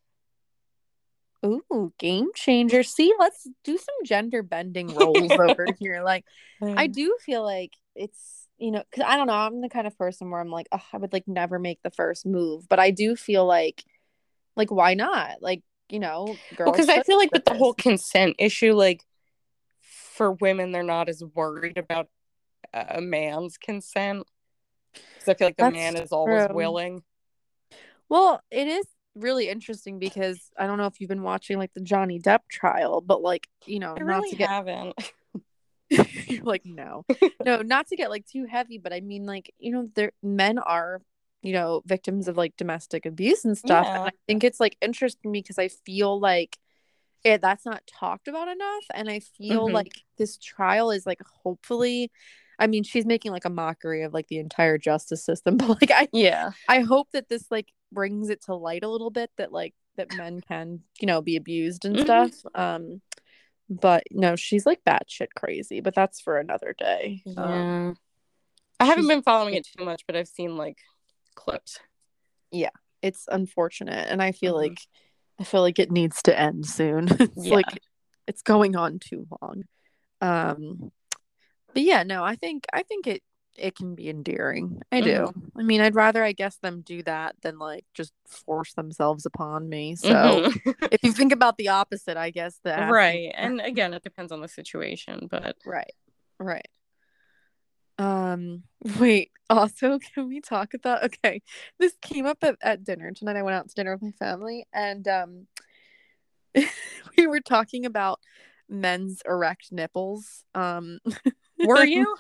Ooh 1.46 1.94
game 2.00 2.30
changer 2.36 2.84
see 2.84 3.14
let's 3.20 3.48
do 3.64 3.78
some 3.78 3.96
gender 4.06 4.44
bending 4.44 4.88
roles 4.96 5.32
over 5.32 5.68
here 5.80 6.02
like 6.04 6.26
i 6.62 6.88
mm. 6.88 6.94
do 6.94 7.18
feel 7.26 7.44
like 7.44 7.72
it's 7.96 8.48
you 8.58 8.72
know 8.72 8.84
because 8.90 9.06
i 9.08 9.18
don't 9.18 9.28
know 9.28 9.34
i'm 9.34 9.62
the 9.62 9.70
kind 9.70 9.88
of 9.88 9.98
person 9.98 10.30
where 10.30 10.40
i'm 10.40 10.50
like 10.50 10.68
oh, 10.72 10.82
i 10.94 10.98
would 10.98 11.14
like 11.14 11.28
never 11.28 11.60
make 11.60 11.80
the 11.84 11.92
first 11.92 12.26
move 12.26 12.68
but 12.70 12.80
i 12.80 12.92
do 12.92 13.16
feel 13.16 13.46
like 13.46 13.84
like 14.56 14.72
why 14.72 14.94
not 14.94 15.42
like 15.42 15.62
you 15.90 16.00
know 16.00 16.26
girls 16.56 16.68
Well, 16.68 16.72
because 16.72 16.90
I 16.90 17.04
feel 17.04 17.18
like 17.18 17.32
with 17.32 17.46
the 17.46 17.54
whole 17.54 17.74
consent 17.74 18.38
issue, 18.40 18.74
like 18.74 19.04
for 19.82 20.32
women, 20.32 20.72
they're 20.72 20.84
not 20.84 21.10
as 21.10 21.24
worried 21.36 21.78
about 21.78 22.08
a 22.74 23.02
man's 23.02 23.58
consent. 23.58 24.26
Because 24.94 25.30
I 25.30 25.34
feel 25.36 25.48
like 25.48 25.58
the 25.58 25.64
That's 25.64 25.74
man 25.74 25.96
is 25.98 26.12
always 26.12 26.48
true. 26.48 26.56
willing. 26.56 27.04
Well, 28.10 28.42
it 28.52 28.68
is 28.68 28.86
really 29.16 29.50
interesting 29.50 30.00
because 30.00 30.52
I 30.58 30.68
don't 30.68 30.78
know 30.78 30.86
if 30.88 31.00
you've 31.00 31.08
been 31.10 31.24
watching 31.24 31.58
like 31.58 31.74
the 31.74 31.82
Johnny 31.82 32.20
Depp 32.20 32.42
trial, 32.50 33.02
but 33.02 33.22
like, 33.22 33.48
you 33.66 33.80
know, 33.80 33.96
I 33.96 34.00
not 34.00 34.06
really 34.06 34.32
to 34.32 34.36
get 34.36 34.50
haven't. 34.50 35.12
you're 36.28 36.44
like, 36.44 36.66
no. 36.66 37.06
No, 37.46 37.62
not 37.62 37.88
to 37.88 37.98
get 37.98 38.10
like 38.10 38.26
too 38.26 38.46
heavy, 38.46 38.78
but 38.78 38.94
I 38.94 39.02
mean 39.02 39.26
like, 39.26 39.54
you 39.60 39.74
know, 39.74 39.90
there 39.96 40.14
men 40.24 40.58
are, 40.60 41.02
you 41.42 41.52
know, 41.52 41.82
victims 41.86 42.30
of 42.30 42.38
like 42.38 42.56
domestic 42.56 43.06
abuse 43.06 43.44
and 43.44 43.58
stuff. 43.58 43.86
Yeah. 43.86 43.98
And 43.98 44.08
I 44.08 44.12
think 44.28 44.46
it's 44.46 44.62
like 44.62 44.78
interesting 44.80 45.34
because 45.34 45.60
I 45.60 45.68
feel 45.68 46.18
like 46.18 46.58
it 47.26 47.42
that's 47.42 47.66
not 47.66 47.86
talked 47.86 48.30
about 48.30 48.48
enough. 48.48 48.86
And 48.94 49.10
I 49.10 49.20
feel 49.20 49.68
Mhm. 49.68 49.74
like 49.74 50.04
this 50.18 50.38
trial 50.38 50.90
is 50.90 51.06
like 51.06 51.20
hopefully 51.44 52.12
I 52.60 52.68
mean, 52.68 52.84
she's 52.84 53.06
making 53.06 53.32
like 53.34 53.46
a 53.46 53.50
mockery 53.50 54.04
of 54.04 54.14
like 54.14 54.28
the 54.28 54.38
entire 54.38 54.78
justice 54.78 55.26
system, 55.26 55.58
but 55.58 55.70
like 55.82 55.92
I 55.92 56.08
Yeah. 56.14 56.52
I 56.70 56.80
hope 56.80 57.10
that 57.12 57.28
this 57.28 57.52
like 57.52 57.74
brings 57.94 58.30
it 58.30 58.42
to 58.44 58.56
light 58.56 58.84
a 58.84 58.90
little 58.90 59.10
bit 59.12 59.30
that 59.38 59.52
like 59.52 59.74
that 59.96 60.12
men 60.12 60.42
can, 60.42 60.82
you 61.00 61.06
know, 61.06 61.22
be 61.22 61.36
abused 61.36 61.86
and 61.86 61.98
Mhm. 61.98 62.02
stuff. 62.04 62.32
Um 62.56 63.02
but 63.70 64.04
no, 64.12 64.36
she's 64.36 64.66
like 64.66 64.84
batshit 64.84 65.30
crazy, 65.36 65.80
but 65.80 65.96
that's 65.96 66.20
for 66.20 66.38
another 66.38 66.76
day. 66.78 67.24
Um, 67.38 67.96
I 68.80 68.86
haven't 68.86 69.08
been 69.08 69.22
following 69.24 69.54
it 69.56 69.66
too 69.66 69.86
much, 69.86 70.04
but 70.06 70.16
I've 70.16 70.28
seen 70.28 70.58
like 70.58 70.80
clips. 71.36 71.80
Yeah. 72.52 72.70
It's 73.02 73.26
unfortunate 73.32 74.08
and 74.10 74.22
I 74.22 74.32
feel 74.32 74.54
Mhm. 74.54 74.58
like 74.58 74.80
I 75.40 75.44
feel 75.46 75.62
like 75.62 75.80
it 75.80 75.92
needs 75.92 76.22
to 76.24 76.38
end 76.40 76.66
soon. 76.68 77.08
it's 77.20 77.38
Yeah. 77.38 77.56
like 77.56 77.80
it's 78.28 78.42
going 78.42 78.76
on 78.76 79.00
too 79.00 79.26
long. 79.42 79.64
Um 80.22 80.92
but 81.74 81.82
yeah, 81.84 82.04
no, 82.04 82.24
I 82.24 82.36
think 82.36 82.66
I 82.74 82.84
think 82.84 83.08
it 83.08 83.24
it 83.56 83.76
can 83.76 83.96
be 83.96 84.10
endearing. 84.10 84.82
I 84.92 85.02
do. 85.02 85.32
I 85.58 85.64
mean, 85.64 85.82
I'd 85.82 85.96
rather 85.96 86.24
I 86.24 86.32
guess 86.32 86.58
them 86.58 86.82
do 86.82 87.04
that 87.04 87.36
than 87.42 87.60
like 87.60 87.86
just 87.94 88.14
force 88.28 88.74
themselves 88.74 89.26
upon 89.26 89.70
me. 89.70 89.96
So 89.96 90.08
Mhm. 90.08 90.76
if 90.92 91.04
you 91.04 91.12
think 91.12 91.32
about 91.32 91.58
the 91.58 91.70
opposite, 91.70 92.18
I 92.18 92.30
guess 92.30 92.60
that 92.64 92.90
right. 92.90 93.32
And 93.36 93.62
again, 93.62 93.94
it 93.94 94.04
depends 94.04 94.32
on 94.32 94.42
the 94.42 94.48
situation, 94.48 95.28
but 95.30 95.56
right, 95.66 95.94
right. 96.40 96.68
Um, 97.98 98.64
wait. 99.00 99.32
Also, 99.50 100.00
can 100.00 100.28
we 100.28 100.42
talk 100.42 100.74
about? 100.74 101.04
Okay, 101.04 101.42
this 101.80 101.94
came 102.02 102.26
up 102.26 102.38
at, 102.44 102.56
at 102.62 102.84
dinner 102.84 103.12
tonight. 103.12 103.36
I 103.36 103.44
went 103.44 103.56
out 103.56 103.70
to 103.70 103.76
dinner 103.76 103.94
with 103.94 104.02
my 104.02 104.12
family, 104.12 104.66
and 104.74 105.08
um, 105.08 105.48
we 107.18 107.28
were 107.28 107.42
talking 107.42 107.86
about 107.86 108.20
men's 108.70 109.22
erect 109.28 109.72
nipples. 109.72 110.46
Um, 110.56 111.00
were 111.60 111.84
you 111.84 112.16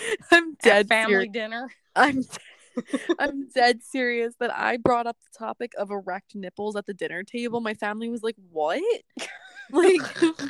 I'm 0.30 0.52
at 0.52 0.58
dead 0.62 0.88
family 0.88 1.12
serious. 1.12 1.32
dinner? 1.32 1.70
I'm 1.96 2.24
I'm 3.18 3.48
dead 3.48 3.82
serious 3.82 4.34
that 4.40 4.56
I 4.56 4.76
brought 4.76 5.06
up 5.06 5.16
the 5.20 5.38
topic 5.38 5.72
of 5.76 5.90
erect 5.90 6.34
nipples 6.34 6.76
at 6.76 6.86
the 6.86 6.94
dinner 6.94 7.22
table. 7.22 7.60
My 7.60 7.74
family 7.74 8.08
was 8.08 8.22
like, 8.22 8.36
"What?" 8.50 8.82
Like, 9.70 10.00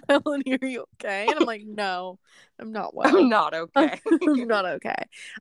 Melanie, 0.08 0.58
are 0.62 0.66
you 0.68 0.84
okay? 0.94 1.26
And 1.26 1.40
I'm 1.40 1.44
like, 1.44 1.64
"No, 1.66 2.20
I'm 2.60 2.70
not 2.70 2.94
well. 2.94 3.16
I'm 3.16 3.28
not 3.28 3.52
okay. 3.52 4.00
I'm 4.06 4.46
not 4.46 4.64
okay." 4.64 4.94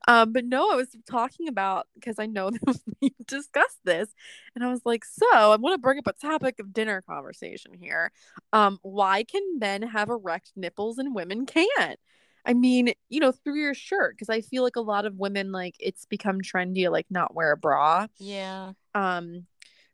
Um, 0.08 0.34
but 0.34 0.46
no, 0.46 0.72
I 0.72 0.76
was 0.76 0.88
talking 1.08 1.48
about 1.48 1.86
because 1.94 2.18
I 2.18 2.26
know 2.26 2.50
that 2.50 2.80
we 3.00 3.14
discussed 3.28 3.78
this, 3.84 4.10
and 4.56 4.64
I 4.64 4.72
was 4.72 4.82
like, 4.84 5.06
"So 5.06 5.28
I 5.32 5.56
want 5.58 5.76
to 5.76 5.78
bring 5.78 6.00
up 6.00 6.08
a 6.08 6.14
topic 6.14 6.58
of 6.60 6.74
dinner 6.74 7.04
conversation 7.04 7.72
here. 7.72 8.12
Um, 8.52 8.80
why 8.82 9.24
can 9.24 9.60
men 9.60 9.84
have 9.84 10.10
erect 10.10 10.54
nipples 10.56 10.98
and 10.98 11.14
women 11.14 11.46
can't?" 11.46 12.00
I 12.48 12.54
mean, 12.54 12.94
you 13.10 13.20
know, 13.20 13.32
through 13.34 13.60
your 13.60 13.74
shirt, 13.74 14.16
because 14.16 14.30
I 14.30 14.40
feel 14.42 14.64
like 14.64 14.78
a 14.78 14.82
lot 14.82 15.06
of 15.06 15.16
women 15.20 15.52
like 15.52 15.76
it's 15.80 16.06
become 16.06 16.40
trendy 16.42 16.86
to 16.86 16.90
like 16.90 17.06
not 17.10 17.36
wear 17.36 17.52
a 17.52 17.58
bra. 17.58 18.08
yeah. 18.18 18.72
Um, 18.96 19.46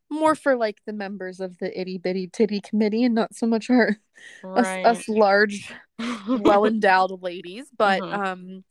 more 0.09 0.35
for 0.35 0.55
like 0.55 0.77
the 0.85 0.93
members 0.93 1.39
of 1.39 1.57
the 1.57 1.77
itty 1.79 1.97
bitty 1.97 2.27
titty 2.27 2.61
committee 2.61 3.03
and 3.03 3.15
not 3.15 3.33
so 3.33 3.47
much 3.47 3.69
our 3.71 3.97
Right. 4.43 4.85
us, 4.85 4.99
us 4.99 5.09
large, 5.09 5.73
well 6.27 6.65
endowed 6.73 7.23
ladies. 7.23 7.65
But 7.75 8.01
Mhm. 8.01 8.13
um, 8.13 8.63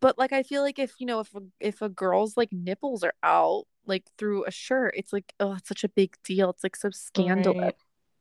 but 0.00 0.18
like 0.18 0.32
I 0.32 0.42
feel 0.42 0.62
like 0.62 0.80
if 0.80 0.94
you 0.98 1.06
know 1.06 1.20
if 1.20 1.32
a, 1.36 1.40
if 1.60 1.80
a 1.82 1.88
girl's 1.88 2.36
like 2.36 2.48
nipples 2.52 3.04
are 3.04 3.14
out 3.22 3.66
like 3.86 4.04
through 4.18 4.44
a 4.46 4.50
shirt, 4.50 4.94
it's 4.96 5.12
like 5.12 5.32
oh, 5.38 5.52
it's 5.54 5.68
such 5.68 5.84
a 5.84 5.88
big 5.88 6.16
deal. 6.24 6.50
It's 6.50 6.64
like 6.64 6.74
so 6.74 6.90
scandalous. 6.90 7.56
Right. 7.62 7.74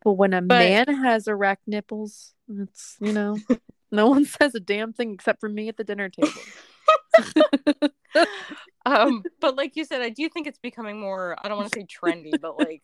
But 0.04 0.14
when 0.14 0.34
a 0.34 0.42
But- 0.44 0.60
man 0.60 0.96
has 1.04 1.28
erect 1.28 1.64
nipples, 1.68 2.34
it's 2.48 2.98
you 3.02 3.14
know, 3.14 3.38
no 3.92 4.08
one 4.08 4.26
says 4.42 4.56
a 4.56 4.60
damn 4.60 4.94
thing 4.94 5.14
except 5.14 5.40
for 5.40 5.50
me 5.50 5.68
at 5.70 5.78
the 5.78 5.84
dinner 5.84 6.10
table. 6.10 6.32
um, 8.86 9.24
but 9.40 9.56
like 9.56 9.76
you 9.76 9.86
said, 9.86 10.02
I 10.02 10.10
do 10.10 10.28
think 10.30 10.48
it's 10.48 10.60
becoming 10.60 11.00
more. 11.00 11.36
I 11.42 11.48
don't 11.48 11.58
want 11.58 11.72
to 11.72 11.80
say 11.80 11.86
trendy, 11.86 12.40
but 12.40 12.58
like 12.58 12.84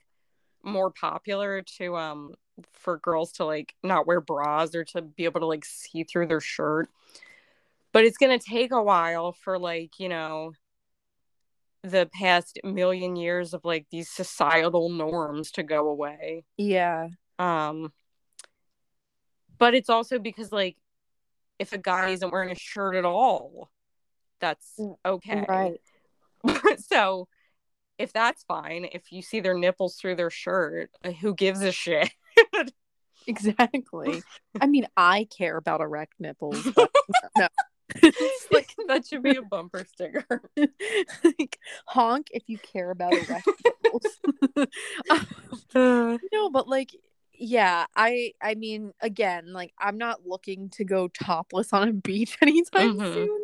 more 0.63 0.91
popular 0.91 1.61
to 1.61 1.95
um 1.95 2.33
for 2.73 2.97
girls 2.97 3.31
to 3.31 3.45
like 3.45 3.73
not 3.83 4.07
wear 4.07 4.19
bras 4.19 4.75
or 4.75 4.83
to 4.83 5.01
be 5.01 5.25
able 5.25 5.39
to 5.39 5.45
like 5.45 5.63
see 5.63 6.03
through 6.03 6.27
their 6.27 6.41
shirt. 6.41 6.89
But 7.93 8.03
it's 8.03 8.17
gonna 8.17 8.39
take 8.39 8.71
a 8.71 8.81
while 8.81 9.31
for 9.31 9.57
like 9.57 9.99
you 9.99 10.09
know 10.09 10.53
the 11.83 12.09
past 12.13 12.59
million 12.63 13.15
years 13.15 13.53
of 13.53 13.63
like 13.63 13.85
these 13.91 14.09
societal 14.09 14.89
norms 14.89 15.51
to 15.51 15.63
go 15.63 15.87
away. 15.87 16.43
Yeah. 16.57 17.09
Um, 17.39 17.93
but 19.57 19.73
it's 19.73 19.89
also 19.89 20.19
because 20.19 20.51
like 20.51 20.75
if 21.59 21.73
a 21.73 21.77
guy 21.77 22.09
isn't 22.09 22.31
wearing 22.31 22.51
a 22.51 22.55
shirt 22.55 22.95
at 22.95 23.05
all, 23.05 23.69
that's 24.39 24.79
okay. 25.05 25.45
Right. 25.47 25.81
so 26.79 27.27
if 27.97 28.13
that's 28.13 28.43
fine, 28.43 28.87
if 28.91 29.11
you 29.11 29.21
see 29.21 29.39
their 29.39 29.57
nipples 29.57 29.95
through 29.95 30.15
their 30.15 30.29
shirt, 30.29 30.91
uh, 31.03 31.11
who 31.11 31.33
gives 31.33 31.61
a 31.61 31.71
shit? 31.71 32.11
Exactly. 33.27 34.23
I 34.61 34.67
mean, 34.67 34.87
I 34.95 35.27
care 35.37 35.57
about 35.57 35.81
erect 35.81 36.13
nipples, 36.17 36.63
but 36.75 36.89
no. 37.37 37.47
Like 38.51 38.73
that 38.87 39.05
should 39.05 39.21
be 39.21 39.35
a 39.35 39.41
bumper 39.41 39.85
sticker. 39.85 40.41
like 41.23 41.59
honk 41.87 42.27
if 42.31 42.43
you 42.47 42.57
care 42.57 42.89
about 42.89 43.13
erect 43.13 43.47
nipples. 43.65 44.19
Um, 45.75 46.19
no, 46.31 46.49
but 46.49 46.67
like 46.67 46.91
yeah, 47.37 47.85
I 47.95 48.33
I 48.41 48.55
mean 48.55 48.93
again, 49.01 49.53
like 49.53 49.73
I'm 49.79 49.97
not 49.97 50.25
looking 50.25 50.69
to 50.71 50.83
go 50.83 51.07
topless 51.09 51.73
on 51.73 51.87
a 51.87 51.93
beach 52.09 52.37
anytime 52.41 52.99
Mhm. 52.99 53.13
soon. 53.13 53.41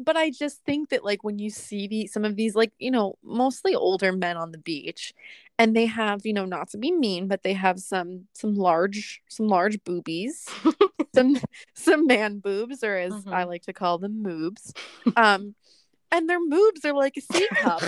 but 0.00 0.16
I 0.16 0.30
just 0.30 0.64
think 0.64 0.88
that 0.90 1.04
like 1.04 1.22
when 1.24 1.38
you 1.38 1.50
see 1.50 1.86
the 1.86 2.06
some 2.06 2.24
of 2.24 2.36
these 2.36 2.54
like 2.56 2.72
you 2.78 2.90
know 2.90 3.16
mostly 3.22 3.74
older 3.74 4.12
men 4.12 4.36
on 4.36 4.50
the 4.52 4.58
beach, 4.58 5.12
and 5.58 5.76
they 5.76 5.86
have 5.86 6.24
you 6.26 6.32
know 6.32 6.46
not 6.46 6.70
to 6.70 6.78
be 6.78 6.90
mean, 6.92 7.28
but 7.28 7.42
they 7.42 7.52
have 7.54 7.78
some 7.80 8.26
some 8.34 8.54
large 8.54 9.22
some 9.28 9.46
large 9.48 9.82
boobies, 9.84 10.48
some 11.14 11.36
some 11.74 12.06
man 12.06 12.38
boobs, 12.40 12.82
or 12.82 12.96
as 12.96 13.12
Mhm. 13.12 13.32
I 13.32 13.44
like 13.44 13.62
to 13.62 13.72
call 13.72 13.98
them, 13.98 14.22
moobs. 14.24 14.72
Um, 15.16 15.54
and 16.12 16.28
their 16.28 16.40
moobs 16.40 16.84
are 16.84 16.94
like 16.94 17.16
a 17.16 17.20
C 17.20 17.46
cup. 17.60 17.82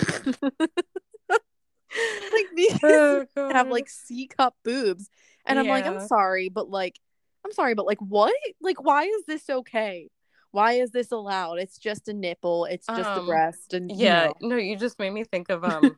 like 2.33 2.47
these 2.55 2.73
Oh, 3.37 3.53
have 3.53 3.69
like 3.71 3.89
C 3.89 4.27
cup 4.27 4.57
boobs, 4.65 5.09
and 5.47 5.59
I'm 5.59 5.69
like, 5.69 5.87
I'm 5.87 6.07
sorry, 6.09 6.49
but 6.49 6.69
like, 6.71 6.99
I'm 7.45 7.53
sorry, 7.53 7.75
but 7.75 7.87
like, 7.87 8.01
what? 8.01 8.35
Like, 8.61 8.83
why 8.83 9.05
is 9.05 9.25
this 9.27 9.49
okay? 9.49 10.11
Why 10.51 10.73
is 10.75 10.91
this 10.91 11.13
allowed? 11.13 11.59
It's 11.59 11.79
just 11.79 12.09
a 12.09 12.13
nipple. 12.13 12.67
It's 12.67 12.87
just 12.87 13.01
a 13.01 13.21
Um, 13.21 13.27
breast, 13.27 13.75
and 13.75 13.91
you 13.91 13.97
Yeah, 13.99 14.27
know. 14.27 14.35
no, 14.43 14.57
you 14.57 14.77
just 14.77 14.99
made 14.99 15.11
me 15.11 15.25
think 15.25 15.49
of 15.51 15.65
um 15.65 15.97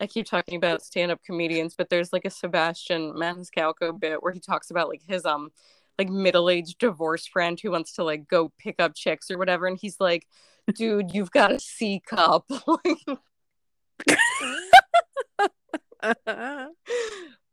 I 0.00 0.06
keep 0.06 0.26
talking 0.26 0.56
about 0.56 0.82
stand-up 0.82 1.22
comedians, 1.24 1.74
but 1.76 1.90
there's 1.90 2.12
like 2.12 2.24
a 2.24 2.30
Sebastian 2.30 3.12
Maniscalco 3.12 3.98
bit 3.98 4.22
where 4.22 4.32
he 4.32 4.40
talks 4.40 4.70
about 4.70 4.88
like 4.88 5.02
his 5.06 5.24
um 5.24 5.50
like 5.98 6.08
middle-aged 6.08 6.78
divorce 6.78 7.26
friend 7.26 7.60
who 7.60 7.70
wants 7.70 7.92
to 7.92 8.04
like 8.04 8.26
go 8.26 8.50
pick 8.58 8.76
up 8.80 8.94
chicks 8.94 9.30
or 9.30 9.38
whatever 9.38 9.66
and 9.66 9.78
he's 9.80 10.00
like, 10.00 10.26
"Dude, 10.74 11.12
you've 11.14 11.30
got 11.30 11.52
a 11.52 11.60
C 11.60 12.00
cup." 12.06 12.50
Uh, 16.02 16.66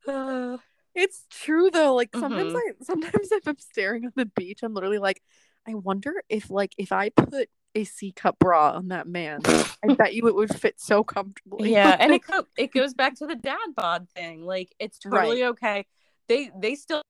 it's 0.95 1.25
true 1.29 1.69
though. 1.71 1.95
Like 1.95 2.09
sometimes 2.15 2.53
Mhm. 2.53 2.57
I 2.57 2.71
sometimes 2.83 3.31
if 3.31 3.47
I'm 3.47 3.57
staring 3.59 4.05
at 4.05 4.15
the 4.15 4.25
beach, 4.25 4.59
I'm 4.63 4.73
literally 4.73 4.99
like, 4.99 5.21
I 5.67 5.73
wonder 5.75 6.13
if 6.29 6.49
like 6.49 6.73
if 6.77 6.91
I 6.91 7.09
put 7.09 7.49
a 7.75 7.83
C 7.83 8.11
cup 8.11 8.39
bra 8.39 8.71
on 8.71 8.87
that 8.89 9.07
man, 9.07 9.41
I 9.83 9.93
bet 9.93 10.13
you 10.13 10.27
it 10.27 10.35
would 10.35 10.55
fit 10.55 10.79
so 10.79 11.03
comfortably. 11.03 11.71
yeah, 11.71 11.95
and 11.99 12.13
it 12.13 12.23
co- 12.27 12.47
it 12.57 12.71
goes 12.73 12.93
back 12.93 13.15
to 13.15 13.27
the 13.27 13.35
dad 13.35 13.75
bod 13.75 14.07
thing. 14.15 14.45
Like 14.45 14.73
it's 14.79 14.99
totally 14.99 15.43
okay. 15.43 15.85
They 16.27 16.51
they 16.57 16.75
still 16.75 17.01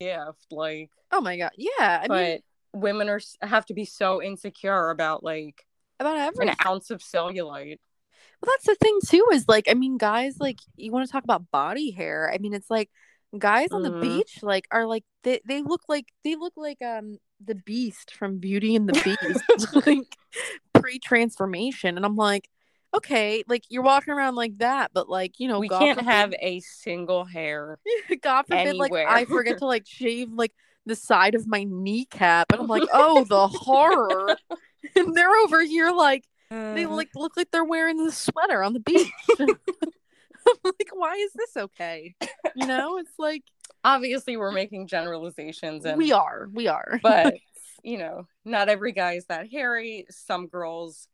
gift 0.00 0.46
like 0.50 0.90
oh 1.12 1.20
my 1.20 1.36
god, 1.36 1.52
yeah. 1.56 2.00
I 2.02 2.08
but 2.08 2.24
mean, 2.24 2.40
women 2.72 3.08
are 3.08 3.20
have 3.42 3.66
to 3.66 3.74
be 3.74 3.84
so 3.84 4.22
insecure 4.22 4.90
about 4.90 5.22
like 5.22 5.66
about 5.98 6.16
everything. 6.16 6.56
an 6.60 6.66
ounce 6.66 6.90
of 6.90 7.00
cellulite. 7.00 7.78
Well, 8.42 8.52
that's 8.54 8.66
the 8.66 8.74
thing 8.76 8.98
too. 9.06 9.26
Is 9.32 9.48
like, 9.48 9.66
I 9.68 9.74
mean, 9.74 9.98
guys, 9.98 10.36
like, 10.40 10.58
you 10.76 10.92
want 10.92 11.06
to 11.06 11.12
talk 11.12 11.24
about 11.24 11.50
body 11.50 11.90
hair? 11.90 12.30
I 12.32 12.38
mean, 12.38 12.54
it's 12.54 12.70
like 12.70 12.90
guys 13.38 13.70
on 13.70 13.82
the 13.82 13.90
Mhm. 13.90 14.00
beach, 14.00 14.38
like, 14.42 14.66
are 14.70 14.86
like 14.86 15.04
they 15.22 15.40
they 15.44 15.62
look 15.62 15.82
like 15.88 16.06
they 16.24 16.36
look 16.36 16.54
like 16.56 16.80
um 16.82 17.18
the 17.44 17.54
Beast 17.54 18.14
from 18.14 18.38
Beauty 18.38 18.74
and 18.76 18.88
the 18.88 19.00
Beast, 19.04 19.44
like 19.86 20.16
pre 20.72 20.98
transformation, 20.98 21.96
and 21.96 22.04
I'm 22.06 22.16
like, 22.16 22.48
okay, 22.94 23.44
like 23.46 23.62
you're 23.68 23.82
walking 23.82 24.12
around 24.14 24.34
like 24.36 24.58
that, 24.58 24.90
but 24.94 25.08
like 25.08 25.38
you 25.38 25.46
know, 25.48 25.60
we 25.60 25.68
God 25.68 25.78
can't 25.80 25.98
forbid- 25.98 26.10
have 26.10 26.34
a 26.40 26.60
single 26.60 27.24
hair. 27.24 27.78
God 28.22 28.46
forbid, 28.46 28.76
like. 28.76 28.92
I 28.92 29.24
forget 29.26 29.58
to 29.58 29.66
like 29.66 29.86
shave 29.86 30.30
like 30.32 30.52
the 30.86 30.96
side 30.96 31.34
of 31.34 31.46
my 31.46 31.64
kneecap, 31.64 32.50
and 32.52 32.60
I'm 32.62 32.66
like, 32.66 32.88
oh, 32.92 33.24
the 33.24 33.46
horror. 33.48 34.36
And 34.96 35.14
they're 35.14 35.36
over 35.44 35.62
here 35.62 35.90
like 35.92 36.24
they 36.50 36.84
Uh, 36.84 36.88
like 36.90 37.10
look 37.14 37.36
like 37.36 37.50
they're 37.50 37.64
wearing 37.64 38.04
the 38.04 38.12
sweater 38.12 38.62
on 38.62 38.72
the 38.72 38.80
beach. 38.84 39.08
I'm 39.40 39.48
like, 40.64 40.90
why 40.92 41.14
is 41.16 41.32
this 41.34 41.56
okay? 41.56 42.14
You 42.54 42.66
know, 42.66 42.98
it's 42.98 43.18
like 43.18 43.42
obviously 43.84 44.36
we're 44.36 44.52
making 44.52 44.88
generalizations 44.88 45.84
and 45.84 45.96
we 45.98 46.12
are, 46.12 46.48
we 46.52 46.68
are. 46.68 46.98
but 47.02 47.34
you 47.82 47.98
know, 47.98 48.26
not 48.44 48.68
every 48.68 48.92
guy 48.92 49.14
is 49.14 49.26
that 49.26 49.50
hairy. 49.50 50.06
Some 50.10 50.48
girls 50.48 51.06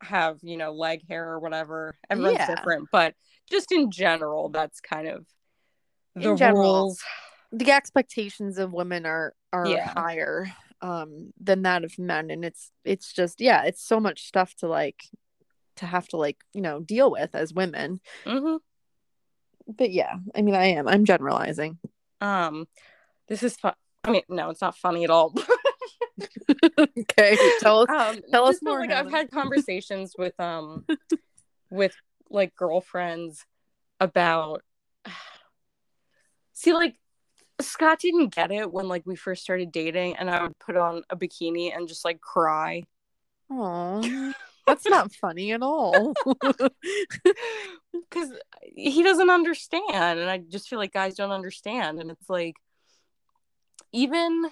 have, 0.00 0.38
you 0.42 0.56
know, 0.56 0.72
leg 0.72 1.02
hair 1.08 1.28
or 1.30 1.38
whatever. 1.40 1.96
Everyone's 2.08 2.38
Yeah. 2.38 2.54
different, 2.54 2.88
but 2.92 3.14
just 3.50 3.72
in 3.72 3.90
general, 3.90 4.48
that's 4.48 4.80
kind 4.80 5.08
of 5.08 5.26
the 6.14 6.30
In 6.30 6.36
general. 6.36 6.72
rules. 6.86 7.02
the 7.52 7.70
expectations 7.72 8.58
of 8.58 8.72
women 8.72 9.06
are 9.06 9.34
are 9.52 9.66
Yeah. 9.66 9.88
higher 9.90 10.46
um 10.80 11.32
than 11.40 11.62
that 11.62 11.84
of 11.84 11.98
men, 11.98 12.30
and 12.30 12.44
it's 12.44 12.70
it's 12.84 13.12
just 13.12 13.40
yeah, 13.40 13.64
it's 13.64 13.82
so 13.82 14.00
much 14.00 14.26
stuff 14.26 14.54
to 14.56 14.68
like 14.68 15.02
to 15.76 15.86
have 15.86 16.08
to 16.08 16.16
like 16.16 16.38
you 16.52 16.60
know 16.60 16.80
deal 16.80 17.10
with 17.10 17.34
as 17.34 17.52
women. 17.52 18.00
hmm 18.24 18.56
But 19.66 19.90
yeah, 19.90 20.14
I 20.34 20.42
mean, 20.42 20.54
I 20.54 20.66
am 20.66 20.88
I'm 20.88 21.04
generalizing. 21.04 21.78
Um, 22.20 22.66
this 23.28 23.42
is 23.42 23.56
fun. 23.56 23.74
I 24.04 24.10
mean, 24.10 24.22
no, 24.28 24.50
it's 24.50 24.60
not 24.60 24.76
funny 24.76 25.04
at 25.04 25.10
all. 25.10 25.34
okay, 26.98 27.36
tell 27.60 27.82
us. 27.82 27.88
um, 27.90 28.22
Tell 28.30 28.46
us 28.46 28.60
more, 28.62 28.80
Like 28.80 28.90
I've 28.90 29.10
had 29.10 29.30
conversations 29.30 30.14
with 30.16 30.38
um, 30.40 30.86
with 31.70 31.94
like 32.30 32.54
girlfriends 32.54 33.44
about. 34.00 34.62
See, 36.52 36.72
like 36.72 36.96
Scott 37.60 38.00
didn't 38.00 38.34
get 38.34 38.50
it 38.50 38.72
when 38.72 38.88
like 38.88 39.02
we 39.06 39.16
first 39.16 39.42
started 39.42 39.72
dating, 39.72 40.16
and 40.16 40.30
I 40.30 40.42
would 40.42 40.58
put 40.58 40.76
on 40.76 41.02
a 41.10 41.16
bikini 41.16 41.74
and 41.74 41.88
just 41.88 42.04
like 42.04 42.20
cry. 42.20 42.84
Aw, 43.50 44.32
that's 44.66 44.86
not 44.86 45.12
funny 45.12 45.52
at 45.52 45.62
all. 45.62 46.14
because 47.92 48.32
he 48.62 49.02
doesn't 49.02 49.30
understand 49.30 50.18
and 50.18 50.30
i 50.30 50.38
just 50.38 50.68
feel 50.68 50.78
like 50.78 50.92
guys 50.92 51.14
don't 51.14 51.30
understand 51.30 52.00
and 52.00 52.10
it's 52.10 52.28
like 52.28 52.56
even 53.92 54.50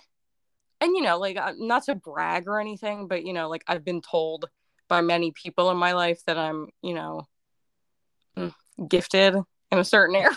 and 0.80 0.96
you 0.96 1.02
know 1.02 1.18
like 1.18 1.36
uh, 1.36 1.52
not 1.59 1.84
to 1.84 1.94
brag 1.94 2.46
or 2.46 2.61
anything 2.61 3.09
but 3.09 3.24
you 3.24 3.32
know 3.32 3.48
like 3.48 3.62
i've 3.66 3.84
been 3.84 4.00
told 4.00 4.46
by 4.88 5.00
many 5.00 5.32
people 5.32 5.70
in 5.70 5.76
my 5.76 5.92
life 5.92 6.20
that 6.26 6.38
i'm 6.38 6.68
you 6.82 6.94
know 6.94 7.22
mm, 8.36 8.52
gifted 8.88 9.34
in 9.70 9.78
a 9.78 9.84
certain 9.84 10.16
area 10.16 10.36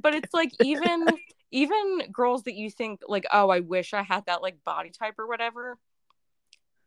but 0.00 0.14
it's 0.14 0.32
like 0.34 0.52
even 0.60 1.06
even 1.50 2.00
girls 2.12 2.44
that 2.44 2.54
you 2.54 2.70
think 2.70 3.00
like 3.08 3.24
oh 3.32 3.48
i 3.48 3.60
wish 3.60 3.94
i 3.94 4.02
had 4.02 4.24
that 4.26 4.42
like 4.42 4.62
body 4.64 4.90
type 4.90 5.18
or 5.18 5.26
whatever 5.26 5.78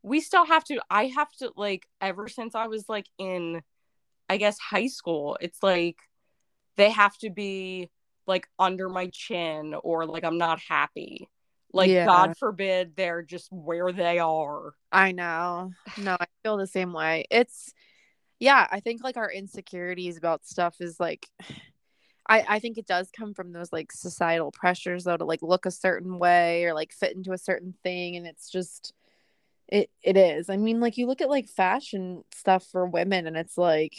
we 0.03 0.21
still 0.21 0.45
have 0.45 0.63
to 0.63 0.79
i 0.89 1.05
have 1.05 1.31
to 1.33 1.51
like 1.55 1.87
ever 2.01 2.27
since 2.27 2.55
i 2.55 2.67
was 2.67 2.87
like 2.87 3.05
in 3.17 3.61
i 4.29 4.37
guess 4.37 4.57
high 4.59 4.87
school 4.87 5.37
it's 5.41 5.61
like 5.61 5.97
they 6.77 6.89
have 6.89 7.17
to 7.17 7.29
be 7.29 7.89
like 8.27 8.47
under 8.57 8.89
my 8.89 9.09
chin 9.11 9.75
or 9.83 10.05
like 10.05 10.23
i'm 10.23 10.37
not 10.37 10.59
happy 10.59 11.27
like 11.73 11.89
Yeah. 11.89 12.05
god 12.05 12.37
forbid 12.37 12.95
they're 12.95 13.21
just 13.23 13.51
where 13.51 13.91
they 13.91 14.19
are 14.19 14.73
I 14.91 15.11
know. 15.11 15.71
No, 15.97 16.17
I 16.19 16.25
feel 16.43 16.57
the 16.57 16.65
same 16.65 16.93
way. 16.93 17.25
It's 17.29 17.73
yeah, 18.39 18.67
I 18.71 18.79
think 18.79 19.03
like 19.03 19.17
our 19.17 19.31
insecurities 19.31 20.17
about 20.17 20.45
stuff 20.45 20.77
is 20.79 20.99
like 20.99 21.27
I 22.29 22.45
I 22.47 22.59
think 22.59 22.77
it 22.77 22.87
does 22.87 23.09
come 23.11 23.33
from 23.33 23.51
those 23.51 23.73
like 23.73 23.91
societal 23.91 24.51
pressures 24.51 25.03
though 25.03 25.17
to 25.17 25.25
like 25.25 25.41
look 25.41 25.65
a 25.65 25.71
certain 25.71 26.19
way 26.19 26.63
or 26.65 26.73
like 26.73 26.93
fit 26.93 27.15
into 27.15 27.33
a 27.33 27.37
certain 27.37 27.73
thing 27.83 28.15
and 28.15 28.25
it's 28.27 28.49
just 28.49 28.93
it 29.67 29.89
it 30.03 30.15
is. 30.15 30.49
I 30.49 30.57
mean 30.57 30.79
like 30.79 30.97
you 30.97 31.07
look 31.07 31.21
at 31.21 31.29
like 31.29 31.47
fashion 31.49 32.23
stuff 32.33 32.65
for 32.71 32.85
women 32.85 33.27
and 33.27 33.35
it's 33.35 33.57
like 33.57 33.95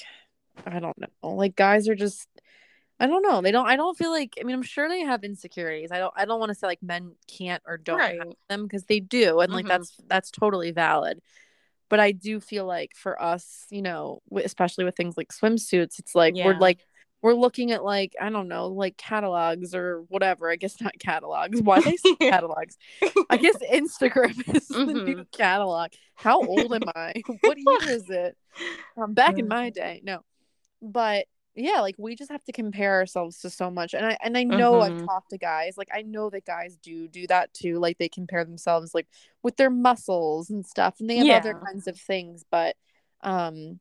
I 0.67 0.79
don't 0.79 0.97
know. 0.99 1.31
Like 1.35 1.57
guys 1.57 1.89
are 1.89 1.95
just 1.95 2.29
I 2.99 3.07
don't 3.07 3.23
know. 3.23 3.41
They 3.41 3.51
don't 3.53 3.67
I 3.67 3.77
don't 3.77 3.97
feel 3.97 4.11
like 4.11 4.35
I 4.41 4.45
mean 4.45 4.55
I'm 4.55 4.63
sure 4.63 4.89
they 4.89 5.01
have 5.01 5.25
insecurities. 5.25 5.91
I 5.93 5.99
don't 5.99 6.15
I 6.17 6.25
don't 6.25 6.41
want 6.41 6.51
to 6.51 6.55
say 6.55 6.67
like 6.67 6.83
men 6.83 7.13
can't 7.27 7.63
or 7.67 7.77
don't 7.79 7.99
right 7.99 8.19
have 8.19 8.35
them 8.49 8.63
because 8.65 8.85
they 8.85 9.01
do 9.01 9.41
and 9.41 9.53
like 9.53 9.65
Mhm. 9.65 9.69
that's 9.69 9.97
that's 10.07 10.31
totally 10.31 10.71
valid 10.71 11.21
but 11.89 11.99
i 12.01 12.13
do 12.13 12.41
feel 12.41 12.65
like 12.67 12.93
for 12.95 13.21
us 13.21 13.67
you 13.71 13.83
know 13.83 14.23
especially 14.45 14.85
with 14.85 14.97
things 14.97 15.17
like 15.17 15.29
swimsuits 15.33 15.99
it's 15.99 16.15
like 16.15 16.35
we're 16.35 16.59
like 16.59 16.87
we're 17.23 17.35
looking 17.35 17.71
at 17.73 17.85
like 17.85 18.15
i 18.21 18.31
don't 18.31 18.49
know 18.49 18.69
like 18.69 18.97
catalogs 18.97 19.75
or 19.75 20.03
whatever 20.09 20.51
i 20.51 20.57
guess 20.57 20.81
not 20.81 20.99
catalogs 20.99 21.61
why 21.61 21.81
they 21.81 21.97
say 21.97 22.15
catalogs? 22.21 22.77
I 23.29 23.37
guess 23.37 23.57
instagram 23.73 24.37
is 24.55 24.69
the 24.69 24.87
new 24.87 25.17
Mhm. 25.17 25.31
catalog. 25.33 25.91
How 26.15 26.41
old 26.41 26.73
am 26.75 26.83
i? 26.97 27.15
What 27.43 27.59
year 27.59 27.91
is 27.95 28.09
it? 28.11 28.37
Um, 28.97 29.15
back 29.15 29.39
in 29.39 29.49
my 29.49 29.71
day 29.71 30.01
no. 30.05 30.21
But 30.83 31.27
yeah 31.57 31.81
like 31.81 31.97
we 31.99 32.15
just 32.15 32.31
have 32.31 32.45
to 32.45 32.53
compare 32.53 32.95
ourselves 32.95 33.39
to 33.41 33.51
so 33.51 33.71
much 33.73 33.93
and 33.93 34.07
i 34.07 34.17
and 34.23 34.39
i 34.39 34.45
know 34.45 34.81
i've 34.83 34.93
Mhm. 34.93 35.05
talked 35.05 35.31
to 35.31 35.37
guys 35.37 35.77
like 35.77 35.89
i 35.93 36.01
know 36.03 36.31
that 36.31 36.45
guys 36.47 36.77
do 36.77 37.09
do 37.09 37.27
that 37.27 37.53
too 37.53 37.81
like 37.81 37.99
they 37.99 38.09
compare 38.09 38.45
themselves 38.45 38.95
like 38.95 39.09
with 39.43 39.57
their 39.57 39.69
muscles 39.69 40.49
and 40.49 40.65
stuff 40.65 40.95
and 41.01 41.11
they 41.11 41.17
have 41.17 41.27
other 41.41 41.55
kinds 41.67 41.89
of 41.89 41.99
things 41.99 42.45
but 42.53 42.77
um 43.23 43.81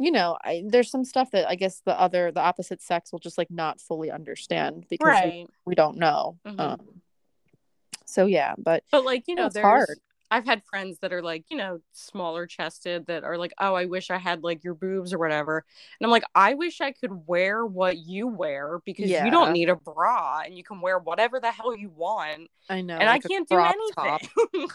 you 0.00 0.10
know 0.10 0.36
I, 0.42 0.64
there's 0.66 0.90
some 0.90 1.04
stuff 1.04 1.30
that 1.32 1.48
i 1.48 1.54
guess 1.54 1.82
the 1.84 1.98
other 2.00 2.32
the 2.32 2.40
opposite 2.40 2.80
sex 2.82 3.12
will 3.12 3.18
just 3.20 3.36
like 3.38 3.50
not 3.50 3.80
fully 3.80 4.10
understand 4.10 4.86
because 4.88 5.04
we, 5.04 5.10
right 5.10 5.46
we 5.66 5.74
don't 5.74 5.98
know 5.98 6.38
Mhm. 6.46 6.58
um 6.58 6.80
so 8.06 8.26
yeah 8.26 8.54
but 8.58 8.82
but 8.90 9.04
like 9.04 9.24
you 9.28 9.34
know 9.36 9.46
it's 9.46 9.54
there's 9.54 9.64
hard. 9.64 9.98
I've 10.32 10.46
had 10.46 10.62
friends 10.62 11.00
that 11.00 11.12
are 11.12 11.22
like, 11.22 11.46
you 11.50 11.56
know, 11.56 11.80
smaller 11.90 12.46
chested 12.46 13.06
that 13.06 13.24
are 13.24 13.36
like, 13.36 13.52
oh, 13.58 13.74
I 13.74 13.86
wish 13.86 14.12
I 14.12 14.18
had 14.18 14.44
like 14.44 14.62
your 14.62 14.74
boobs 14.74 15.12
or 15.12 15.18
whatever. 15.18 15.64
And 15.98 16.06
I'm 16.06 16.10
like, 16.12 16.22
I 16.36 16.54
wish 16.54 16.80
I 16.80 16.92
could 16.92 17.26
wear 17.26 17.66
what 17.66 17.98
you 17.98 18.28
wear 18.28 18.78
because 18.84 19.10
Yeah. 19.10 19.24
you 19.24 19.32
don't 19.32 19.50
need 19.52 19.68
a 19.68 19.74
bra 19.74 20.42
and 20.44 20.56
you 20.56 20.62
can 20.62 20.80
wear 20.80 21.00
whatever 21.00 21.40
the 21.40 21.50
hell 21.50 21.74
you 21.76 21.90
want. 21.90 22.48
I 22.68 22.80
know. 22.80 22.94
and 22.96 23.06
like 23.08 23.24
I 23.24 23.28
can't 23.28 23.48
do 23.48 23.58
anything. 23.58 24.68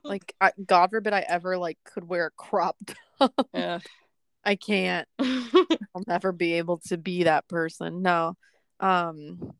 Like, 0.02 0.34
I, 0.40 0.52
God 0.64 0.88
forbid 0.88 1.12
I 1.12 1.20
ever 1.28 1.58
like 1.58 1.76
could 1.84 2.08
wear 2.08 2.28
a 2.28 2.30
crop 2.30 2.78
top. 3.18 3.34
Yeah. 3.52 3.80
I 4.44 4.56
can't. 4.56 5.06
I'll 5.18 6.04
never 6.06 6.32
be 6.32 6.54
able 6.54 6.78
to 6.88 6.96
be 6.96 7.24
that 7.24 7.48
person. 7.48 8.02
No. 8.02 8.34
Um 8.80 9.52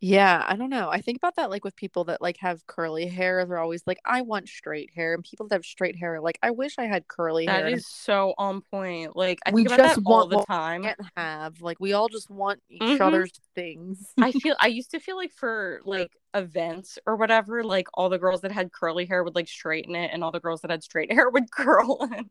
yeah, 0.00 0.44
I 0.46 0.56
don't 0.56 0.68
know. 0.68 0.90
I 0.90 1.00
think 1.00 1.16
about 1.16 1.36
that 1.36 1.48
like 1.48 1.64
with 1.64 1.76
people 1.76 2.04
that 2.04 2.20
like 2.20 2.36
have 2.40 2.66
curly 2.66 3.06
hair. 3.06 3.46
They're 3.46 3.58
always 3.58 3.82
like, 3.86 3.98
I 4.04 4.20
want 4.20 4.48
straight 4.50 4.90
hair. 4.94 5.14
And 5.14 5.24
people 5.24 5.48
that 5.48 5.54
have 5.54 5.64
straight 5.64 5.96
hair 5.96 6.16
are 6.16 6.20
like, 6.20 6.38
I 6.42 6.50
wish 6.50 6.74
I 6.78 6.84
had 6.84 7.08
curly 7.08 7.46
hair. 7.46 7.64
that 7.64 7.72
is 7.72 7.86
so 7.86 8.34
on 8.36 8.60
point. 8.70 9.16
Like 9.16 9.38
I 9.46 9.52
We 9.52 9.64
think 9.64 9.68
about 9.78 9.82
just 9.82 9.96
that 9.96 10.02
all 10.04 10.28
want 10.28 10.30
the 10.30 10.44
time. 10.44 10.82
I 10.82 10.88
can't 10.88 11.00
have. 11.16 11.62
Like 11.62 11.80
we 11.80 11.94
all 11.94 12.08
just 12.08 12.28
want 12.28 12.60
each 12.68 12.82
Mhm. 12.82 13.00
other's 13.00 13.32
things. 13.54 14.12
I 14.18 14.32
feel 14.32 14.56
I 14.60 14.66
used 14.66 14.90
to 14.90 15.00
feel 15.00 15.16
like 15.16 15.32
for 15.32 15.80
like 15.86 16.12
events 16.34 16.98
or 17.06 17.16
whatever, 17.16 17.64
like 17.64 17.88
all 17.94 18.10
the 18.10 18.18
girls 18.18 18.42
that 18.42 18.52
had 18.52 18.72
curly 18.72 19.06
hair 19.06 19.24
would 19.24 19.34
like 19.34 19.48
straighten 19.48 19.94
it, 19.94 20.10
and 20.12 20.22
all 20.22 20.32
the 20.32 20.40
girls 20.40 20.60
that 20.62 20.70
had 20.70 20.82
straight 20.82 21.10
hair 21.14 21.30
would 21.30 21.50
curl 21.50 22.06
it. 22.12 22.26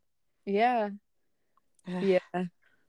yeah. 0.45 0.89
Yeah. 1.87 2.19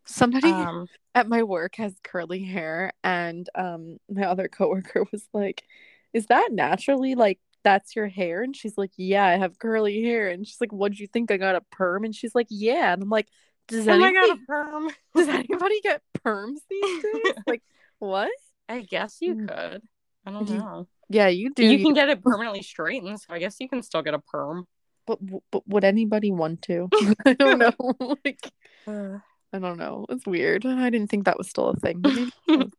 Somebody 0.06 0.50
Um, 0.50 0.86
at 1.14 1.28
my 1.28 1.42
work 1.42 1.76
has 1.76 1.94
curly 2.02 2.42
hair 2.44 2.92
and 3.02 3.48
um 3.54 3.98
my 4.10 4.24
other 4.24 4.48
coworker 4.48 5.04
was 5.12 5.26
like 5.32 5.64
is 6.12 6.26
that 6.26 6.50
naturally 6.52 7.14
like 7.14 7.38
that's 7.62 7.96
your 7.96 8.06
hair 8.08 8.42
and 8.42 8.54
she's 8.54 8.76
like 8.76 8.90
yeah 8.96 9.24
i 9.24 9.36
have 9.36 9.58
curly 9.58 10.02
hair 10.02 10.28
and 10.28 10.46
she's 10.46 10.60
like 10.60 10.72
what 10.72 10.92
do 10.92 10.98
you 10.98 11.06
think 11.06 11.30
i 11.30 11.38
got 11.38 11.56
a 11.56 11.62
perm 11.70 12.04
and 12.04 12.14
she's 12.14 12.34
like 12.34 12.46
yeah 12.50 12.92
and 12.92 13.02
i'm 13.02 13.08
like 13.08 13.26
does 13.68 13.88
oh 13.88 13.92
anybody 13.92 14.30
a 14.30 14.36
perm. 14.46 14.90
does 15.16 15.28
anybody 15.28 15.80
get 15.80 16.02
perms 16.24 16.58
these 16.68 17.02
days 17.02 17.34
like 17.46 17.62
what 17.98 18.30
I 18.68 18.80
guess 18.82 19.18
you 19.20 19.34
Mm. 19.36 19.48
could. 19.48 19.82
I 20.26 20.30
don't 20.30 20.48
know. 20.50 20.86
yeah 21.08 21.28
you 21.28 21.52
do 21.54 21.64
You 21.64 21.78
can 21.80 21.94
get 21.94 22.08
it 22.10 22.22
permanently 22.22 22.62
straightened, 22.62 23.20
so 23.20 23.32
I 23.32 23.38
guess 23.38 23.56
you 23.60 23.68
can 23.68 23.82
still 23.82 24.02
get 24.02 24.14
a 24.14 24.18
perm. 24.18 24.66
But, 25.06 25.18
but 25.50 25.66
would 25.68 25.84
anybody 25.84 26.30
want 26.30 26.62
to 26.62 26.88
i 27.26 27.32
don't 27.34 27.58
know 27.58 27.72
like 28.24 28.50
i 28.86 29.58
don't 29.58 29.78
know 29.78 30.06
it's 30.08 30.26
weird 30.26 30.64
i 30.66 30.90
didn't 30.90 31.10
think 31.10 31.24
that 31.24 31.38
was 31.38 31.48
still 31.48 31.68
a 31.68 31.76
thing 31.76 32.00
but 32.00 32.14
maybe 32.14 32.32
it 32.48 32.60
is. 32.66 32.72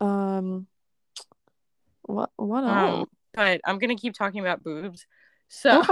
um 0.00 0.66
what 2.02 2.30
what 2.36 2.64
else 2.64 3.00
Um, 3.00 3.06
but 3.34 3.60
I'm 3.64 3.78
gonna 3.78 3.96
keep 3.96 4.14
talking 4.14 4.40
about 4.40 4.62
boobs. 4.62 5.06
So, 5.48 5.82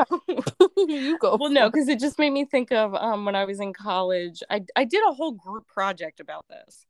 you 0.76 1.16
go. 1.18 1.36
well, 1.38 1.50
no, 1.50 1.70
because 1.70 1.86
it 1.88 2.00
just 2.00 2.18
made 2.18 2.30
me 2.30 2.44
think 2.44 2.72
of 2.72 2.94
um 2.94 3.24
when 3.24 3.36
I 3.36 3.44
was 3.44 3.60
in 3.60 3.72
college. 3.72 4.42
I 4.50 4.64
I 4.74 4.84
did 4.84 5.00
a 5.08 5.12
whole 5.12 5.32
group 5.32 5.66
project 5.68 6.20
about 6.20 6.44
this, 6.48 6.86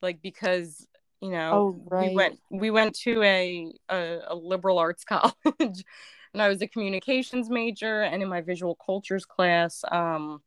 like 0.00 0.22
because 0.22 0.86
you 1.20 1.30
know 1.30 1.52
Oh, 1.52 1.82
right. 1.90 2.08
we 2.08 2.14
went 2.16 2.38
we 2.50 2.70
went 2.70 2.94
to 3.00 3.22
a, 3.22 3.72
a 3.90 4.18
a 4.28 4.34
liberal 4.34 4.78
arts 4.78 5.04
college, 5.04 5.84
and 6.34 6.42
I 6.42 6.48
was 6.48 6.62
a 6.62 6.68
communications 6.68 7.50
major, 7.50 8.02
and 8.02 8.22
in 8.22 8.28
my 8.28 8.40
visual 8.40 8.74
cultures 8.76 9.24
class, 9.24 9.82
um, 9.90 10.42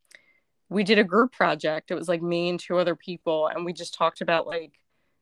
we 0.70 0.84
did 0.84 0.98
a 1.00 1.04
group 1.04 1.32
project. 1.34 1.92
It 1.92 1.96
was 1.96 2.08
like 2.08 2.22
me 2.22 2.50
and 2.50 2.60
two 2.60 2.78
other 2.78 2.96
people, 2.96 3.48
and 3.48 3.66
we 3.66 3.74
just 3.74 3.94
talked 3.94 4.22
about 4.22 4.48
like, 4.48 4.74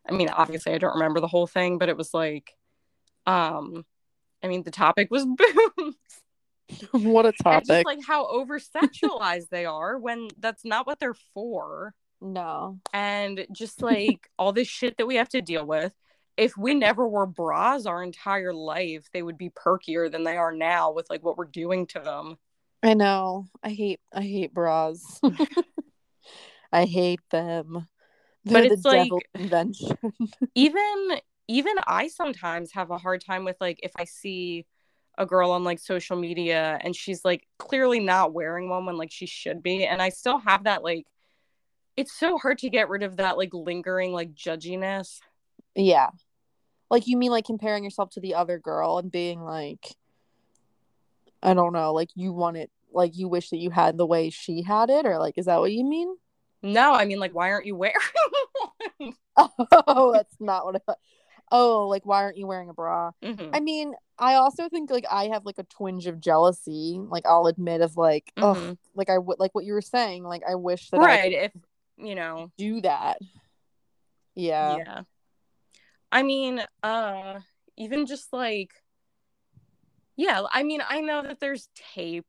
I 0.09 0.13
mean, 0.13 0.29
obviously 0.29 0.73
I 0.73 0.77
don't 0.77 0.93
remember 0.93 1.19
the 1.19 1.27
whole 1.27 1.47
thing, 1.47 1.77
but 1.77 1.89
it 1.89 1.97
was 1.97 2.13
like, 2.13 2.55
um, 3.27 3.85
I 4.43 4.47
mean, 4.47 4.63
the 4.63 4.71
topic 4.71 5.09
was 5.11 5.25
boobs. 5.77 5.95
what 6.91 7.25
a 7.25 7.33
And 7.45 7.65
topic. 7.65 7.67
just 7.67 7.85
like 7.85 7.99
how 8.05 8.27
over 8.27 8.59
sexualized 8.59 9.49
they 9.49 9.65
are 9.65 9.97
when 9.99 10.29
that's 10.39 10.63
not 10.65 10.87
what 10.87 10.99
they're 10.99 11.13
for. 11.33 11.93
no. 12.21 12.79
And 12.93 13.45
just 13.51 13.81
like 13.81 14.29
all 14.39 14.53
this 14.53 14.67
shit 14.67 14.97
that 14.97 15.05
we 15.07 15.15
have 15.15 15.29
to 15.29 15.41
deal 15.41 15.65
with. 15.65 15.93
If 16.37 16.57
we 16.57 16.73
never 16.73 17.07
wore 17.07 17.25
bras 17.27 17.85
our 17.85 18.01
entire 18.03 18.53
life, 18.53 19.09
they 19.13 19.21
would 19.21 19.37
be 19.37 19.49
perkier 19.49 20.11
than 20.11 20.23
they 20.23 20.37
are 20.37 20.51
now 20.51 20.91
with 20.91 21.09
like 21.09 21.23
what 21.23 21.37
we're 21.37 21.45
doing 21.45 21.85
to 21.87 21.99
them. 21.99 22.37
I 22.83 22.93
know. 22.95 23.47
I 23.61 23.69
hate 23.69 23.99
I 24.13 24.21
hate 24.21 24.53
bras. 24.53 25.19
I 26.71 26.85
hate 26.85 27.21
them. 27.29 27.87
But 28.45 28.53
They're 28.53 28.73
it's 28.73 28.83
the 28.83 28.89
like- 28.89 29.11
invention. 29.35 29.97
Even 30.55 31.19
even 31.47 31.75
I 31.85 32.07
sometimes 32.07 32.71
have 32.73 32.91
a 32.91 32.97
hard 32.97 33.21
time 33.23 33.43
with 33.43 33.57
like 33.59 33.79
if 33.83 33.91
I 33.97 34.05
see 34.05 34.65
a 35.17 35.25
girl 35.25 35.51
on 35.51 35.63
like 35.65 35.79
social 35.79 36.15
media 36.15 36.79
and 36.81 36.95
she's 36.95 37.25
like 37.25 37.45
clearly 37.59 37.99
not 37.99 38.33
wearing 38.33 38.69
one 38.69 38.85
when 38.85 38.95
like 38.97 39.11
she 39.11 39.25
should 39.25 39.61
be 39.61 39.85
and 39.85 40.01
I 40.01 40.09
still 40.09 40.37
have 40.39 40.63
that 40.63 40.81
like 40.83 41.05
it's 41.97 42.17
so 42.17 42.37
hard 42.37 42.59
to 42.59 42.69
get 42.69 42.87
rid 42.87 43.03
of 43.03 43.17
that 43.17 43.37
like 43.37 43.53
lingering 43.53 44.13
like 44.13 44.33
judginess. 44.33 45.19
Yeah. 45.75 46.09
Like 46.89 47.07
you 47.07 47.17
mean 47.17 47.31
like 47.31 47.45
comparing 47.45 47.83
yourself 47.83 48.09
to 48.11 48.19
the 48.19 48.35
other 48.35 48.59
girl 48.59 48.97
and 48.97 49.11
being 49.11 49.41
like 49.41 49.95
I 51.43 51.53
don't 51.53 51.73
know, 51.73 51.93
like 51.93 52.09
you 52.15 52.33
want 52.33 52.57
it 52.57 52.69
like 52.93 53.15
you 53.17 53.27
wish 53.27 53.49
that 53.51 53.57
you 53.57 53.69
had 53.69 53.97
the 53.97 54.05
way 54.05 54.29
she 54.29 54.61
had 54.61 54.89
it 54.89 55.05
or 55.05 55.17
like 55.17 55.37
is 55.37 55.45
that 55.45 55.59
what 55.59 55.71
you 55.71 55.85
mean? 55.85 56.15
No, 56.61 56.93
I 56.93 57.05
mean 57.05 57.19
like 57.19 57.33
why 57.33 57.51
aren't 57.51 57.65
you 57.65 57.75
wearing 57.75 57.95
one? 58.97 59.13
Oh, 59.87 60.11
that's 60.13 60.35
not 60.39 60.65
what 60.65 60.75
I 60.75 60.79
thought. 60.79 60.99
Oh, 61.51 61.87
like 61.87 62.05
why 62.05 62.21
aren't 62.23 62.37
you 62.37 62.45
wearing 62.47 62.69
a 62.69 62.73
bra? 62.73 63.11
Mhm. 63.23 63.49
I 63.53 63.59
mean, 63.59 63.93
I 64.19 64.35
also 64.35 64.69
think 64.69 64.91
like 64.91 65.05
I 65.09 65.27
have 65.29 65.45
like 65.45 65.57
a 65.57 65.63
twinge 65.63 66.05
of 66.07 66.19
jealousy. 66.19 66.99
Like 67.01 67.25
I'll 67.25 67.47
admit 67.47 67.81
of 67.81 67.97
like, 67.97 68.31
oh, 68.37 68.53
Mhm. 68.53 68.77
like 68.93 69.09
I 69.09 69.17
would 69.17 69.39
like 69.39 69.55
what 69.55 69.65
you 69.65 69.73
were 69.73 69.81
saying. 69.81 70.23
Like 70.23 70.43
I 70.47 70.55
wish 70.55 70.89
that 70.91 70.99
I 71.01 71.05
right 71.05 71.31
if 71.33 71.51
you 71.97 72.15
know 72.15 72.51
do 72.57 72.81
that. 72.81 73.17
Yeah. 74.35 74.77
yeah 74.77 75.01
i 76.11 76.23
mean 76.23 76.61
uh 76.83 77.39
even 77.77 78.05
just 78.05 78.31
like 78.33 78.71
yeah 80.15 80.43
i 80.51 80.63
mean 80.63 80.81
i 80.87 81.01
know 81.01 81.21
that 81.21 81.39
there's 81.39 81.69
tape 81.95 82.27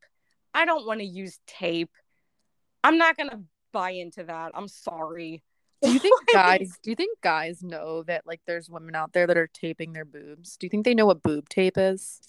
i 0.55 0.64
don't 0.64 0.87
want 0.87 1.01
to 1.01 1.07
use 1.07 1.39
tape 1.47 1.91
i'm 2.85 2.99
not 2.99 3.16
gonna 3.16 3.43
buy 3.72 3.91
into 3.91 4.24
that 4.24 4.53
i'm 4.55 4.68
sorry 4.68 5.43
Do 5.83 5.93
you 5.93 5.99
think 5.99 6.20
guys? 6.33 6.78
Do 6.83 6.91
you 6.91 6.97
think 6.97 7.20
guys 7.20 7.62
know 7.62 8.05
that 8.05 8.26
like 8.26 8.41
there's 8.47 8.70
women 8.70 8.95
out 8.95 9.12
there 9.12 9.26
that 9.26 9.37
are 9.37 9.49
taping 9.49 9.93
their 9.93 10.05
boobs? 10.05 10.57
Do 10.57 10.66
you 10.66 10.70
think 10.70 10.85
they 10.85 10.95
know 10.95 11.07
what 11.07 11.22
boob 11.22 11.49
tape 11.49 11.76
is? 11.76 12.20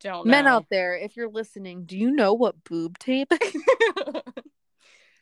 don't 0.00 0.26
Men 0.26 0.46
out 0.46 0.66
there, 0.70 0.94
if 0.96 1.16
you're 1.16 1.30
listening, 1.30 1.84
do 1.84 1.96
you 1.96 2.10
know 2.10 2.34
what 2.34 2.62
boob 2.64 2.98
tape? 2.98 3.32
is? 3.32 3.56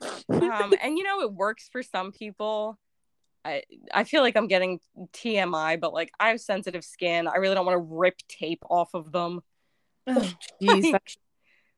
um 0.28 0.74
and 0.82 0.98
you 0.98 1.04
know 1.04 1.20
it 1.20 1.32
works 1.32 1.68
for 1.70 1.82
some 1.82 2.12
people 2.12 2.78
I, 3.44 3.62
I 3.92 4.04
feel 4.04 4.22
like 4.22 4.36
I'm 4.36 4.48
getting 4.48 4.80
TMI, 5.12 5.76
but 5.80 5.92
like 5.92 6.10
I 6.18 6.28
have 6.30 6.40
sensitive 6.40 6.84
skin. 6.84 7.26
I 7.28 7.36
really 7.36 7.54
don't 7.54 7.66
want 7.66 7.76
to 7.76 7.94
rip 7.94 8.16
tape 8.28 8.62
off 8.70 8.90
of 8.94 9.12
them. 9.12 9.40
oh, 10.06 10.32
jeez, 10.62 10.92
that, 10.92 11.02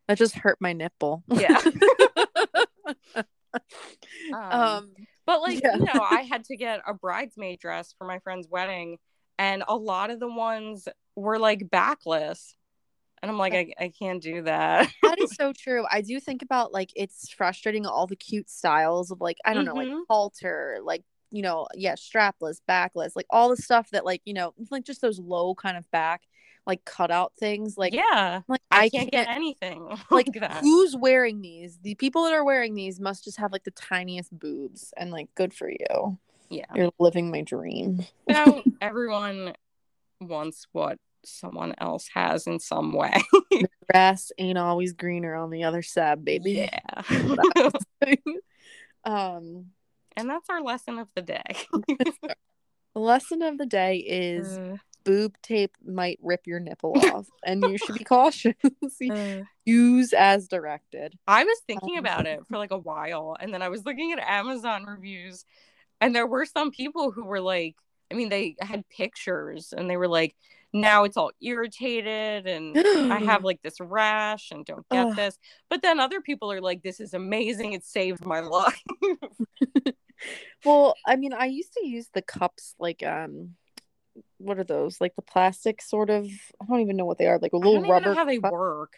that 0.08 0.18
just 0.18 0.36
hurt 0.36 0.58
my 0.60 0.72
nipple. 0.72 1.24
Yeah. 1.28 1.60
Um, 4.32 4.52
um, 4.52 4.90
But 5.24 5.40
like, 5.40 5.62
Yeah. 5.62 5.76
you 5.76 5.84
know, 5.84 6.00
I 6.02 6.22
had 6.22 6.44
to 6.44 6.56
get 6.56 6.80
a 6.86 6.92
bridesmaid 6.94 7.58
dress 7.60 7.94
for 7.96 8.06
my 8.06 8.18
friend's 8.18 8.46
wedding, 8.48 8.98
and 9.38 9.64
a 9.66 9.76
lot 9.76 10.10
of 10.10 10.20
the 10.20 10.28
ones 10.28 10.86
were 11.14 11.38
like 11.38 11.70
backless. 11.70 12.54
And 13.22 13.30
I'm 13.30 13.38
like, 13.38 13.54
I, 13.54 13.72
I 13.80 13.92
can't 13.98 14.22
do 14.22 14.42
that. 14.42 14.90
that 15.02 15.18
is 15.18 15.34
so 15.34 15.52
true. 15.56 15.84
I 15.90 16.02
do 16.02 16.20
think 16.20 16.42
about 16.42 16.72
like 16.72 16.90
it's 16.94 17.30
frustrating 17.30 17.86
all 17.86 18.06
the 18.06 18.16
cute 18.16 18.50
styles 18.50 19.10
of 19.10 19.20
like 19.20 19.38
I 19.44 19.54
don't 19.54 19.64
know 19.64 19.74
like 19.74 19.88
Mhm. 19.88 20.02
halter, 20.08 20.78
like 20.82 21.02
you 21.30 21.42
know, 21.42 21.66
yeah, 21.74 21.94
strapless, 21.94 22.60
backless, 22.66 23.16
like 23.16 23.26
all 23.30 23.48
the 23.48 23.56
stuff 23.56 23.90
that 23.90 24.04
like 24.04 24.22
you 24.24 24.34
know, 24.34 24.54
like 24.70 24.84
just 24.84 25.00
those 25.00 25.18
low 25.18 25.54
kind 25.54 25.76
of 25.76 25.90
back, 25.90 26.22
like 26.66 26.84
cutout 26.84 27.32
things. 27.38 27.76
Like 27.76 27.94
yeah. 27.94 28.40
like 28.48 28.60
I, 28.70 28.84
I, 28.84 28.88
can't, 28.88 29.10
get 29.10 29.28
anything 29.28 29.84
like 30.10 30.28
like 30.28 30.40
that. 30.40 30.60
who's 30.60 30.96
wearing 30.96 31.40
these? 31.40 31.78
The 31.82 31.94
people 31.94 32.24
that 32.24 32.32
are 32.32 32.44
wearing 32.44 32.74
these 32.74 33.00
must 33.00 33.24
just 33.24 33.38
have 33.38 33.52
like 33.52 33.64
the 33.64 33.70
tiniest 33.70 34.36
boobs, 34.36 34.92
and 34.96 35.10
like 35.10 35.28
good 35.34 35.54
for 35.54 35.70
you. 35.70 36.18
Yeah. 36.48 36.66
You're 36.74 36.90
living 36.98 37.30
my 37.30 37.42
dream. 37.42 38.06
So 38.30 38.62
everyone 38.80 39.54
wants 40.20 40.66
what 40.72 40.98
someone 41.24 41.74
else 41.78 42.08
has 42.14 42.46
in 42.46 42.60
some 42.60 42.92
way. 42.92 43.20
Grass 43.90 44.30
ain't 44.38 44.58
always 44.58 44.92
greener 44.92 45.34
on 45.34 45.50
the 45.50 45.64
other 45.64 45.82
side, 45.82 46.24
baby. 46.24 46.68
yeah. 46.70 47.02
um, 49.04 49.66
and 50.16 50.28
that's 50.28 50.48
our 50.50 50.60
lesson 50.62 50.98
of 50.98 51.08
the 51.14 51.22
day. 51.22 51.42
the 51.72 52.34
lesson 52.94 53.42
of 53.42 53.58
the 53.58 53.66
day 53.66 53.96
is 53.98 54.58
Uh, 54.58 54.76
boob 55.04 55.36
tape 55.42 55.76
might 55.86 56.18
rip 56.22 56.46
your 56.46 56.58
nipple 56.60 56.94
off, 57.14 57.26
and 57.44 57.62
you 57.62 57.78
should 57.78 57.96
be 57.98 58.04
cautious. 58.16 58.54
uh, 59.10 59.42
Use 59.64 60.12
as 60.12 60.48
directed. 60.48 61.14
I 61.26 61.44
was 61.44 61.58
thinking 61.66 61.98
Um, 61.98 62.04
about 62.04 62.26
it 62.26 62.40
for 62.48 62.56
like 62.58 62.70
a 62.72 62.78
while, 62.78 63.36
and 63.38 63.52
then 63.52 63.62
I 63.62 63.68
was 63.68 63.84
looking 63.84 64.12
at 64.12 64.18
Amazon 64.20 64.84
reviews, 64.84 65.44
and 66.00 66.14
there 66.14 66.26
were 66.26 66.44
some 66.44 66.70
people 66.70 67.10
who 67.12 67.24
were 67.24 67.40
like, 67.40 67.76
I 68.10 68.14
mean, 68.14 68.28
they 68.28 68.54
had 68.60 68.88
pictures 68.88 69.74
and 69.76 69.90
they 69.90 69.96
were 69.96 70.06
like, 70.06 70.36
now 70.72 71.02
it's 71.02 71.16
all 71.16 71.32
irritated 71.40 72.46
and 72.46 72.76
I 73.12 73.18
have 73.18 73.42
like 73.48 73.60
this 73.62 73.80
rash 73.80 74.52
and 74.52 74.64
don't 74.64 74.86
get 74.90 75.06
Ugh. 75.06 75.16
this. 75.16 75.38
But 75.70 75.82
then 75.82 75.98
other 75.98 76.20
people 76.20 76.52
are 76.52 76.60
like, 76.60 76.82
this 76.82 77.00
is 77.00 77.14
amazing. 77.14 77.72
It 77.72 77.82
saved 77.84 78.24
my 78.24 78.38
life. 78.40 78.80
Well, 80.64 80.94
I 81.06 81.14
mean, 81.16 81.32
I 81.32 81.46
used 81.46 81.72
to 81.74 81.86
use 81.86 82.08
the 82.12 82.22
cups 82.22 82.74
like 82.78 83.02
um 83.04 83.54
what 84.38 84.58
are 84.58 84.64
those? 84.64 85.00
Like 85.00 85.14
the 85.14 85.22
plastic 85.22 85.80
sort 85.82 86.10
of 86.10 86.26
I 86.60 86.64
don't 86.68 86.80
even 86.80 86.96
know 86.96 87.04
what 87.04 87.18
they 87.18 87.26
are, 87.26 87.38
like 87.38 87.52
a 87.52 87.56
little 87.58 87.82
rubber 87.82 88.10
know 88.10 88.14
how 88.14 88.24
they 88.24 88.38
cup. 88.38 88.52
work. 88.52 88.94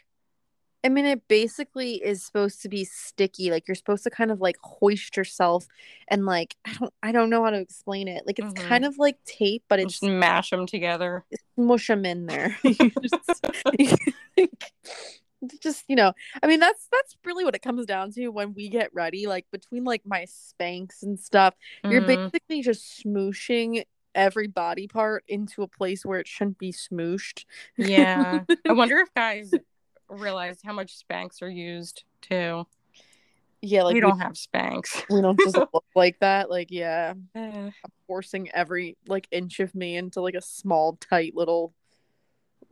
I 0.84 0.88
mean, 0.90 1.06
it 1.06 1.26
basically 1.26 1.94
is 1.96 2.24
supposed 2.24 2.62
to 2.62 2.68
be 2.68 2.84
sticky. 2.84 3.50
Like 3.50 3.66
you're 3.66 3.74
supposed 3.74 4.04
to 4.04 4.10
kind 4.10 4.30
of 4.30 4.40
like 4.40 4.56
hoist 4.62 5.16
yourself 5.16 5.66
and 6.06 6.24
like 6.24 6.56
I 6.64 6.72
don't 6.74 6.94
I 7.02 7.12
don't 7.12 7.30
know 7.30 7.42
how 7.44 7.50
to 7.50 7.58
explain 7.58 8.08
it. 8.08 8.24
Like 8.26 8.38
it's 8.38 8.54
Mhm. 8.54 8.68
kind 8.68 8.84
of 8.84 8.96
like 8.96 9.16
tape, 9.24 9.64
but 9.68 9.80
it's 9.80 9.98
Just 9.98 10.04
mash 10.10 10.50
them 10.50 10.66
together. 10.66 11.24
smush 11.56 11.88
them 11.88 12.04
in 12.06 12.26
there. 12.26 12.56
Just, 12.64 13.44
just 15.62 15.84
you 15.88 15.96
know, 15.96 16.12
I 16.42 16.46
mean 16.46 16.60
that's 16.60 16.88
that's 16.90 17.16
really 17.24 17.44
what 17.44 17.54
it 17.54 17.62
comes 17.62 17.86
down 17.86 18.10
to 18.12 18.28
when 18.28 18.54
we 18.54 18.68
get 18.68 18.92
ready. 18.92 19.26
Like 19.26 19.46
between 19.50 19.84
like 19.84 20.02
my 20.04 20.26
Spanx 20.26 21.02
and 21.02 21.18
stuff, 21.18 21.54
you're 21.84 22.02
Mhm. 22.02 22.30
basically 22.32 22.62
just 22.62 23.04
smooshing 23.04 23.84
every 24.14 24.48
body 24.48 24.88
part 24.88 25.22
into 25.28 25.62
a 25.62 25.68
place 25.68 26.04
where 26.04 26.18
it 26.18 26.26
shouldn't 26.26 26.58
be 26.58 26.72
smooshed. 26.72 27.44
Yeah. 27.76 28.40
I 28.68 28.72
wonder 28.72 28.96
if 28.98 29.12
guys 29.14 29.52
realize 30.08 30.58
how 30.64 30.72
much 30.72 30.96
Spanx 30.98 31.40
are 31.42 31.48
used 31.50 32.04
too. 32.22 32.66
Yeah, 33.60 33.82
like 33.82 33.94
we 33.94 33.96
we 33.96 34.00
don't 34.00 34.20
have 34.20 34.32
Spanx 34.34 35.04
we 35.10 35.20
don't 35.20 35.38
just 35.38 35.56
look 35.56 35.84
like 35.94 36.18
that. 36.20 36.48
Like 36.50 36.70
yeah, 36.70 37.14
Eh. 37.34 37.70
forcing 38.06 38.50
every 38.52 38.96
like 39.06 39.28
inch 39.30 39.60
of 39.60 39.74
me 39.74 39.96
into 39.96 40.20
like 40.20 40.34
a 40.34 40.40
small 40.42 40.96
tight 41.00 41.34
little 41.36 41.74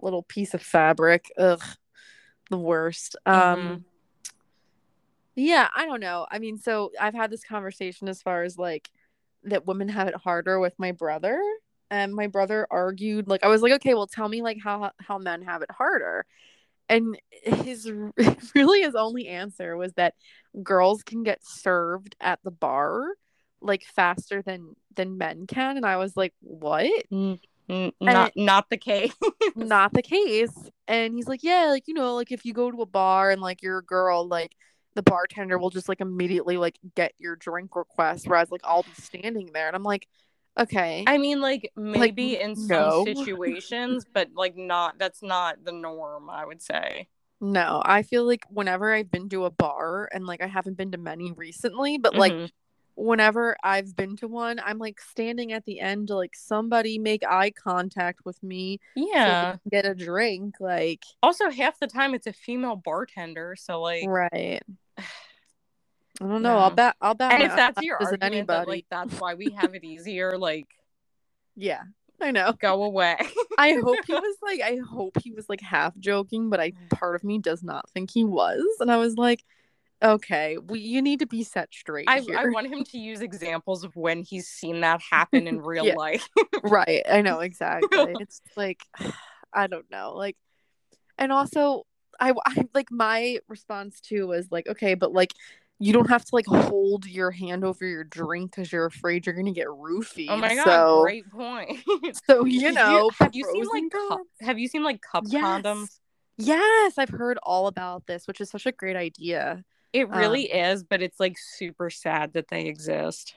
little 0.00 0.22
piece 0.22 0.52
of 0.54 0.62
fabric 0.62 1.30
ugh 1.38 1.62
the 2.51 2.59
worst. 2.59 3.16
Um 3.26 3.34
Mhm. 3.59 3.84
yeah 5.34 5.68
i 5.74 5.84
don't 5.86 6.01
know. 6.01 6.26
I 6.30 6.38
mean 6.38 6.59
so 6.59 6.92
i've 7.01 7.14
had 7.14 7.30
this 7.30 7.44
conversation 7.44 8.09
as 8.09 8.22
far 8.22 8.42
as 8.42 8.57
like 8.59 8.88
that 9.44 9.66
women 9.66 9.88
have 9.88 10.09
it 10.09 10.16
harder 10.16 10.59
with 10.59 10.74
my 10.78 10.92
brother 10.92 11.40
and 11.90 12.14
my 12.14 12.26
brother 12.26 12.66
argued 12.70 13.28
like 13.28 13.44
i 13.44 13.49
was 13.49 13.62
like 13.62 13.72
okay 13.72 13.94
well 13.94 14.07
tell 14.09 14.28
me 14.28 14.42
like 14.42 14.59
how 14.62 14.90
how 14.99 15.18
men 15.18 15.42
have 15.42 15.62
it 15.62 15.70
harder. 15.70 16.24
And 16.88 17.18
his 17.30 17.90
really 18.55 18.82
his 18.82 18.94
only 18.94 19.26
answer 19.26 19.76
was 19.76 19.92
that 19.94 20.14
girls 20.62 21.03
can 21.03 21.24
get 21.24 21.44
served 21.44 22.14
at 22.20 22.38
the 22.44 22.53
bar 22.53 23.09
like 23.61 23.82
faster 23.82 24.40
than 24.40 24.76
than 24.94 25.18
men 25.18 25.47
can 25.49 25.76
and 25.76 25.84
i 25.84 25.97
was 25.97 26.16
like 26.16 26.32
what? 26.40 26.90
Mm, 27.12 27.40
not 28.00 28.32
not 28.36 28.68
the 28.70 28.76
case. 28.76 29.12
not 29.54 29.92
the 29.92 30.02
case 30.02 30.70
and 30.86 31.14
he's 31.14 31.26
like 31.26 31.42
yeah 31.42 31.66
like 31.66 31.88
you 31.88 31.94
know 31.94 32.14
like 32.14 32.30
if 32.30 32.44
you 32.44 32.52
go 32.52 32.70
to 32.70 32.82
a 32.82 32.86
bar 32.86 33.30
and 33.30 33.40
like 33.40 33.62
you're 33.62 33.78
a 33.78 33.84
girl 33.84 34.26
like 34.28 34.54
the 34.94 35.02
bartender 35.02 35.58
will 35.58 35.70
just 35.70 35.88
like 35.88 36.00
immediately 36.00 36.56
like 36.58 36.78
get 36.94 37.12
your 37.18 37.36
drink 37.36 37.74
request 37.74 38.26
whereas 38.28 38.50
like 38.50 38.60
i'll 38.64 38.82
be 38.82 38.92
standing 38.94 39.50
there 39.52 39.66
and 39.66 39.74
i'm 39.76 39.82
like 39.82 40.06
okay 40.58 41.04
I 41.06 41.18
mean, 41.18 41.40
like 41.40 41.70
maybe 41.76 42.40
in 42.40 42.56
some 42.56 43.04
situations, 43.04 44.06
but 44.14 44.28
like 44.34 44.56
not. 44.56 44.98
That's 44.98 45.22
not 45.22 45.62
the 45.64 45.72
norm. 45.72 46.30
I 46.30 46.44
would 46.46 46.62
say. 46.62 47.08
no 47.40 47.82
i 47.84 48.02
feel 48.02 48.24
like 48.26 48.44
whenever 48.48 48.92
i've 48.94 49.10
been 49.10 49.28
to 49.28 49.44
a 49.44 49.50
bar 49.50 50.08
and 50.12 50.24
like 50.26 50.40
i 50.42 50.46
haven't 50.46 50.78
been 50.78 50.92
to 50.92 50.98
many 50.98 51.32
recently 51.32 51.98
but 51.98 52.14
like 52.16 52.32
Mhm. 52.32 52.50
Whenever 52.97 53.57
i've 53.62 53.94
been 53.94 54.16
to 54.16 54.26
one 54.26 54.59
i'm 54.64 54.78
like 54.78 55.01
standing 55.01 55.53
at 55.53 55.64
the 55.64 55.80
end 55.80 56.09
to 56.09 56.16
like 56.16 56.34
somebody 56.34 56.99
make 56.99 57.22
eye 57.28 57.51
contact 57.51 58.24
with 58.24 58.42
me 58.42 58.80
yeah. 58.97 59.53
can 59.53 59.61
get 59.70 59.86
a 59.86 59.94
drink 59.94 60.55
like 60.61 61.05
Also, 61.22 61.51
half 61.51 61.78
the 61.78 61.86
time 61.86 62.14
it's 62.14 62.26
a 62.26 62.32
female 62.32 62.76
bartender, 62.76 63.55
so 63.57 63.80
like, 63.80 64.05
right 64.07 64.62
i 64.99 66.24
don't 66.24 66.42
know 66.42 66.57
i'll 66.57 66.70
bet 66.70 66.97
i'll 67.03 67.14
bet 67.14 67.32
and 67.32 67.42
if 67.42 67.55
that's 67.55 67.82
your 67.82 67.97
argument 67.97 68.20
that 68.20 68.32
anybody 68.32 68.70
like 68.70 68.86
that's 68.90 69.20
why 69.20 69.34
we 69.34 69.51
have 69.51 69.74
it 69.74 69.84
easier, 69.84 70.38
like 70.38 70.66
yeah 71.55 71.82
i 72.22 72.30
know 72.30 72.55
go 72.59 72.82
away. 72.84 73.18
I 73.59 73.74
hope 73.74 73.99
he 74.07 74.12
was 74.14 74.36
like 74.42 74.61
I 74.62 74.78
hope 74.88 75.18
he 75.22 75.32
was 75.32 75.49
like 75.49 75.61
half 75.61 75.97
joking, 75.99 76.51
but 76.51 76.61
I 76.61 76.70
mm. 76.70 76.90
part 76.90 77.14
of 77.14 77.24
me 77.24 77.38
does 77.38 77.62
not 77.62 77.88
think 77.90 78.11
he 78.11 78.24
was. 78.24 78.62
And 78.80 78.90
I 78.90 78.97
was 78.97 79.16
like, 79.16 79.44
okay, 80.03 80.59
we 80.59 80.80
you 80.80 81.03
need 81.03 81.20
to 81.20 81.26
be 81.26 81.42
set 81.42 81.72
straight 81.72 82.09
I. 82.09 82.22
I 82.36 82.44
want 82.47 82.68
him 82.68 82.84
to 82.84 82.99
use 82.99 83.20
examples 83.20 83.84
of 83.84 83.94
when 83.97 84.22
he's 84.22 84.49
seen 84.49 84.80
that 84.80 85.01
happen 85.11 85.47
in 85.47 85.61
real 85.62 85.94
life. 85.94 86.28
right. 86.62 87.03
I 87.09 87.22
know 87.22 87.40
exactly. 87.40 88.16
it's 88.20 88.40
like 88.57 88.84
I 89.53 89.66
don't 89.66 89.90
know. 89.90 90.14
Like 90.14 90.36
and 91.18 91.32
also 91.32 91.84
I, 92.18 92.32
I 92.47 92.66
like 92.74 92.90
my 92.90 93.38
response 93.49 94.01
too 94.01 94.28
was 94.28 94.51
like, 94.51 94.66
okay, 94.68 94.94
but 94.94 95.12
like 95.12 95.32
you 95.78 95.92
don't 95.92 96.09
have 96.09 96.24
to 96.24 96.34
like 96.34 96.47
hold 96.47 97.07
your 97.07 97.30
hand 97.30 97.62
over 97.64 97.84
your 97.84 98.05
drink 98.05 98.53
because 98.53 98.72
you're 98.72 98.86
afraid 98.86 99.26
you're 99.26 99.34
gonna 99.34 99.53
get 99.53 99.66
oh 99.66 99.76
roofied. 99.76 100.30
Oh 100.30 100.36
my 100.38 100.55
god, 100.55 100.64
so, 100.64 101.01
great 101.03 101.30
point. 101.30 101.78
So 102.26 102.44
you 102.44 102.72
know, 102.72 103.11
have 103.20 103.34
you 103.34 103.44
seen 103.44 103.66
like 103.68 103.92
cup, 104.09 104.20
have 104.40 104.59
you 104.59 104.68
seen 104.68 104.82
like 104.82 105.01
cup 105.01 105.24
Yes. 105.28 105.42
condoms? 105.42 105.99
Yes, 106.38 106.94
I've 106.99 107.09
heard 107.09 107.38
all 107.42 107.66
about 107.66 108.07
this, 108.07 108.26
which 108.26 108.40
is 108.40 108.51
such 108.51 108.66
a 108.66 108.72
great 108.72 108.97
idea. 108.97 109.64
It 109.93 110.09
really 110.09 110.53
Um, 110.53 110.59
is, 110.59 110.84
but 110.84 111.03
it's 111.03 111.18
like 111.20 111.37
super 111.39 111.91
sad 111.91 112.32
that 112.34 112.49
they 112.49 112.66
exist. 112.66 113.37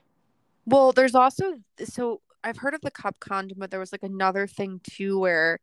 Well, 0.65 0.91
there's 0.91 1.15
also 1.15 1.55
so 1.83 2.21
I've 2.43 2.57
heard 2.57 2.73
of 2.73 2.81
the 2.81 2.91
cup 2.91 3.19
condom, 3.19 3.57
but 3.59 3.71
there 3.71 3.79
was 3.79 3.91
like 3.91 4.03
another 4.03 4.47
thing 4.47 4.81
too 4.83 5.19
where 5.19 5.59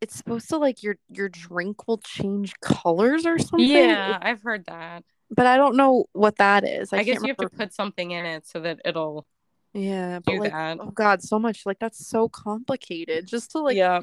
it's 0.00 0.14
supposed 0.14 0.48
to 0.50 0.58
like 0.58 0.82
your 0.82 0.96
your 1.10 1.28
drink 1.28 1.88
will 1.88 1.98
change 1.98 2.54
colors 2.60 3.26
or 3.26 3.38
something. 3.38 3.68
Yeah, 3.68 4.18
I've 4.20 4.42
heard 4.42 4.64
that. 4.66 5.04
But 5.30 5.46
I 5.46 5.56
don't 5.56 5.76
know 5.76 6.06
what 6.12 6.36
that 6.36 6.64
is. 6.64 6.92
I, 6.92 6.98
I, 6.98 7.02
guess 7.02 7.20
you 7.20 7.28
have 7.28 7.36
to 7.38 7.50
put 7.50 7.74
something 7.74 8.12
in 8.12 8.24
it 8.24 8.46
so 8.46 8.60
that 8.60 8.80
it'll 8.84 9.26
Yeah, 9.74 10.20
but 10.24 10.36
like 10.36 10.52
that. 10.52 10.78
oh 10.80 10.90
god, 10.90 11.22
so 11.22 11.38
much 11.38 11.66
like 11.66 11.78
that's 11.78 12.06
so 12.06 12.28
complicated. 12.28 13.26
Just 13.26 13.52
to 13.52 13.60
like 13.60 13.76
yeah. 13.76 14.00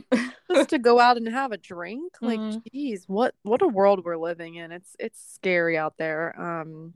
just 0.51 0.69
to 0.69 0.79
go 0.79 0.99
out 0.99 1.17
and 1.17 1.27
have 1.27 1.51
a 1.51 1.57
drink. 1.57 2.13
Like 2.21 2.39
Mhm. 2.39 2.61
geez, 2.71 3.05
what 3.07 3.35
what 3.43 3.61
a 3.61 3.67
world 3.67 4.05
we're 4.05 4.17
living 4.17 4.55
in. 4.55 4.71
It's 4.71 4.95
it's 4.99 5.19
scary 5.33 5.77
out 5.77 5.95
there. 5.97 6.39
Um 6.39 6.93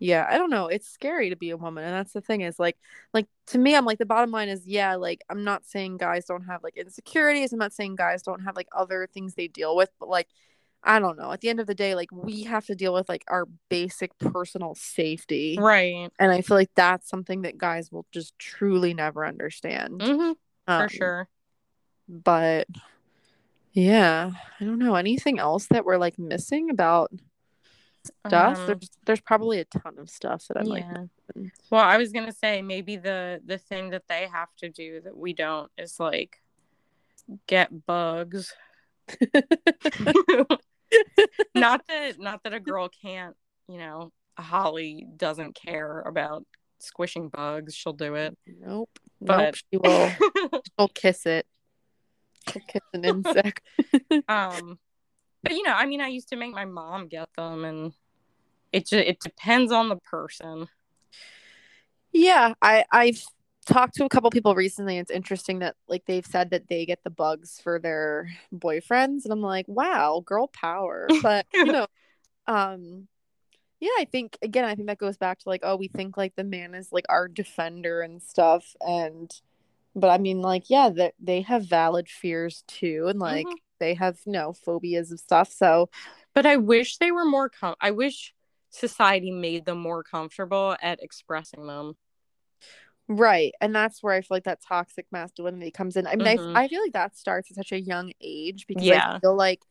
yeah, 0.00 0.26
I 0.30 0.38
don't 0.38 0.50
know. 0.50 0.68
It's 0.68 0.88
scary 0.88 1.30
to 1.30 1.36
be 1.36 1.50
a 1.50 1.56
woman, 1.56 1.82
and 1.84 1.92
that's 1.92 2.12
the 2.12 2.20
thing 2.20 2.42
is 2.42 2.58
like, 2.60 2.78
like 3.12 3.26
to 3.48 3.58
me, 3.58 3.74
I'm 3.74 3.84
like 3.84 3.98
the 3.98 4.06
bottom 4.06 4.30
line 4.30 4.48
is 4.48 4.64
yeah, 4.66 4.94
like 4.94 5.22
I'm 5.28 5.42
not 5.44 5.64
saying 5.66 5.96
guys 5.96 6.24
don't 6.26 6.44
have 6.44 6.62
like 6.62 6.76
insecurities. 6.76 7.52
I'm 7.52 7.58
not 7.58 7.72
saying 7.72 7.96
guys 7.96 8.22
don't 8.22 8.44
have 8.44 8.54
like 8.56 8.68
other 8.72 9.08
things 9.12 9.34
they 9.34 9.48
deal 9.48 9.74
with, 9.76 9.90
but 9.98 10.08
like 10.08 10.28
I 10.82 11.00
don't 11.00 11.18
know. 11.18 11.32
At 11.32 11.40
the 11.40 11.48
end 11.48 11.60
of 11.60 11.66
the 11.66 11.74
day, 11.74 11.94
like 11.94 12.10
we 12.12 12.44
have 12.44 12.64
to 12.66 12.74
deal 12.74 12.94
with 12.94 13.08
like 13.08 13.24
our 13.28 13.46
basic 13.68 14.16
personal 14.18 14.74
safety, 14.74 15.56
Right. 15.58 16.10
and 16.18 16.30
I 16.32 16.40
feel 16.40 16.56
like 16.56 16.70
that's 16.74 17.08
something 17.08 17.42
that 17.42 17.58
guys 17.58 17.90
will 17.90 18.06
just 18.12 18.38
truly 18.38 18.94
never 18.94 19.26
understand. 19.26 20.02
hmm 20.02 20.32
for 20.66 20.82
Um, 20.82 20.88
sure. 20.88 21.28
But 22.08 22.68
yeah, 23.72 24.30
I 24.60 24.64
don't 24.64 24.78
know 24.78 24.94
anything 24.94 25.38
else 25.38 25.66
that 25.68 25.84
we're 25.84 25.98
like 25.98 26.18
missing 26.18 26.70
about 26.70 27.12
stuff. 28.04 28.58
Um, 28.58 28.66
there's 28.66 28.90
there's 29.04 29.20
probably 29.20 29.60
a 29.60 29.64
ton 29.64 29.98
of 29.98 30.08
stuff 30.10 30.46
that 30.48 30.58
I'm 30.58 30.66
like 30.66 30.86
missing. 30.88 31.52
Well, 31.70 31.82
I 31.84 31.96
was 31.96 32.12
gonna 32.12 32.32
say 32.32 32.62
maybe 32.62 32.96
the 32.96 33.40
the 33.44 33.58
thing 33.58 33.90
that 33.90 34.04
they 34.08 34.26
have 34.32 34.48
to 34.58 34.68
do 34.68 35.00
that 35.02 35.16
we 35.16 35.32
don't 35.32 35.70
is 35.76 36.00
like 36.00 36.40
get 37.46 37.86
bugs. 37.86 38.54
not 41.54 41.82
that 41.88 42.18
not 42.18 42.42
that 42.44 42.52
a 42.52 42.60
girl 42.70 42.88
can't, 42.88 43.36
you 43.68 43.78
know, 43.78 44.12
Holly 44.38 45.06
doesn't 45.16 45.54
care 45.54 46.00
about 46.00 46.44
squishing 46.78 47.28
bugs. 47.28 47.74
She'll 47.74 47.92
do 47.92 48.14
it. 48.14 48.36
Nope. 48.46 48.90
nope. 49.20 49.28
But 49.28 49.56
She 49.56 49.78
will. 49.78 50.10
She'll 50.78 50.88
kiss 50.88 51.26
it. 51.26 51.46
She'll 52.50 52.62
kiss 52.66 52.82
an 52.92 53.04
insect. 53.04 53.62
um 54.28 54.78
but 55.42 55.52
you 55.52 55.62
know, 55.62 55.72
I 55.74 55.86
mean 55.86 56.00
I 56.00 56.08
used 56.08 56.28
to 56.30 56.36
make 56.36 56.52
my 56.52 56.64
mom 56.64 57.08
get 57.08 57.28
them 57.36 57.64
and 57.64 57.92
it 58.72 58.86
just 58.86 59.06
it 59.06 59.20
depends 59.20 59.72
on 59.72 59.88
the 59.88 59.96
person. 59.96 60.68
yeah, 62.12 62.54
I 62.60 62.84
I've 62.90 63.22
talked 63.68 63.94
to 63.96 64.04
a 64.04 64.08
couple 64.08 64.30
people 64.30 64.54
recently. 64.54 64.96
And 64.98 65.02
it's 65.02 65.10
interesting 65.10 65.60
that 65.60 65.76
like 65.88 66.04
they've 66.06 66.26
said 66.26 66.50
that 66.50 66.68
they 66.68 66.86
get 66.86 67.04
the 67.04 67.10
bugs 67.10 67.60
for 67.62 67.78
their 67.78 68.30
boyfriends, 68.54 69.24
and 69.24 69.32
I'm 69.32 69.42
like, 69.42 69.66
wow, 69.68 70.22
girl 70.26 70.48
power. 70.48 71.08
But 71.22 71.46
you 71.54 71.66
know, 71.66 71.86
um, 72.46 73.08
yeah, 73.80 73.90
I 73.98 74.06
think 74.06 74.38
again, 74.42 74.64
I 74.64 74.74
think 74.74 74.88
that 74.88 74.98
goes 74.98 75.16
back 75.16 75.38
to 75.40 75.48
like, 75.48 75.60
oh, 75.64 75.76
we 75.76 75.88
think 75.88 76.16
like 76.16 76.34
the 76.36 76.44
man 76.44 76.74
is 76.74 76.92
like 76.92 77.06
our 77.08 77.28
defender 77.28 78.00
and 78.02 78.22
stuff, 78.22 78.74
and 78.80 79.30
but 79.94 80.10
I 80.10 80.18
mean, 80.18 80.42
like, 80.42 80.70
yeah, 80.70 80.90
that 80.90 81.14
they 81.20 81.42
have 81.42 81.64
valid 81.68 82.08
fears 82.08 82.64
too, 82.68 83.06
and 83.08 83.18
like 83.20 83.46
Mhm. 83.46 83.56
they 83.80 83.94
have 83.94 84.18
you 84.26 84.32
know 84.32 84.52
phobias 84.52 85.12
of 85.12 85.20
stuff. 85.20 85.52
So 85.52 85.90
But 86.34 86.46
I 86.46 86.56
wish 86.56 86.98
they 86.98 87.10
were 87.12 87.24
more 87.24 87.48
com- 87.48 87.76
I 87.80 87.90
wish 87.92 88.34
society 88.70 89.30
made 89.30 89.64
them 89.66 89.78
more 89.78 90.02
comfortable 90.02 90.76
at 90.82 91.02
expressing 91.02 91.66
them. 91.66 91.96
Right. 93.08 93.54
And 93.60 93.74
that's 93.74 94.02
where 94.02 94.12
I 94.14 94.20
feel 94.20 94.36
like 94.36 94.44
that 94.44 94.60
toxic 94.60 95.06
masculinity 95.10 95.70
comes 95.70 95.96
in. 95.96 96.06
I 96.06 96.16
mean, 96.16 96.26
Mhm. 96.26 96.56
I, 96.56 96.64
I 96.64 96.68
feel 96.68 96.82
like 96.82 96.92
that 96.92 97.16
starts 97.16 97.50
at 97.50 97.56
such 97.56 97.72
a 97.72 97.80
young 97.80 98.12
age 98.20 98.66
because 98.66 98.86
Yeah. 98.86 99.14
I 99.16 99.20
feel 99.20 99.34
like 99.36 99.62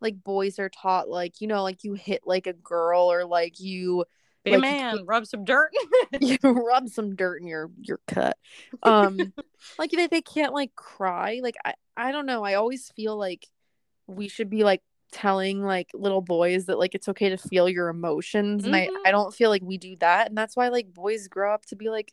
like 0.00 0.22
boys 0.22 0.58
are 0.58 0.68
taught 0.68 1.08
like, 1.08 1.40
you 1.40 1.48
know, 1.48 1.62
like 1.62 1.82
you 1.82 1.94
hit 1.94 2.22
like 2.26 2.46
a 2.46 2.52
girl 2.52 3.10
or 3.10 3.24
like 3.24 3.58
you 3.58 4.04
Be 4.44 4.52
a 4.54 4.58
Like, 4.58 4.64
you 4.64 4.76
man, 4.78 5.04
rub 5.06 5.26
some 5.26 5.44
dirt. 5.44 5.70
you 6.20 6.38
rub 6.42 6.88
some 6.88 7.16
dirt 7.16 7.40
in 7.40 7.48
your 7.48 7.70
your 7.82 8.00
cut. 8.06 8.36
Um 8.82 9.32
like 9.78 9.90
they, 9.90 10.06
they 10.06 10.22
can't 10.22 10.52
like 10.54 10.74
cry. 10.76 11.40
Like 11.42 11.56
I 11.64 11.74
I 11.96 12.12
don't 12.12 12.26
know. 12.26 12.44
I 12.44 12.54
always 12.54 12.90
feel 12.94 13.16
like 13.16 13.46
we 14.06 14.28
should 14.28 14.50
be 14.50 14.62
like 14.64 14.82
telling 15.12 15.62
like 15.62 15.90
little 15.94 16.20
boys 16.20 16.66
that 16.66 16.78
like 16.78 16.94
it's 16.94 17.08
okay 17.08 17.30
to 17.30 17.36
feel 17.38 17.68
your 17.68 17.88
emotions 17.88 18.64
and 18.64 18.76
I. 18.76 18.90
I 19.04 19.10
don't 19.10 19.34
feel 19.34 19.50
like 19.50 19.62
we 19.62 19.78
do 19.78 19.96
that 20.00 20.28
and 20.28 20.36
that's 20.36 20.56
why 20.56 20.68
like 20.68 20.92
boys 20.92 21.26
grow 21.28 21.52
up 21.54 21.64
to 21.66 21.76
be 21.76 21.88
like 21.90 22.12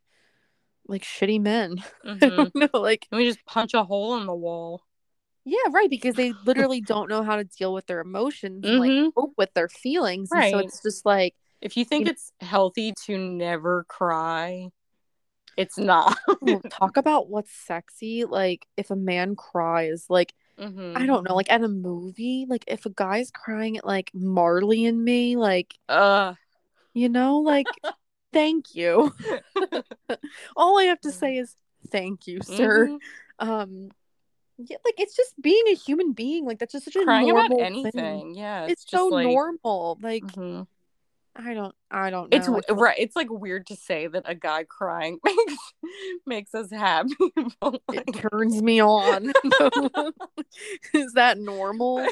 like 0.88 1.04
shitty 1.04 1.42
men. 1.42 1.78
I 2.04 2.08
Mhm. 2.10 2.36
don't 2.38 2.56
know 2.56 2.80
like 2.80 3.08
And 3.12 3.18
we 3.20 3.26
just 3.26 3.46
punch 3.46 3.74
a 3.74 3.84
hole 3.84 4.18
in 4.18 4.26
the 4.26 4.36
wall. 4.36 4.84
yeah, 5.46 5.58
right 5.72 5.90
because 5.90 6.16
they 6.16 6.34
literally 6.46 6.82
don't 6.82 7.10
know 7.10 7.24
how 7.24 7.36
to 7.38 7.44
deal 7.44 7.74
with 7.74 7.86
their 7.88 8.02
emotions 8.02 8.64
and 8.66 8.76
Mhm. 8.76 9.06
like 9.06 9.14
cope 9.16 9.34
with 9.38 9.54
their 9.54 9.70
feelings 9.70 10.32
and 10.32 10.52
so 10.52 10.60
it's 10.60 10.82
just 10.82 11.06
like 11.06 11.36
If 11.62 11.78
you 11.78 11.86
think 11.86 12.06
know- 12.06 12.12
it's 12.12 12.32
healthy 12.42 12.94
to 13.06 13.18
never 13.18 13.86
cry, 13.88 14.70
it's 15.58 15.78
not. 15.78 16.18
Talk 16.70 16.98
about 16.98 17.30
what's 17.30 17.52
sexy. 17.52 18.26
Like 18.26 18.66
if 18.78 18.90
a 18.92 18.96
man 18.96 19.36
cries, 19.36 20.06
like 20.10 20.34
Mhm. 20.60 20.96
I 20.96 21.06
don't 21.06 21.24
know, 21.28 21.36
like 21.36 21.52
at 21.52 21.64
a 21.64 21.68
movie, 21.68 22.46
like 22.48 22.64
if 22.68 22.86
a 22.86 22.90
guy's 22.90 23.32
crying 23.32 23.78
at 23.78 23.86
like 23.86 24.12
Marley 24.14 24.86
and 24.86 25.04
me, 25.04 25.36
like 25.36 25.74
Uh, 25.90 26.36
you 26.94 27.10
know, 27.10 27.38
like 27.40 27.66
thank 28.34 28.76
you. 28.76 29.14
All 30.56 30.80
I 30.80 30.84
have 30.86 31.00
to 31.02 31.12
say 31.12 31.38
is 31.38 31.56
thank 31.90 32.28
you, 32.28 32.40
sir. 32.44 32.88
mhm. 32.88 33.00
Um, 33.40 33.92
yeah, 34.58 34.78
like 34.86 34.96
it's 35.00 35.16
just 35.16 35.34
being 35.42 35.64
a 35.70 35.76
human 35.76 36.14
being. 36.14 36.46
Like 36.46 36.60
that's 36.60 36.74
just 36.74 36.86
such 36.86 36.96
a 36.96 37.04
Crying 37.04 37.30
about 37.32 37.50
normal 37.50 37.64
anything. 37.66 37.92
thing. 37.92 38.36
Yeah. 38.36 38.66
It's, 38.66 38.84
It's, 38.84 38.92
so 38.92 39.08
like, 39.08 39.26
normal. 39.28 39.98
Like 40.02 40.24
Mhm. 40.24 40.68
I 41.36 41.56
don't, 41.56 41.74
I 41.90 42.12
don't 42.12 42.30
know. 42.32 42.38
It's 42.38 42.46
feel- 42.46 42.76
right. 42.78 42.96
It's 43.00 43.16
like 43.16 43.32
weird 43.32 43.66
to 43.68 43.76
say 43.76 44.06
that 44.06 44.22
a 44.28 44.36
guy 44.36 44.66
crying 44.66 45.18
makes 45.26 45.56
makes 46.28 46.54
us 46.54 46.70
happy. 46.70 47.16
but, 47.60 47.82
It 47.92 48.14
turns 48.14 48.62
me 48.62 48.80
on. 48.82 49.34
Is 50.94 51.14
that 51.14 51.40
normal? 51.40 52.06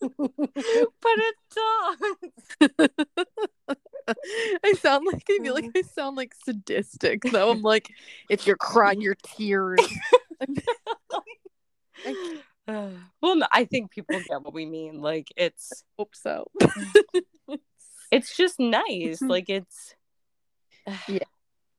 but 0.00 1.16
it 1.16 1.36
does. 1.54 2.88
I 4.64 4.72
sound 4.74 5.06
like 5.06 5.24
I 5.28 5.38
feel 5.42 5.54
like 5.54 5.70
I 5.76 5.82
sound 5.82 6.16
like 6.16 6.34
sadistic 6.44 7.22
though. 7.22 7.50
I'm 7.50 7.62
like, 7.62 7.90
if 8.28 8.46
you're 8.46 8.56
crying 8.56 9.00
your 9.00 9.16
tears. 9.22 9.80
Well, 13.22 13.34
no, 13.36 13.46
I 13.50 13.64
think 13.64 13.90
people 13.90 14.20
get 14.28 14.42
what 14.42 14.52
we 14.52 14.66
mean. 14.66 15.00
Like 15.00 15.28
it's 15.38 15.84
hope 15.98 16.14
so. 16.14 16.46
it's 18.10 18.36
just 18.36 18.60
nice. 18.60 19.22
Like 19.22 19.48
it's 19.48 19.94
yeah. 21.08 21.20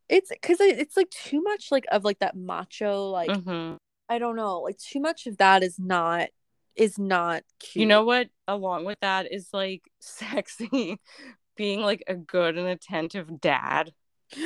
it's 0.08 0.30
because 0.30 0.60
it's 0.60 0.98
like 0.98 1.12
too 1.12 1.44
much 1.44 1.68
like 1.72 1.86
of 1.92 2.04
like 2.04 2.18
that 2.20 2.36
macho 2.36 3.10
like 3.10 3.30
Mhm. 3.30 3.78
I 4.10 4.18
don't 4.18 4.36
know 4.36 4.62
like 4.62 4.80
too 4.80 5.00
much 5.00 5.28
of 5.28 5.38
that 5.38 5.62
is 5.62 5.78
not 5.78 6.30
is 6.76 6.98
not 6.98 7.44
cute. 7.60 7.82
you 7.82 7.86
know 7.86 8.04
what? 8.04 8.30
Along 8.48 8.86
with 8.86 9.00
that 9.02 9.32
is 9.32 9.50
like 9.54 9.84
sexy, 10.00 11.00
being 11.60 11.82
like 11.82 12.02
a 12.08 12.16
good 12.16 12.58
and 12.58 12.68
attentive 12.70 13.42
dad. 13.42 13.92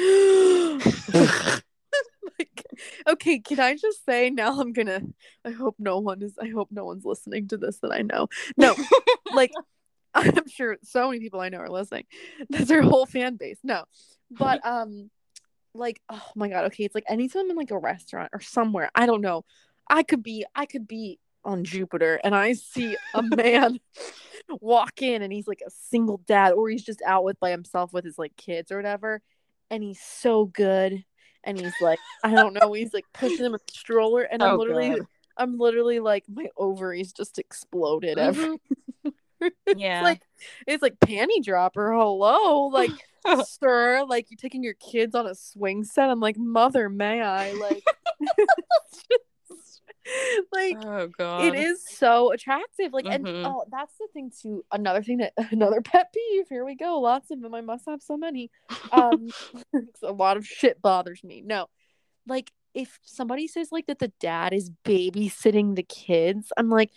like, 2.40 2.66
okay, 3.08 3.38
can 3.38 3.60
I 3.60 3.76
just 3.76 4.04
say 4.04 4.32
now 4.32 4.60
I'm 4.60 4.74
gonna 4.74 5.02
I 5.46 5.52
hope 5.52 5.76
no 5.78 6.00
one 6.00 6.24
is 6.24 6.34
I 6.42 6.48
hope 6.48 6.70
no 6.72 6.86
one's 6.86 7.06
listening 7.06 7.48
to 7.50 7.58
this 7.58 7.78
that 7.84 7.92
I 7.92 8.02
know. 8.02 8.30
No, 8.58 8.76
like 9.32 9.52
I'm 10.16 10.48
sure 10.48 10.78
so 10.82 11.10
many 11.10 11.20
people 11.20 11.40
I 11.40 11.50
know 11.50 11.60
are 11.60 11.70
listening. 11.70 12.06
That's 12.50 12.68
their 12.68 12.82
whole 12.82 13.06
fan 13.06 13.36
base. 13.36 13.60
No. 13.64 13.84
But 14.32 14.66
um 14.66 15.12
like 15.76 16.02
oh 16.10 16.32
my 16.36 16.48
god, 16.50 16.66
okay, 16.66 16.84
it's 16.84 16.96
like 16.96 17.06
anytime 17.08 17.44
I'm 17.44 17.52
in 17.52 17.58
like 17.58 17.70
a 17.70 17.78
restaurant 17.78 18.32
or 18.34 18.42
somewhere, 18.42 18.90
I 18.96 19.06
don't 19.06 19.22
know. 19.22 19.46
I 19.88 20.02
could 20.02 20.24
be 20.24 20.48
I 20.56 20.66
could 20.66 20.88
be 20.88 21.20
on 21.46 21.64
Jupiter 21.64 22.20
and 22.24 22.34
I 22.34 22.54
see 22.54 22.98
a 23.14 23.22
man 23.22 23.80
walk 24.62 25.02
in 25.02 25.22
and 25.22 25.32
he's 25.34 25.48
like 25.48 25.62
a 25.66 25.70
single 25.70 26.22
dad 26.26 26.52
or 26.54 26.70
he's 26.70 26.84
just 26.84 27.02
out 27.06 27.24
with 27.24 27.40
by 27.40 27.50
himself 27.50 27.94
with 27.94 28.06
his 28.06 28.18
like 28.18 28.36
kids 28.36 28.72
or 28.72 28.78
whatever 28.78 29.22
and 29.72 29.84
he's 29.84 30.00
so 30.00 30.46
good 30.46 31.04
and 31.44 31.58
he's 31.60 31.74
like 31.82 32.00
I 32.24 32.32
don't 32.32 32.54
know, 32.54 32.74
he's 32.74 32.94
like 32.94 33.06
pushing 33.14 33.46
him 33.46 33.56
a 33.56 33.60
stroller 33.72 34.24
and 34.24 34.44
I'm 34.44 34.52
Oh, 34.52 34.56
literally 34.58 34.90
God. 34.90 35.08
I'm 35.38 35.58
literally 35.58 36.00
like 36.00 36.26
my 36.32 36.48
ovaries 36.58 37.12
just 37.14 37.40
exploded 37.40 38.18
every 38.20 38.58
Mhm. 39.06 39.52
Yeah. 39.76 39.98
it's 40.00 40.04
like 40.04 40.22
it's 40.68 40.82
like 40.82 41.00
panty 41.00 41.44
dropper. 41.44 41.92
Hello, 41.94 42.68
like 42.68 42.92
sir, 43.46 44.06
like 44.08 44.30
you're 44.30 44.38
taking 44.38 44.64
your 44.64 44.76
kids 44.76 45.16
on 45.16 45.28
a 45.28 45.36
swing 45.36 45.84
set. 45.84 46.10
I'm 46.10 46.20
like, 46.20 46.38
mother, 46.38 46.88
may 46.90 47.22
I? 47.22 47.52
Like, 47.54 47.84
like 50.52 50.78
oh 50.86 51.08
god. 51.18 51.46
it 51.46 51.56
is 51.56 51.84
so 51.88 52.32
attractive. 52.32 52.94
Like, 52.94 53.06
and 53.06 53.26
Mhm. 53.26 53.46
oh, 53.46 53.66
that's 53.72 53.96
the 53.98 54.08
thing 54.14 54.32
too. 54.42 54.64
Another 54.72 55.02
thing 55.04 55.18
that 55.18 55.34
another 55.52 55.82
pet 55.82 56.14
peeve. 56.14 56.46
Here 56.50 56.66
we 56.66 56.76
go. 56.76 57.00
Lots 57.00 57.32
of 57.32 57.42
them. 57.42 57.54
I 57.54 57.62
must 57.62 57.86
have 57.88 58.02
so 58.02 58.18
many. 58.18 58.50
Um, 58.92 59.30
a 60.04 60.12
lot 60.12 60.38
of 60.38 60.46
shit 60.46 60.82
bothers 60.82 61.24
me. 61.24 61.42
No, 61.46 61.68
like 62.28 62.52
if 62.74 63.00
somebody 63.04 63.48
says 63.48 63.72
like 63.72 63.86
that 63.88 64.00
the 64.00 64.12
dad 64.20 64.54
is 64.54 64.72
babysitting 64.86 65.76
the 65.76 65.84
kids, 65.84 66.52
I'm 66.58 66.70
like, 66.70 66.92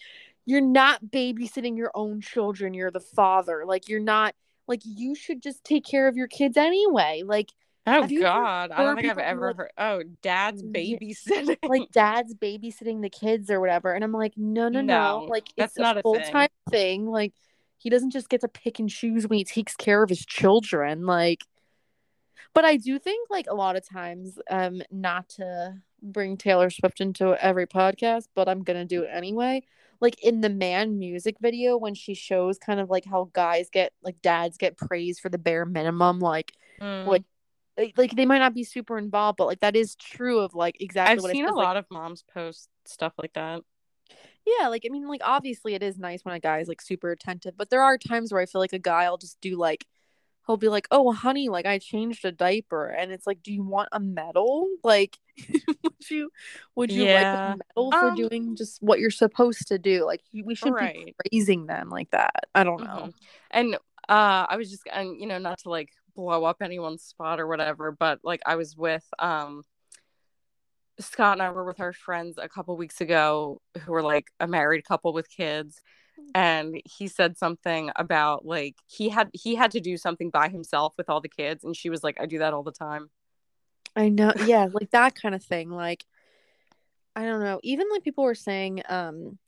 you're 0.47 0.61
not 0.61 1.05
babysitting 1.05 1.77
your 1.77 1.91
own 1.95 2.21
children. 2.21 2.73
You're 2.75 2.91
the 2.91 3.01
father. 3.01 3.65
Like 3.67 3.89
you're 3.89 4.01
not. 4.01 4.35
Like 4.69 4.81
you 4.85 5.15
should 5.15 5.43
just 5.43 5.63
take 5.63 5.85
care 5.85 6.09
of 6.09 6.17
your 6.17 6.27
kids 6.27 6.57
anyway. 6.57 7.23
Like 7.25 7.53
Oh 7.89 8.07
God, 8.07 8.71
I 8.73 8.83
don't 8.83 8.97
think 8.97 9.09
I've 9.11 9.19
ever 9.19 9.49
like- 9.49 9.57
heard. 9.57 9.71
Oh, 9.79 10.03
dad's 10.23 10.63
babysitting. 10.63 11.57
like 11.69 11.91
dad's 11.93 12.35
babysitting 12.35 13.01
the 13.03 13.09
kids 13.11 13.51
or 13.51 13.61
whatever 13.61 13.93
and 13.93 14.03
i'm 14.03 14.13
like 14.13 14.33
no 14.37 14.69
no 14.69 14.81
no, 14.81 15.21
No, 15.21 15.25
like 15.27 15.47
that's 15.57 15.73
it's 15.75 15.79
not 15.79 15.97
a 15.97 16.01
a 16.01 16.03
thing. 16.03 16.23
full-time 16.23 16.49
thing. 16.71 17.07
like 17.07 17.33
he 17.79 17.91
doesn't 17.91 18.11
just 18.11 18.29
get 18.29 18.41
to 18.41 18.49
pick 18.49 18.79
and 18.81 18.89
choose 18.91 19.29
when 19.29 19.39
he 19.39 19.45
takes 19.45 19.77
care 19.77 20.03
of 20.03 20.09
his 20.09 20.25
children 20.27 21.07
like 21.07 21.45
but 22.55 22.65
i 22.65 22.77
do 22.77 22.99
think 22.99 23.29
like 23.31 23.47
a 23.49 23.55
lot 23.55 23.77
of 23.77 23.87
times 23.89 24.39
um 24.51 24.83
not 24.91 25.29
to 25.29 25.75
bring 26.03 26.37
taylor 26.37 26.71
swift 26.71 27.01
into 27.01 27.35
every 27.43 27.67
podcast 27.67 28.29
but 28.35 28.49
i'm 28.49 28.63
gonna 28.65 28.85
do 28.85 29.03
it 29.03 29.11
anyway 29.13 29.63
like 30.01 30.23
in 30.23 30.41
the 30.41 30.49
man 30.51 30.99
music 30.99 31.37
video 31.41 31.77
when 31.77 31.95
she 31.95 32.15
shows 32.15 32.59
kind 32.59 32.81
of 32.81 32.91
like 32.91 33.05
how 33.05 33.31
guys 33.33 33.69
get 33.71 33.93
like 34.03 34.21
dads 34.23 34.57
get 34.59 34.77
praised 34.77 35.21
for 35.21 35.29
the 35.29 35.39
bare 35.39 35.65
minimum 35.65 36.19
like 36.19 36.53
Mm. 36.81 37.07
like 37.07 37.23
like- 37.79 37.95
like 37.97 38.17
they 38.17 38.27
might 38.27 38.39
not 38.39 38.55
be 38.55 38.65
super 38.65 38.99
involved, 38.99 39.37
but 39.37 39.47
like 39.47 39.61
that 39.61 39.77
is 39.77 39.95
true 39.97 40.41
of 40.41 40.55
like 40.55 40.81
exactly 40.81 41.17
I've 41.17 41.23
what 41.23 41.33
seen 41.33 41.47
a 41.47 41.55
like, 41.55 41.65
lot 41.65 41.77
of 41.77 41.87
moms 41.91 42.23
post 42.23 42.69
stuff 42.85 43.15
like 43.19 43.33
that. 43.35 43.63
Yeah, 44.47 44.69
like 44.69 44.85
I 44.87 44.91
mean, 44.91 45.09
like 45.09 45.23
obviously 45.25 45.75
it 45.75 45.83
is 45.83 45.99
nice 45.99 46.25
when 46.25 46.35
a 46.35 46.41
guy 46.41 46.61
is 46.61 46.69
like 46.69 46.81
super 46.81 47.11
attentive, 47.11 47.57
but 47.57 47.71
there 47.71 47.83
are 47.83 47.99
times 47.99 48.33
where 48.33 48.41
I 48.41 48.47
feel 48.47 48.61
like 48.61 48.73
a 48.73 48.79
guy 48.79 49.09
will 49.11 49.19
just 49.19 49.41
do 49.41 49.57
like 49.57 49.87
he'll 50.47 50.57
be 50.57 50.69
like, 50.69 50.87
"Oh, 50.93 51.13
honey, 51.13 51.49
like 51.49 51.67
I 51.67 51.79
changed 51.79 52.25
a 52.25 52.31
diaper," 52.31 52.87
and 52.87 53.11
it's 53.11 53.27
like, 53.27 53.43
"Do 53.43 53.53
you 53.53 53.65
want 53.65 53.89
a 53.93 53.99
medal? 53.99 54.69
Like, 54.85 55.19
would 55.83 56.11
you 56.11 56.31
would 56.77 56.93
you 56.93 57.05
Yeah. 57.05 57.15
like 57.15 57.27
a 57.27 57.57
medal 57.59 57.91
for 57.91 58.09
Um, 58.09 58.15
doing 58.15 58.57
just 58.57 58.81
what 58.81 59.01
you're 59.01 59.11
supposed 59.11 59.67
to 59.69 59.79
do? 59.79 60.05
Like, 60.05 60.23
we 60.33 60.55
shouldn't 60.55 60.79
be 60.79 60.85
Right. 60.85 61.17
praising 61.31 61.67
them 61.67 61.91
like 61.91 62.11
that. 62.13 62.45
I 62.55 62.63
don't 62.63 62.85
know. 62.85 63.09
Mhm. 63.09 63.15
And 63.51 63.75
uh 64.09 64.47
I 64.49 64.57
was 64.57 64.71
just 64.71 64.85
and 64.93 65.21
you 65.21 65.27
know 65.27 65.39
not 65.39 65.59
to 65.61 65.71
like 65.71 65.91
blow 66.17 66.45
up 66.45 66.63
anyone's 66.63 67.03
spot 67.03 67.39
or 67.39 67.47
whatever, 67.47 67.93
but 67.93 68.21
like 68.25 68.41
I 68.45 68.57
was 68.57 68.77
with 68.77 69.05
um 69.19 69.63
Scott 70.99 71.35
and 71.35 71.43
I 71.43 71.51
were 71.51 71.65
with 71.65 71.81
our 71.81 71.93
friends 71.93 72.39
a 72.39 72.49
couple 72.49 72.77
weeks 72.77 73.01
ago 73.01 73.61
who 73.85 73.93
were 73.93 74.03
like 74.03 74.29
a 74.41 74.47
married 74.47 74.85
couple 74.85 75.13
with 75.13 75.29
kids 75.29 75.83
and 76.35 76.81
he 76.87 77.07
said 77.09 77.37
something 77.37 77.91
about 77.97 78.47
like 78.47 78.77
he 78.87 79.11
had 79.11 79.29
he 79.35 79.55
had 79.55 79.71
to 79.73 79.81
do 79.81 79.97
something 79.99 80.31
by 80.31 80.49
himself 80.49 80.95
with 80.97 81.11
all 81.11 81.21
the 81.21 81.29
kids 81.29 81.63
and 81.65 81.77
she 81.77 81.91
was 81.91 82.03
like 82.03 82.19
I 82.21 82.27
do 82.27 82.39
that 82.39 82.55
all 82.55 82.63
the 82.63 82.73
time. 82.73 83.11
I 83.97 84.11
know. 84.11 84.33
Yeah, 84.47 84.69
like 84.73 84.91
that 84.91 85.15
kind 85.21 85.35
of 85.35 85.43
thing. 85.43 85.71
Like, 85.71 86.05
I 87.17 87.25
don't 87.25 87.41
know. 87.41 87.59
Even 87.63 87.89
like 87.91 88.05
people 88.05 88.25
were 88.25 88.35
saying, 88.35 88.83
um, 88.89 89.39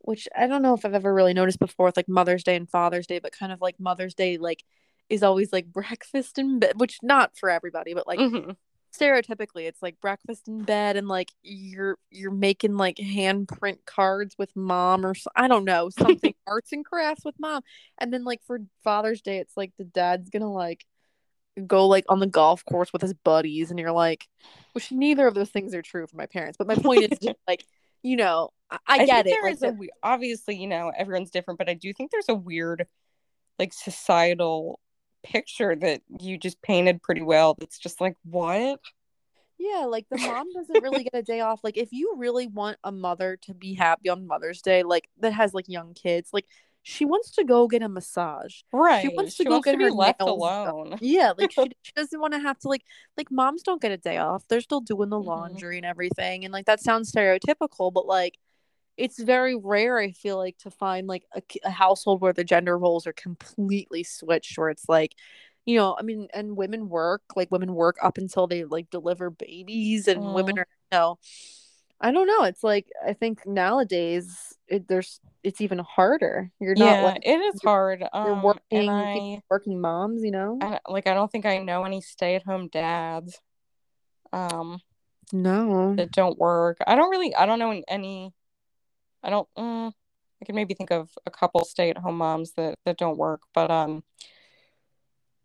which 0.00 0.26
I 0.36 0.46
don't 0.46 0.62
know 0.62 0.74
if 0.74 0.84
I've 0.84 0.94
ever 0.94 1.12
really 1.12 1.34
noticed 1.34 1.58
before 1.58 1.86
with 1.86 1.96
like 1.96 2.08
Mother's 2.08 2.42
Day 2.42 2.56
and 2.56 2.68
Father's 2.68 3.06
Day, 3.06 3.18
but 3.20 3.32
kind 3.36 3.52
of 3.52 3.60
like 3.60 3.78
Mother's 3.78 4.14
Day, 4.14 4.38
like, 4.38 4.64
is 5.12 5.22
always 5.22 5.52
like 5.52 5.66
breakfast 5.66 6.38
in 6.38 6.58
bed, 6.58 6.72
which 6.80 6.98
not 7.02 7.36
for 7.36 7.50
everybody, 7.50 7.92
but 7.94 8.06
like 8.06 8.18
Mhm. 8.18 8.56
stereotypically, 8.98 9.64
it's 9.66 9.82
like 9.82 10.00
breakfast 10.00 10.48
in 10.48 10.62
bed 10.62 10.96
and 10.96 11.06
like 11.08 11.28
you're 11.42 11.98
you're 12.10 12.30
making 12.30 12.76
like 12.76 12.96
handprint 12.96 13.84
cards 13.84 14.34
with 14.38 14.54
mom 14.56 15.04
or 15.04 15.14
I 15.36 15.48
don't 15.48 15.64
know 15.64 15.90
something 15.90 16.34
arts 16.46 16.72
and 16.72 16.84
crafts 16.84 17.24
with 17.24 17.34
mom, 17.38 17.62
and 17.98 18.12
then 18.12 18.24
like 18.24 18.42
for 18.44 18.60
Father's 18.82 19.20
Day, 19.22 19.38
it's 19.38 19.56
like 19.56 19.72
the 19.78 19.84
dad's 19.84 20.30
gonna 20.30 20.50
like 20.52 20.84
go 21.66 21.86
like 21.86 22.04
on 22.08 22.18
the 22.18 22.26
golf 22.26 22.64
course 22.64 22.92
with 22.94 23.02
his 23.02 23.12
buddies 23.12 23.70
and 23.70 23.78
you're 23.78 23.92
like 23.92 24.26
which 24.72 24.90
neither 24.90 25.26
of 25.26 25.34
those 25.34 25.50
things 25.50 25.74
are 25.74 25.82
true 25.82 26.06
for 26.06 26.16
my 26.16 26.24
parents 26.24 26.56
but 26.56 26.66
my 26.66 26.74
point 26.74 27.02
is 27.02 27.18
just 27.18 27.36
like 27.46 27.62
you 28.02 28.16
know 28.16 28.48
i, 28.70 28.78
I 28.88 29.04
get 29.04 29.26
it 29.26 29.30
There 29.32 29.42
like 29.42 29.52
is 29.56 29.62
a 29.62 29.76
obviously, 30.02 30.56
you 30.56 30.66
know, 30.66 30.90
everyone's 30.96 31.30
different, 31.30 31.58
but 31.58 31.68
I 31.68 31.74
do 31.74 31.92
think 31.92 32.10
there's 32.10 32.30
a 32.30 32.34
weird, 32.34 32.86
like, 33.58 33.74
societal 33.74 34.80
picture 35.22 35.74
that 35.76 36.02
you 36.20 36.38
just 36.38 36.60
painted 36.62 37.02
pretty 37.02 37.22
well. 37.22 37.54
That's 37.58 37.78
just 37.78 38.00
like, 38.00 38.16
what? 38.24 38.80
Yeah, 39.58 39.84
like 39.86 40.06
the 40.10 40.18
mom 40.18 40.52
doesn't 40.52 40.80
really 40.80 41.04
get 41.04 41.14
a 41.14 41.22
day 41.22 41.40
off. 41.40 41.60
Like 41.62 41.76
if 41.76 41.92
you 41.92 42.14
really 42.16 42.48
want 42.48 42.78
a 42.82 42.90
mother 42.90 43.36
to 43.42 43.54
be 43.54 43.74
happy 43.74 44.08
on 44.08 44.26
Mother's 44.26 44.60
Day, 44.60 44.82
like 44.82 45.08
that 45.20 45.32
has 45.34 45.54
like 45.54 45.68
young 45.68 45.94
kids, 45.94 46.30
like 46.32 46.46
she 46.82 47.04
wants 47.04 47.30
to 47.32 47.44
go 47.44 47.68
get 47.68 47.82
a 47.82 47.88
massage. 47.88 48.62
Right. 48.72 49.02
She 49.02 49.08
wants 49.16 49.36
to 49.36 49.44
go 49.44 49.60
get 49.60 49.78
be 49.78 49.84
her 49.84 49.90
left 49.92 50.20
nails 50.20 50.30
alone. 50.30 50.96
Yeah, 51.00 51.32
like 51.38 51.52
she, 51.52 51.70
she 51.82 51.92
doesn't 51.94 52.20
want 52.20 52.32
to 52.34 52.40
have 52.40 52.58
to 52.60 52.68
like 52.68 52.82
like 53.16 53.30
moms 53.30 53.62
don't 53.62 53.80
get 53.80 53.92
a 53.92 53.96
day 53.96 54.16
off. 54.18 54.42
They're 54.48 54.60
still 54.60 54.80
doing 54.80 55.10
the 55.10 55.16
Mhm. 55.20 55.26
laundry 55.26 55.76
and 55.76 55.86
everything. 55.86 56.44
And 56.44 56.52
like 56.52 56.66
that 56.66 56.80
sounds 56.80 57.12
stereotypical, 57.12 57.92
but 57.92 58.06
like 58.06 58.38
it's 58.96 59.18
very 59.22 59.56
rare 59.56 59.98
I 59.98 60.12
feel 60.12 60.36
like 60.36 60.58
to 60.58 60.70
find 60.70 61.06
like 61.06 61.24
a, 61.34 61.42
a 61.64 61.70
household 61.70 62.20
where 62.20 62.32
the 62.32 62.44
gender 62.44 62.78
roles 62.78 63.06
are 63.06 63.12
completely 63.12 64.04
switched 64.04 64.58
where 64.58 64.68
it's 64.70 64.88
like 64.88 65.14
you 65.64 65.76
know, 65.76 65.94
I 65.96 66.02
mean, 66.02 66.26
and 66.34 66.56
women 66.56 66.88
work, 66.88 67.22
like 67.36 67.52
women 67.52 67.72
work 67.74 67.96
up 68.02 68.18
until 68.18 68.46
they 68.48 68.64
like 68.64 68.90
deliver 68.90 69.30
babies, 69.30 70.08
and 70.08 70.20
Mm. 70.22 70.34
women 70.34 70.58
are, 70.58 70.66
you 70.68 70.98
know, 70.98 71.18
I 72.00 72.10
don't 72.10 72.26
know. 72.26 72.42
It's 72.42 72.64
like 72.64 72.88
I 73.06 73.12
think 73.12 73.46
nowadays 73.46 74.52
it, 74.66 74.88
there's 74.88 75.20
it's 75.44 75.60
even 75.60 75.78
harder. 75.78 76.50
You're 76.60 76.74
not 76.74 76.98
Yeah, 76.98 77.04
like 77.06 77.22
it 77.24 77.38
is 77.40 77.60
hard. 77.62 78.02
Um, 78.12 78.26
you're 78.26 78.42
working 78.42 78.88
I, 78.88 79.42
working 79.48 79.80
moms, 79.80 80.24
you 80.24 80.32
know. 80.32 80.58
I, 80.60 80.80
like, 80.88 81.06
I 81.06 81.14
don't 81.14 81.30
think 81.30 81.46
I 81.46 81.58
know 81.58 81.84
any 81.84 82.00
stay-at-home 82.00 82.68
dads, 82.68 83.40
um, 84.32 84.80
No. 85.32 85.94
that 85.96 86.10
don't 86.12 86.38
work. 86.38 86.78
I 86.86 86.94
don't 86.96 87.10
really. 87.10 87.34
I 87.34 87.46
don't 87.46 87.58
know 87.58 87.80
any. 87.88 88.32
I 89.22 89.30
don't. 89.30 89.48
Mm, 89.58 89.92
I 90.40 90.44
can 90.44 90.54
maybe 90.56 90.74
think 90.74 90.90
of 90.90 91.10
a 91.24 91.30
couple 91.30 91.64
stay-at-home 91.64 92.16
moms 92.16 92.52
that 92.52 92.78
that 92.84 92.98
don't 92.98 93.18
work, 93.18 93.42
but 93.54 93.70
um, 93.70 94.02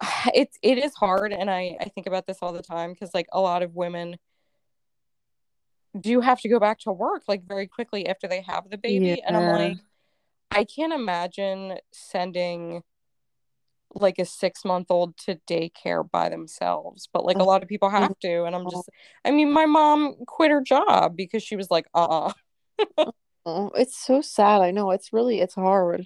it's 0.33 0.57
it 0.61 0.77
is 0.77 0.93
hard, 0.95 1.33
and 1.33 1.49
I 1.49 1.77
I 1.79 1.85
think 1.85 2.07
about 2.07 2.25
this 2.27 2.39
all 2.41 2.53
the 2.53 2.61
time 2.61 2.93
because 2.93 3.13
like 3.13 3.27
a 3.31 3.39
lot 3.39 3.63
of 3.63 3.75
women 3.75 4.17
do 5.99 6.21
have 6.21 6.39
to 6.41 6.49
go 6.49 6.59
back 6.59 6.79
to 6.79 6.91
work 6.91 7.23
like 7.27 7.47
very 7.47 7.67
quickly 7.67 8.07
after 8.07 8.27
they 8.27 8.41
have 8.41 8.69
the 8.69 8.77
baby, 8.77 9.21
and 9.21 9.35
I'm 9.35 9.47
like, 9.47 9.77
I 10.51 10.63
can't 10.63 10.93
imagine 10.93 11.77
sending 11.91 12.83
like 13.95 14.19
a 14.19 14.25
six 14.25 14.65
month 14.65 14.87
old 14.89 15.17
to 15.17 15.39
daycare 15.49 16.09
by 16.09 16.29
themselves 16.29 17.07
but 17.11 17.25
like 17.25 17.37
a 17.37 17.43
lot 17.43 17.63
of 17.63 17.69
people 17.69 17.89
have 17.89 18.17
to 18.19 18.43
and 18.43 18.55
i'm 18.55 18.69
just 18.69 18.89
i 19.25 19.31
mean 19.31 19.51
my 19.51 19.65
mom 19.65 20.13
quit 20.25 20.51
her 20.51 20.61
job 20.61 21.15
because 21.15 21.41
she 21.41 21.55
was 21.55 21.71
like 21.71 21.85
uh-uh 21.93 22.31
Oh, 23.47 23.71
it's 23.75 23.97
so 23.97 24.21
sad. 24.21 24.61
I 24.61 24.71
know. 24.71 24.91
It's 24.91 25.13
really 25.13 25.39
it's 25.39 25.55
hard. 25.55 26.05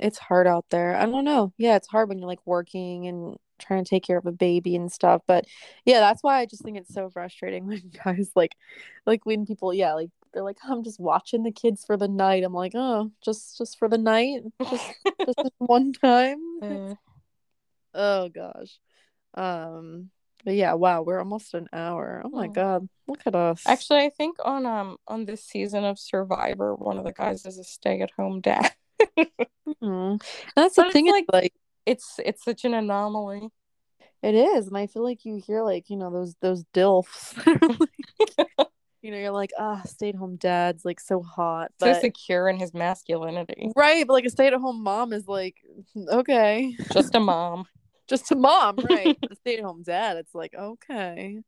It's 0.00 0.18
hard 0.18 0.46
out 0.46 0.66
there. 0.70 0.96
I 0.96 1.06
don't 1.06 1.24
know. 1.24 1.52
Yeah, 1.58 1.76
it's 1.76 1.88
hard 1.88 2.08
when 2.08 2.18
you're 2.18 2.28
like 2.28 2.46
working 2.46 3.08
and 3.08 3.36
trying 3.58 3.84
to 3.84 3.88
take 3.90 4.04
care 4.04 4.18
of 4.18 4.26
a 4.26 4.32
baby 4.32 4.76
and 4.76 4.90
stuff. 4.92 5.22
But 5.26 5.46
yeah, 5.84 6.00
that's 6.00 6.22
why 6.22 6.38
I 6.40 6.46
just 6.46 6.62
think 6.62 6.78
it's 6.78 6.94
so 6.94 7.10
frustrating 7.10 7.66
when 7.68 7.90
guys 8.04 8.30
like 8.36 8.54
like 9.06 9.26
when 9.26 9.46
people 9.46 9.74
yeah, 9.74 9.94
like 9.94 10.10
they're 10.32 10.44
like, 10.44 10.58
I'm 10.68 10.84
just 10.84 11.00
watching 11.00 11.42
the 11.42 11.52
kids 11.52 11.84
for 11.84 11.96
the 11.96 12.08
night. 12.08 12.44
I'm 12.44 12.54
like, 12.54 12.72
oh, 12.76 13.10
just 13.24 13.58
just 13.58 13.78
for 13.78 13.88
the 13.88 13.98
night? 13.98 14.42
Just 14.70 14.94
just 15.26 15.52
one 15.58 15.92
time? 15.92 16.38
Uh, 16.62 16.94
Oh 17.94 18.28
gosh. 18.28 18.78
Um 19.34 20.10
but 20.44 20.54
yeah, 20.54 20.74
wow, 20.74 21.02
we're 21.02 21.18
almost 21.18 21.54
an 21.54 21.68
hour. 21.72 22.22
Oh 22.24 22.28
my 22.30 22.46
Oh. 22.46 22.50
god. 22.50 22.88
Look 23.06 23.22
at 23.26 23.34
us. 23.34 23.62
actually 23.66 23.98
i 24.00 24.08
think 24.08 24.38
on 24.44 24.64
um 24.64 24.96
on 25.06 25.26
this 25.26 25.44
season 25.44 25.84
of 25.84 25.98
survivor 25.98 26.74
one 26.74 26.96
of 26.96 27.04
the 27.04 27.12
guys 27.12 27.44
is 27.44 27.58
a 27.58 27.64
stay-at-home 27.64 28.40
dad 28.40 28.72
Mhm. 29.82 30.22
That's 30.56 30.76
the 30.76 30.82
But 30.82 30.86
it's 30.86 30.92
thing, 30.94 31.06
like- 31.08 31.24
it's 31.28 31.32
like 31.32 31.52
it's 31.86 32.20
it's 32.24 32.42
such 32.44 32.64
an 32.64 32.72
anomaly 32.74 33.50
It 34.22 34.34
is, 34.34 34.68
and 34.68 34.76
I 34.78 34.86
feel 34.86 35.02
like 35.04 35.26
you 35.26 35.36
hear 35.46 35.62
like 35.62 35.90
you 35.90 35.96
know 35.96 36.10
those 36.10 36.34
those 36.40 36.64
dilfs. 36.72 37.34
you 39.02 39.10
know, 39.10 39.18
you're 39.18 39.30
like, 39.42 39.52
ah, 39.58 39.82
stay 39.84 40.08
at 40.08 40.14
home 40.14 40.36
dad's 40.36 40.84
like 40.86 40.98
so 41.00 41.20
hot, 41.22 41.72
so 41.78 41.92
but 41.92 42.00
secure 42.00 42.48
in 42.48 42.56
his 42.58 42.72
masculinity 42.72 43.70
right, 43.76 44.06
but 44.06 44.14
like 44.14 44.24
a 44.24 44.30
stay 44.30 44.46
at 44.46 44.54
home 44.54 44.82
mom 44.82 45.12
is 45.12 45.28
like, 45.28 45.56
okay, 46.10 46.74
just 46.92 47.14
a 47.14 47.20
mom 47.20 47.66
just 48.08 48.26
to 48.28 48.36
mom, 48.36 48.76
right? 48.90 49.16
a 49.30 49.36
stay 49.36 49.56
at 49.58 49.64
home 49.64 49.82
dad, 49.82 50.16
it's 50.16 50.34
like, 50.34 50.54
okay, 50.54 51.40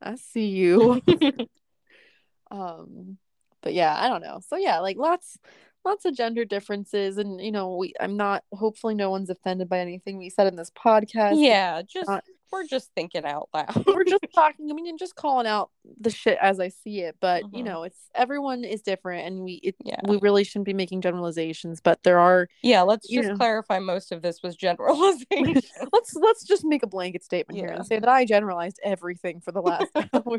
I 0.00 0.16
see 0.16 0.46
you. 0.46 1.02
um, 2.50 3.18
but 3.62 3.74
yeah, 3.74 3.96
I 3.98 4.08
don't 4.08 4.22
know. 4.22 4.40
So 4.46 4.56
yeah, 4.56 4.80
like 4.80 4.96
lots, 4.96 5.38
lots 5.84 6.04
of 6.04 6.14
gender 6.16 6.44
differences, 6.44 7.18
and 7.18 7.40
you 7.40 7.52
know, 7.52 7.76
we 7.76 7.94
I'm 8.00 8.16
not. 8.16 8.44
Hopefully, 8.52 8.94
no 8.94 9.10
one's 9.10 9.30
offended 9.30 9.68
by 9.68 9.78
anything 9.80 10.18
we 10.18 10.30
said 10.30 10.46
in 10.46 10.56
this 10.56 10.70
podcast. 10.70 11.34
yeah 11.42 11.82
just 11.82 12.08
not- 12.08 12.24
we're 12.52 12.66
just 12.66 12.90
thinking 12.94 13.24
out 13.24 13.48
loud 13.54 13.74
we're 13.86 14.04
just 14.04 14.24
talking 14.34 14.70
i 14.70 14.74
mean 14.74 14.86
and 14.86 14.98
just 14.98 15.16
calling 15.16 15.46
out 15.46 15.70
the 15.98 16.10
shit 16.10 16.38
as 16.40 16.60
i 16.60 16.68
see 16.68 17.00
it 17.00 17.16
but 17.20 17.42
you 17.52 17.62
Mhm. 17.62 17.64
know 17.64 17.82
it's 17.84 17.98
everyone 18.14 18.62
is 18.64 18.82
different 18.82 19.26
and 19.26 19.40
we 19.42 19.54
it, 19.62 19.74
yeah 19.84 20.00
we 20.06 20.18
really 20.18 20.44
shouldn't 20.44 20.66
be 20.66 20.74
making 20.74 21.00
generalizations 21.00 21.80
but 21.80 22.02
there 22.02 22.18
are 22.18 22.48
yeah 22.62 22.82
let's 22.82 23.08
just 23.08 23.30
know. 23.30 23.36
clarify 23.36 23.78
most 23.78 24.12
of 24.12 24.22
this 24.22 24.42
was 24.42 24.54
generalization 24.54 25.60
let's 25.92 26.14
let's 26.14 26.44
just 26.44 26.64
make 26.64 26.82
a 26.82 26.86
blanket 26.86 27.24
statement 27.24 27.58
here 27.58 27.70
and 27.70 27.86
say 27.86 27.98
that 27.98 28.08
i 28.08 28.24
generalized 28.24 28.78
everything 28.84 29.40
for 29.40 29.50
the 29.52 29.62
last 29.62 29.90
hour 30.12 30.38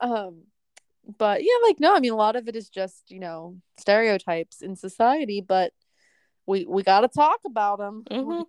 um 0.00 0.42
but 1.18 1.42
yeah 1.42 1.52
like 1.66 1.78
no 1.80 1.94
i 1.94 2.00
mean 2.00 2.12
a 2.12 2.16
lot 2.16 2.34
of 2.36 2.48
it 2.48 2.56
is 2.56 2.68
just 2.68 3.10
you 3.10 3.20
know 3.20 3.56
stereotypes 3.78 4.62
in 4.62 4.74
society 4.74 5.40
but 5.40 5.72
we 6.46 6.64
we 6.66 6.82
got 6.82 7.00
to 7.02 7.08
talk 7.08 7.40
about 7.46 7.78
them 7.78 8.04
Mhm. 8.10 8.44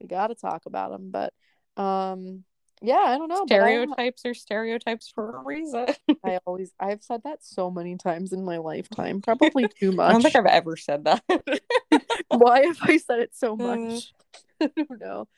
we 0.00 0.06
got 0.06 0.26
to 0.28 0.34
talk 0.34 0.66
about 0.66 0.90
them 0.90 1.10
but 1.10 1.32
um 1.76 2.44
yeah 2.82 2.96
i 3.06 3.16
don't 3.18 3.28
know 3.28 3.42
I- 3.42 3.46
stereotypes 3.46 4.24
are 4.26 4.34
stereotypes 4.34 5.08
for 5.14 5.36
a 5.38 5.42
reason. 5.44 5.86
I 6.24 6.38
always 6.46 6.72
I've 6.78 7.02
said 7.02 7.22
that 7.24 7.44
so 7.44 7.70
many 7.70 7.96
times 7.96 8.32
in 8.32 8.44
my 8.44 8.58
lifetime, 8.58 9.20
probably 9.22 9.68
too 9.68 9.92
much 9.92 10.08
I 10.10 10.12
don't 10.12 10.22
think 10.22 10.36
I've 10.36 10.46
ever 10.46 10.76
said 10.76 11.04
that. 11.04 11.22
Why 12.28 12.66
have 12.66 12.78
I 12.82 12.96
said 12.98 13.20
it 13.20 13.34
so 13.34 13.56
Mm. 13.56 13.90
much? 13.92 14.12
I 14.60 14.70
don't 14.76 15.00
know. 15.00 15.28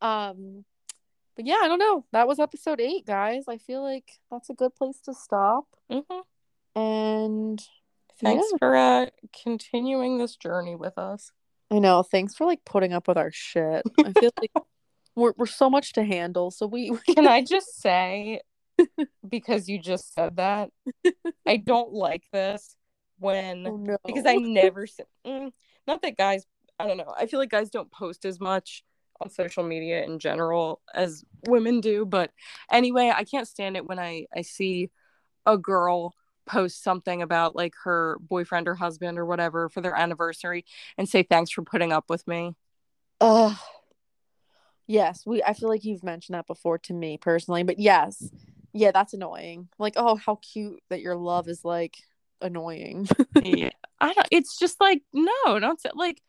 Um 0.00 0.64
but 1.36 1.44
yeah, 1.46 1.58
I 1.62 1.68
don't 1.68 1.78
know. 1.78 2.06
That 2.12 2.26
was 2.26 2.38
episode 2.38 2.80
8, 2.80 3.04
guys. 3.04 3.44
I 3.46 3.58
feel 3.58 3.82
like 3.82 4.10
that's 4.30 4.48
a 4.48 4.54
good 4.54 4.74
place 4.74 4.98
to 5.02 5.12
stop. 5.12 5.66
Mhm. 5.92 6.22
And 6.74 7.60
Thanks 8.18 8.46
Yeah. 8.52 8.56
for 8.58 8.74
uh, 8.74 9.06
continuing 9.42 10.16
this 10.16 10.36
journey 10.36 10.74
with 10.76 10.96
us. 10.96 11.32
I 11.70 11.78
know, 11.80 12.02
thanks 12.02 12.34
for 12.34 12.46
like 12.46 12.64
putting 12.64 12.94
up 12.94 13.06
with 13.08 13.18
our 13.18 13.30
shit. 13.30 13.82
I 14.02 14.12
feel 14.12 14.30
like 14.40 14.52
we're 15.16 15.32
we're 15.36 15.46
so 15.46 15.68
much 15.68 15.94
to 15.94 16.04
handle. 16.04 16.50
So 16.50 16.66
we 16.66 16.96
Can 17.14 17.26
I 17.26 17.42
just 17.48 17.80
say, 17.80 18.42
because 19.28 19.68
you 19.68 19.78
just 19.80 20.14
said 20.14 20.36
that, 20.36 20.70
I 21.46 21.56
don't 21.56 21.92
like 21.92 22.24
this 22.32 22.76
when 23.18 23.66
oh, 23.66 23.76
no. 23.76 23.96
because 24.06 24.26
I 24.26 24.36
never 24.36 24.86
mm, 25.26 25.50
not 25.86 26.02
that 26.02 26.16
guys. 26.16 26.44
I 26.78 26.86
don't 26.86 26.98
know. 26.98 27.14
I 27.16 27.26
feel 27.26 27.40
like 27.40 27.48
guys 27.48 27.70
don't 27.70 27.90
post 27.90 28.26
as 28.26 28.38
much 28.38 28.84
on 29.20 29.30
social 29.30 29.64
media 29.64 30.04
in 30.04 30.18
general 30.18 30.82
as 30.94 31.24
women 31.48 31.80
do. 31.80 32.04
But 32.04 32.30
anyway, 32.70 33.10
I 33.14 33.24
can't 33.24 33.48
stand 33.48 33.76
it 33.76 33.86
when 33.86 33.98
I 33.98 34.26
I 34.34 34.42
see 34.42 34.90
a 35.46 35.56
girl 35.56 36.14
post 36.44 36.82
something 36.84 37.22
about 37.22 37.56
like 37.56 37.74
her 37.84 38.18
boyfriend 38.20 38.68
or 38.68 38.74
husband 38.74 39.18
or 39.18 39.26
whatever 39.26 39.68
for 39.68 39.80
their 39.80 39.96
anniversary 39.96 40.64
and 40.96 41.08
say 41.08 41.22
thanks 41.22 41.50
for 41.50 41.62
putting 41.62 41.92
up 41.92 42.04
with 42.08 42.26
me. 42.28 42.54
Ugh. 43.20 43.56
Yes, 44.86 45.24
we 45.26 45.42
I 45.42 45.52
feel 45.52 45.68
like 45.68 45.84
you've 45.84 46.04
mentioned 46.04 46.34
that 46.34 46.46
before 46.46 46.78
to 46.78 46.94
me 46.94 47.18
personally, 47.18 47.62
but 47.62 47.78
yes. 47.78 48.30
Yeah, 48.72 48.90
that's 48.92 49.14
annoying. 49.14 49.68
Like, 49.78 49.94
oh, 49.96 50.16
how 50.16 50.36
cute 50.36 50.80
that 50.90 51.00
your 51.00 51.16
love 51.16 51.48
is 51.48 51.64
like 51.64 51.96
annoying. 52.40 53.08
yeah. 53.42 53.70
I 54.00 54.12
don't 54.12 54.28
it's 54.30 54.58
just 54.58 54.80
like 54.80 55.02
no, 55.12 55.58
don't 55.58 55.80
say 55.80 55.90
like 55.94 56.20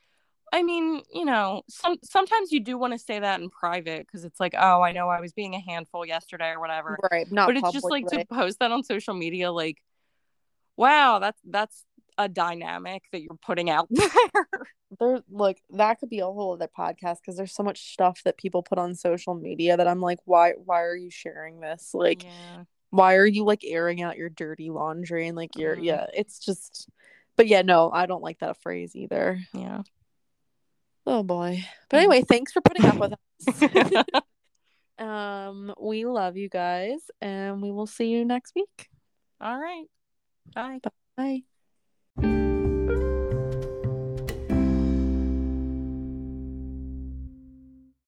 I 0.53 0.64
mean, 0.64 1.01
you 1.14 1.26
know, 1.26 1.64
some 1.70 1.97
sometimes 2.03 2.51
you 2.51 2.62
do 2.62 2.78
want 2.78 2.93
to 2.93 2.99
say 2.99 3.20
that 3.20 3.41
in 3.41 3.49
private 3.49 4.08
because 4.08 4.24
it's 4.24 4.39
like, 4.39 4.55
oh, 4.58 4.82
I 4.82 4.93
know 4.93 5.10
I 5.10 5.20
was 5.20 5.34
being 5.34 5.55
a 5.55 5.60
handful 5.60 6.05
yesterday 6.05 6.51
or 6.51 6.60
whatever. 6.60 6.97
right, 7.12 7.30
not 7.32 7.47
but 7.47 7.58
it's 7.58 7.72
just 7.74 7.84
like 7.84 8.05
publicly. 8.05 8.24
to 8.24 8.34
post 8.34 8.60
that 8.60 8.72
on 8.72 8.84
social 8.84 9.14
media, 9.14 9.51
like, 9.51 9.82
wow, 10.78 11.20
that's 11.20 11.39
that's 11.43 11.84
a 12.18 12.28
dynamic 12.28 13.03
that 13.11 13.22
you're 13.22 13.38
putting 13.41 13.70
out 13.70 13.88
there. 13.91 14.09
there 14.99 15.22
like 15.30 15.61
that 15.72 15.99
could 15.99 16.09
be 16.09 16.20
a 16.20 16.26
whole 16.26 16.53
other 16.53 16.68
podcast 16.78 17.18
because 17.22 17.36
there's 17.38 17.53
so 17.53 17.63
much 17.63 17.91
stuff 17.93 18.22
that 18.26 18.38
people 18.38 18.63
put 18.63 18.78
on 18.80 18.95
social 18.95 19.36
media 19.36 19.78
that 19.78 19.88
I'm 19.88 20.01
like, 20.01 20.20
why 20.26 20.53
why 20.53 20.82
are 20.82 20.95
you 20.95 21.09
sharing 21.11 21.59
this? 21.59 21.91
Like 21.93 22.24
yeah. 22.24 22.63
why 22.89 23.15
are 23.15 23.26
you 23.26 23.43
like 23.43 23.63
airing 23.63 24.01
out 24.01 24.18
your 24.18 24.30
dirty 24.30 24.70
laundry 24.70 25.28
and 25.28 25.36
like 25.38 25.55
your 25.57 25.76
Mhm. 25.76 25.84
yeah, 25.84 26.05
it's 26.13 26.39
just 26.39 26.89
but 27.36 27.47
yeah, 27.47 27.61
no, 27.61 27.91
I 27.91 28.05
don't 28.07 28.24
like 28.24 28.39
that 28.39 28.61
phrase 28.61 28.95
either. 28.95 29.39
Yeah. 29.53 29.84
Oh 31.05 31.24
boy. 31.24 31.63
But 31.89 31.97
Mm. 31.97 31.99
anyway, 31.99 32.22
thanks 32.24 32.51
for 32.51 32.61
putting 32.61 32.86
up 32.86 32.97
with 32.97 33.13
us. 33.13 34.03
Um, 34.99 35.76
we 35.80 36.05
love 36.05 36.38
you 36.38 36.49
guys, 36.49 36.99
and 37.22 37.61
we 37.61 37.70
will 37.72 37.86
see 37.86 38.07
you 38.07 38.26
next 38.26 38.55
week. 38.55 38.89
All 39.39 39.55
right. 39.55 39.86
Bye. 40.55 40.80
Bye. 41.15 41.43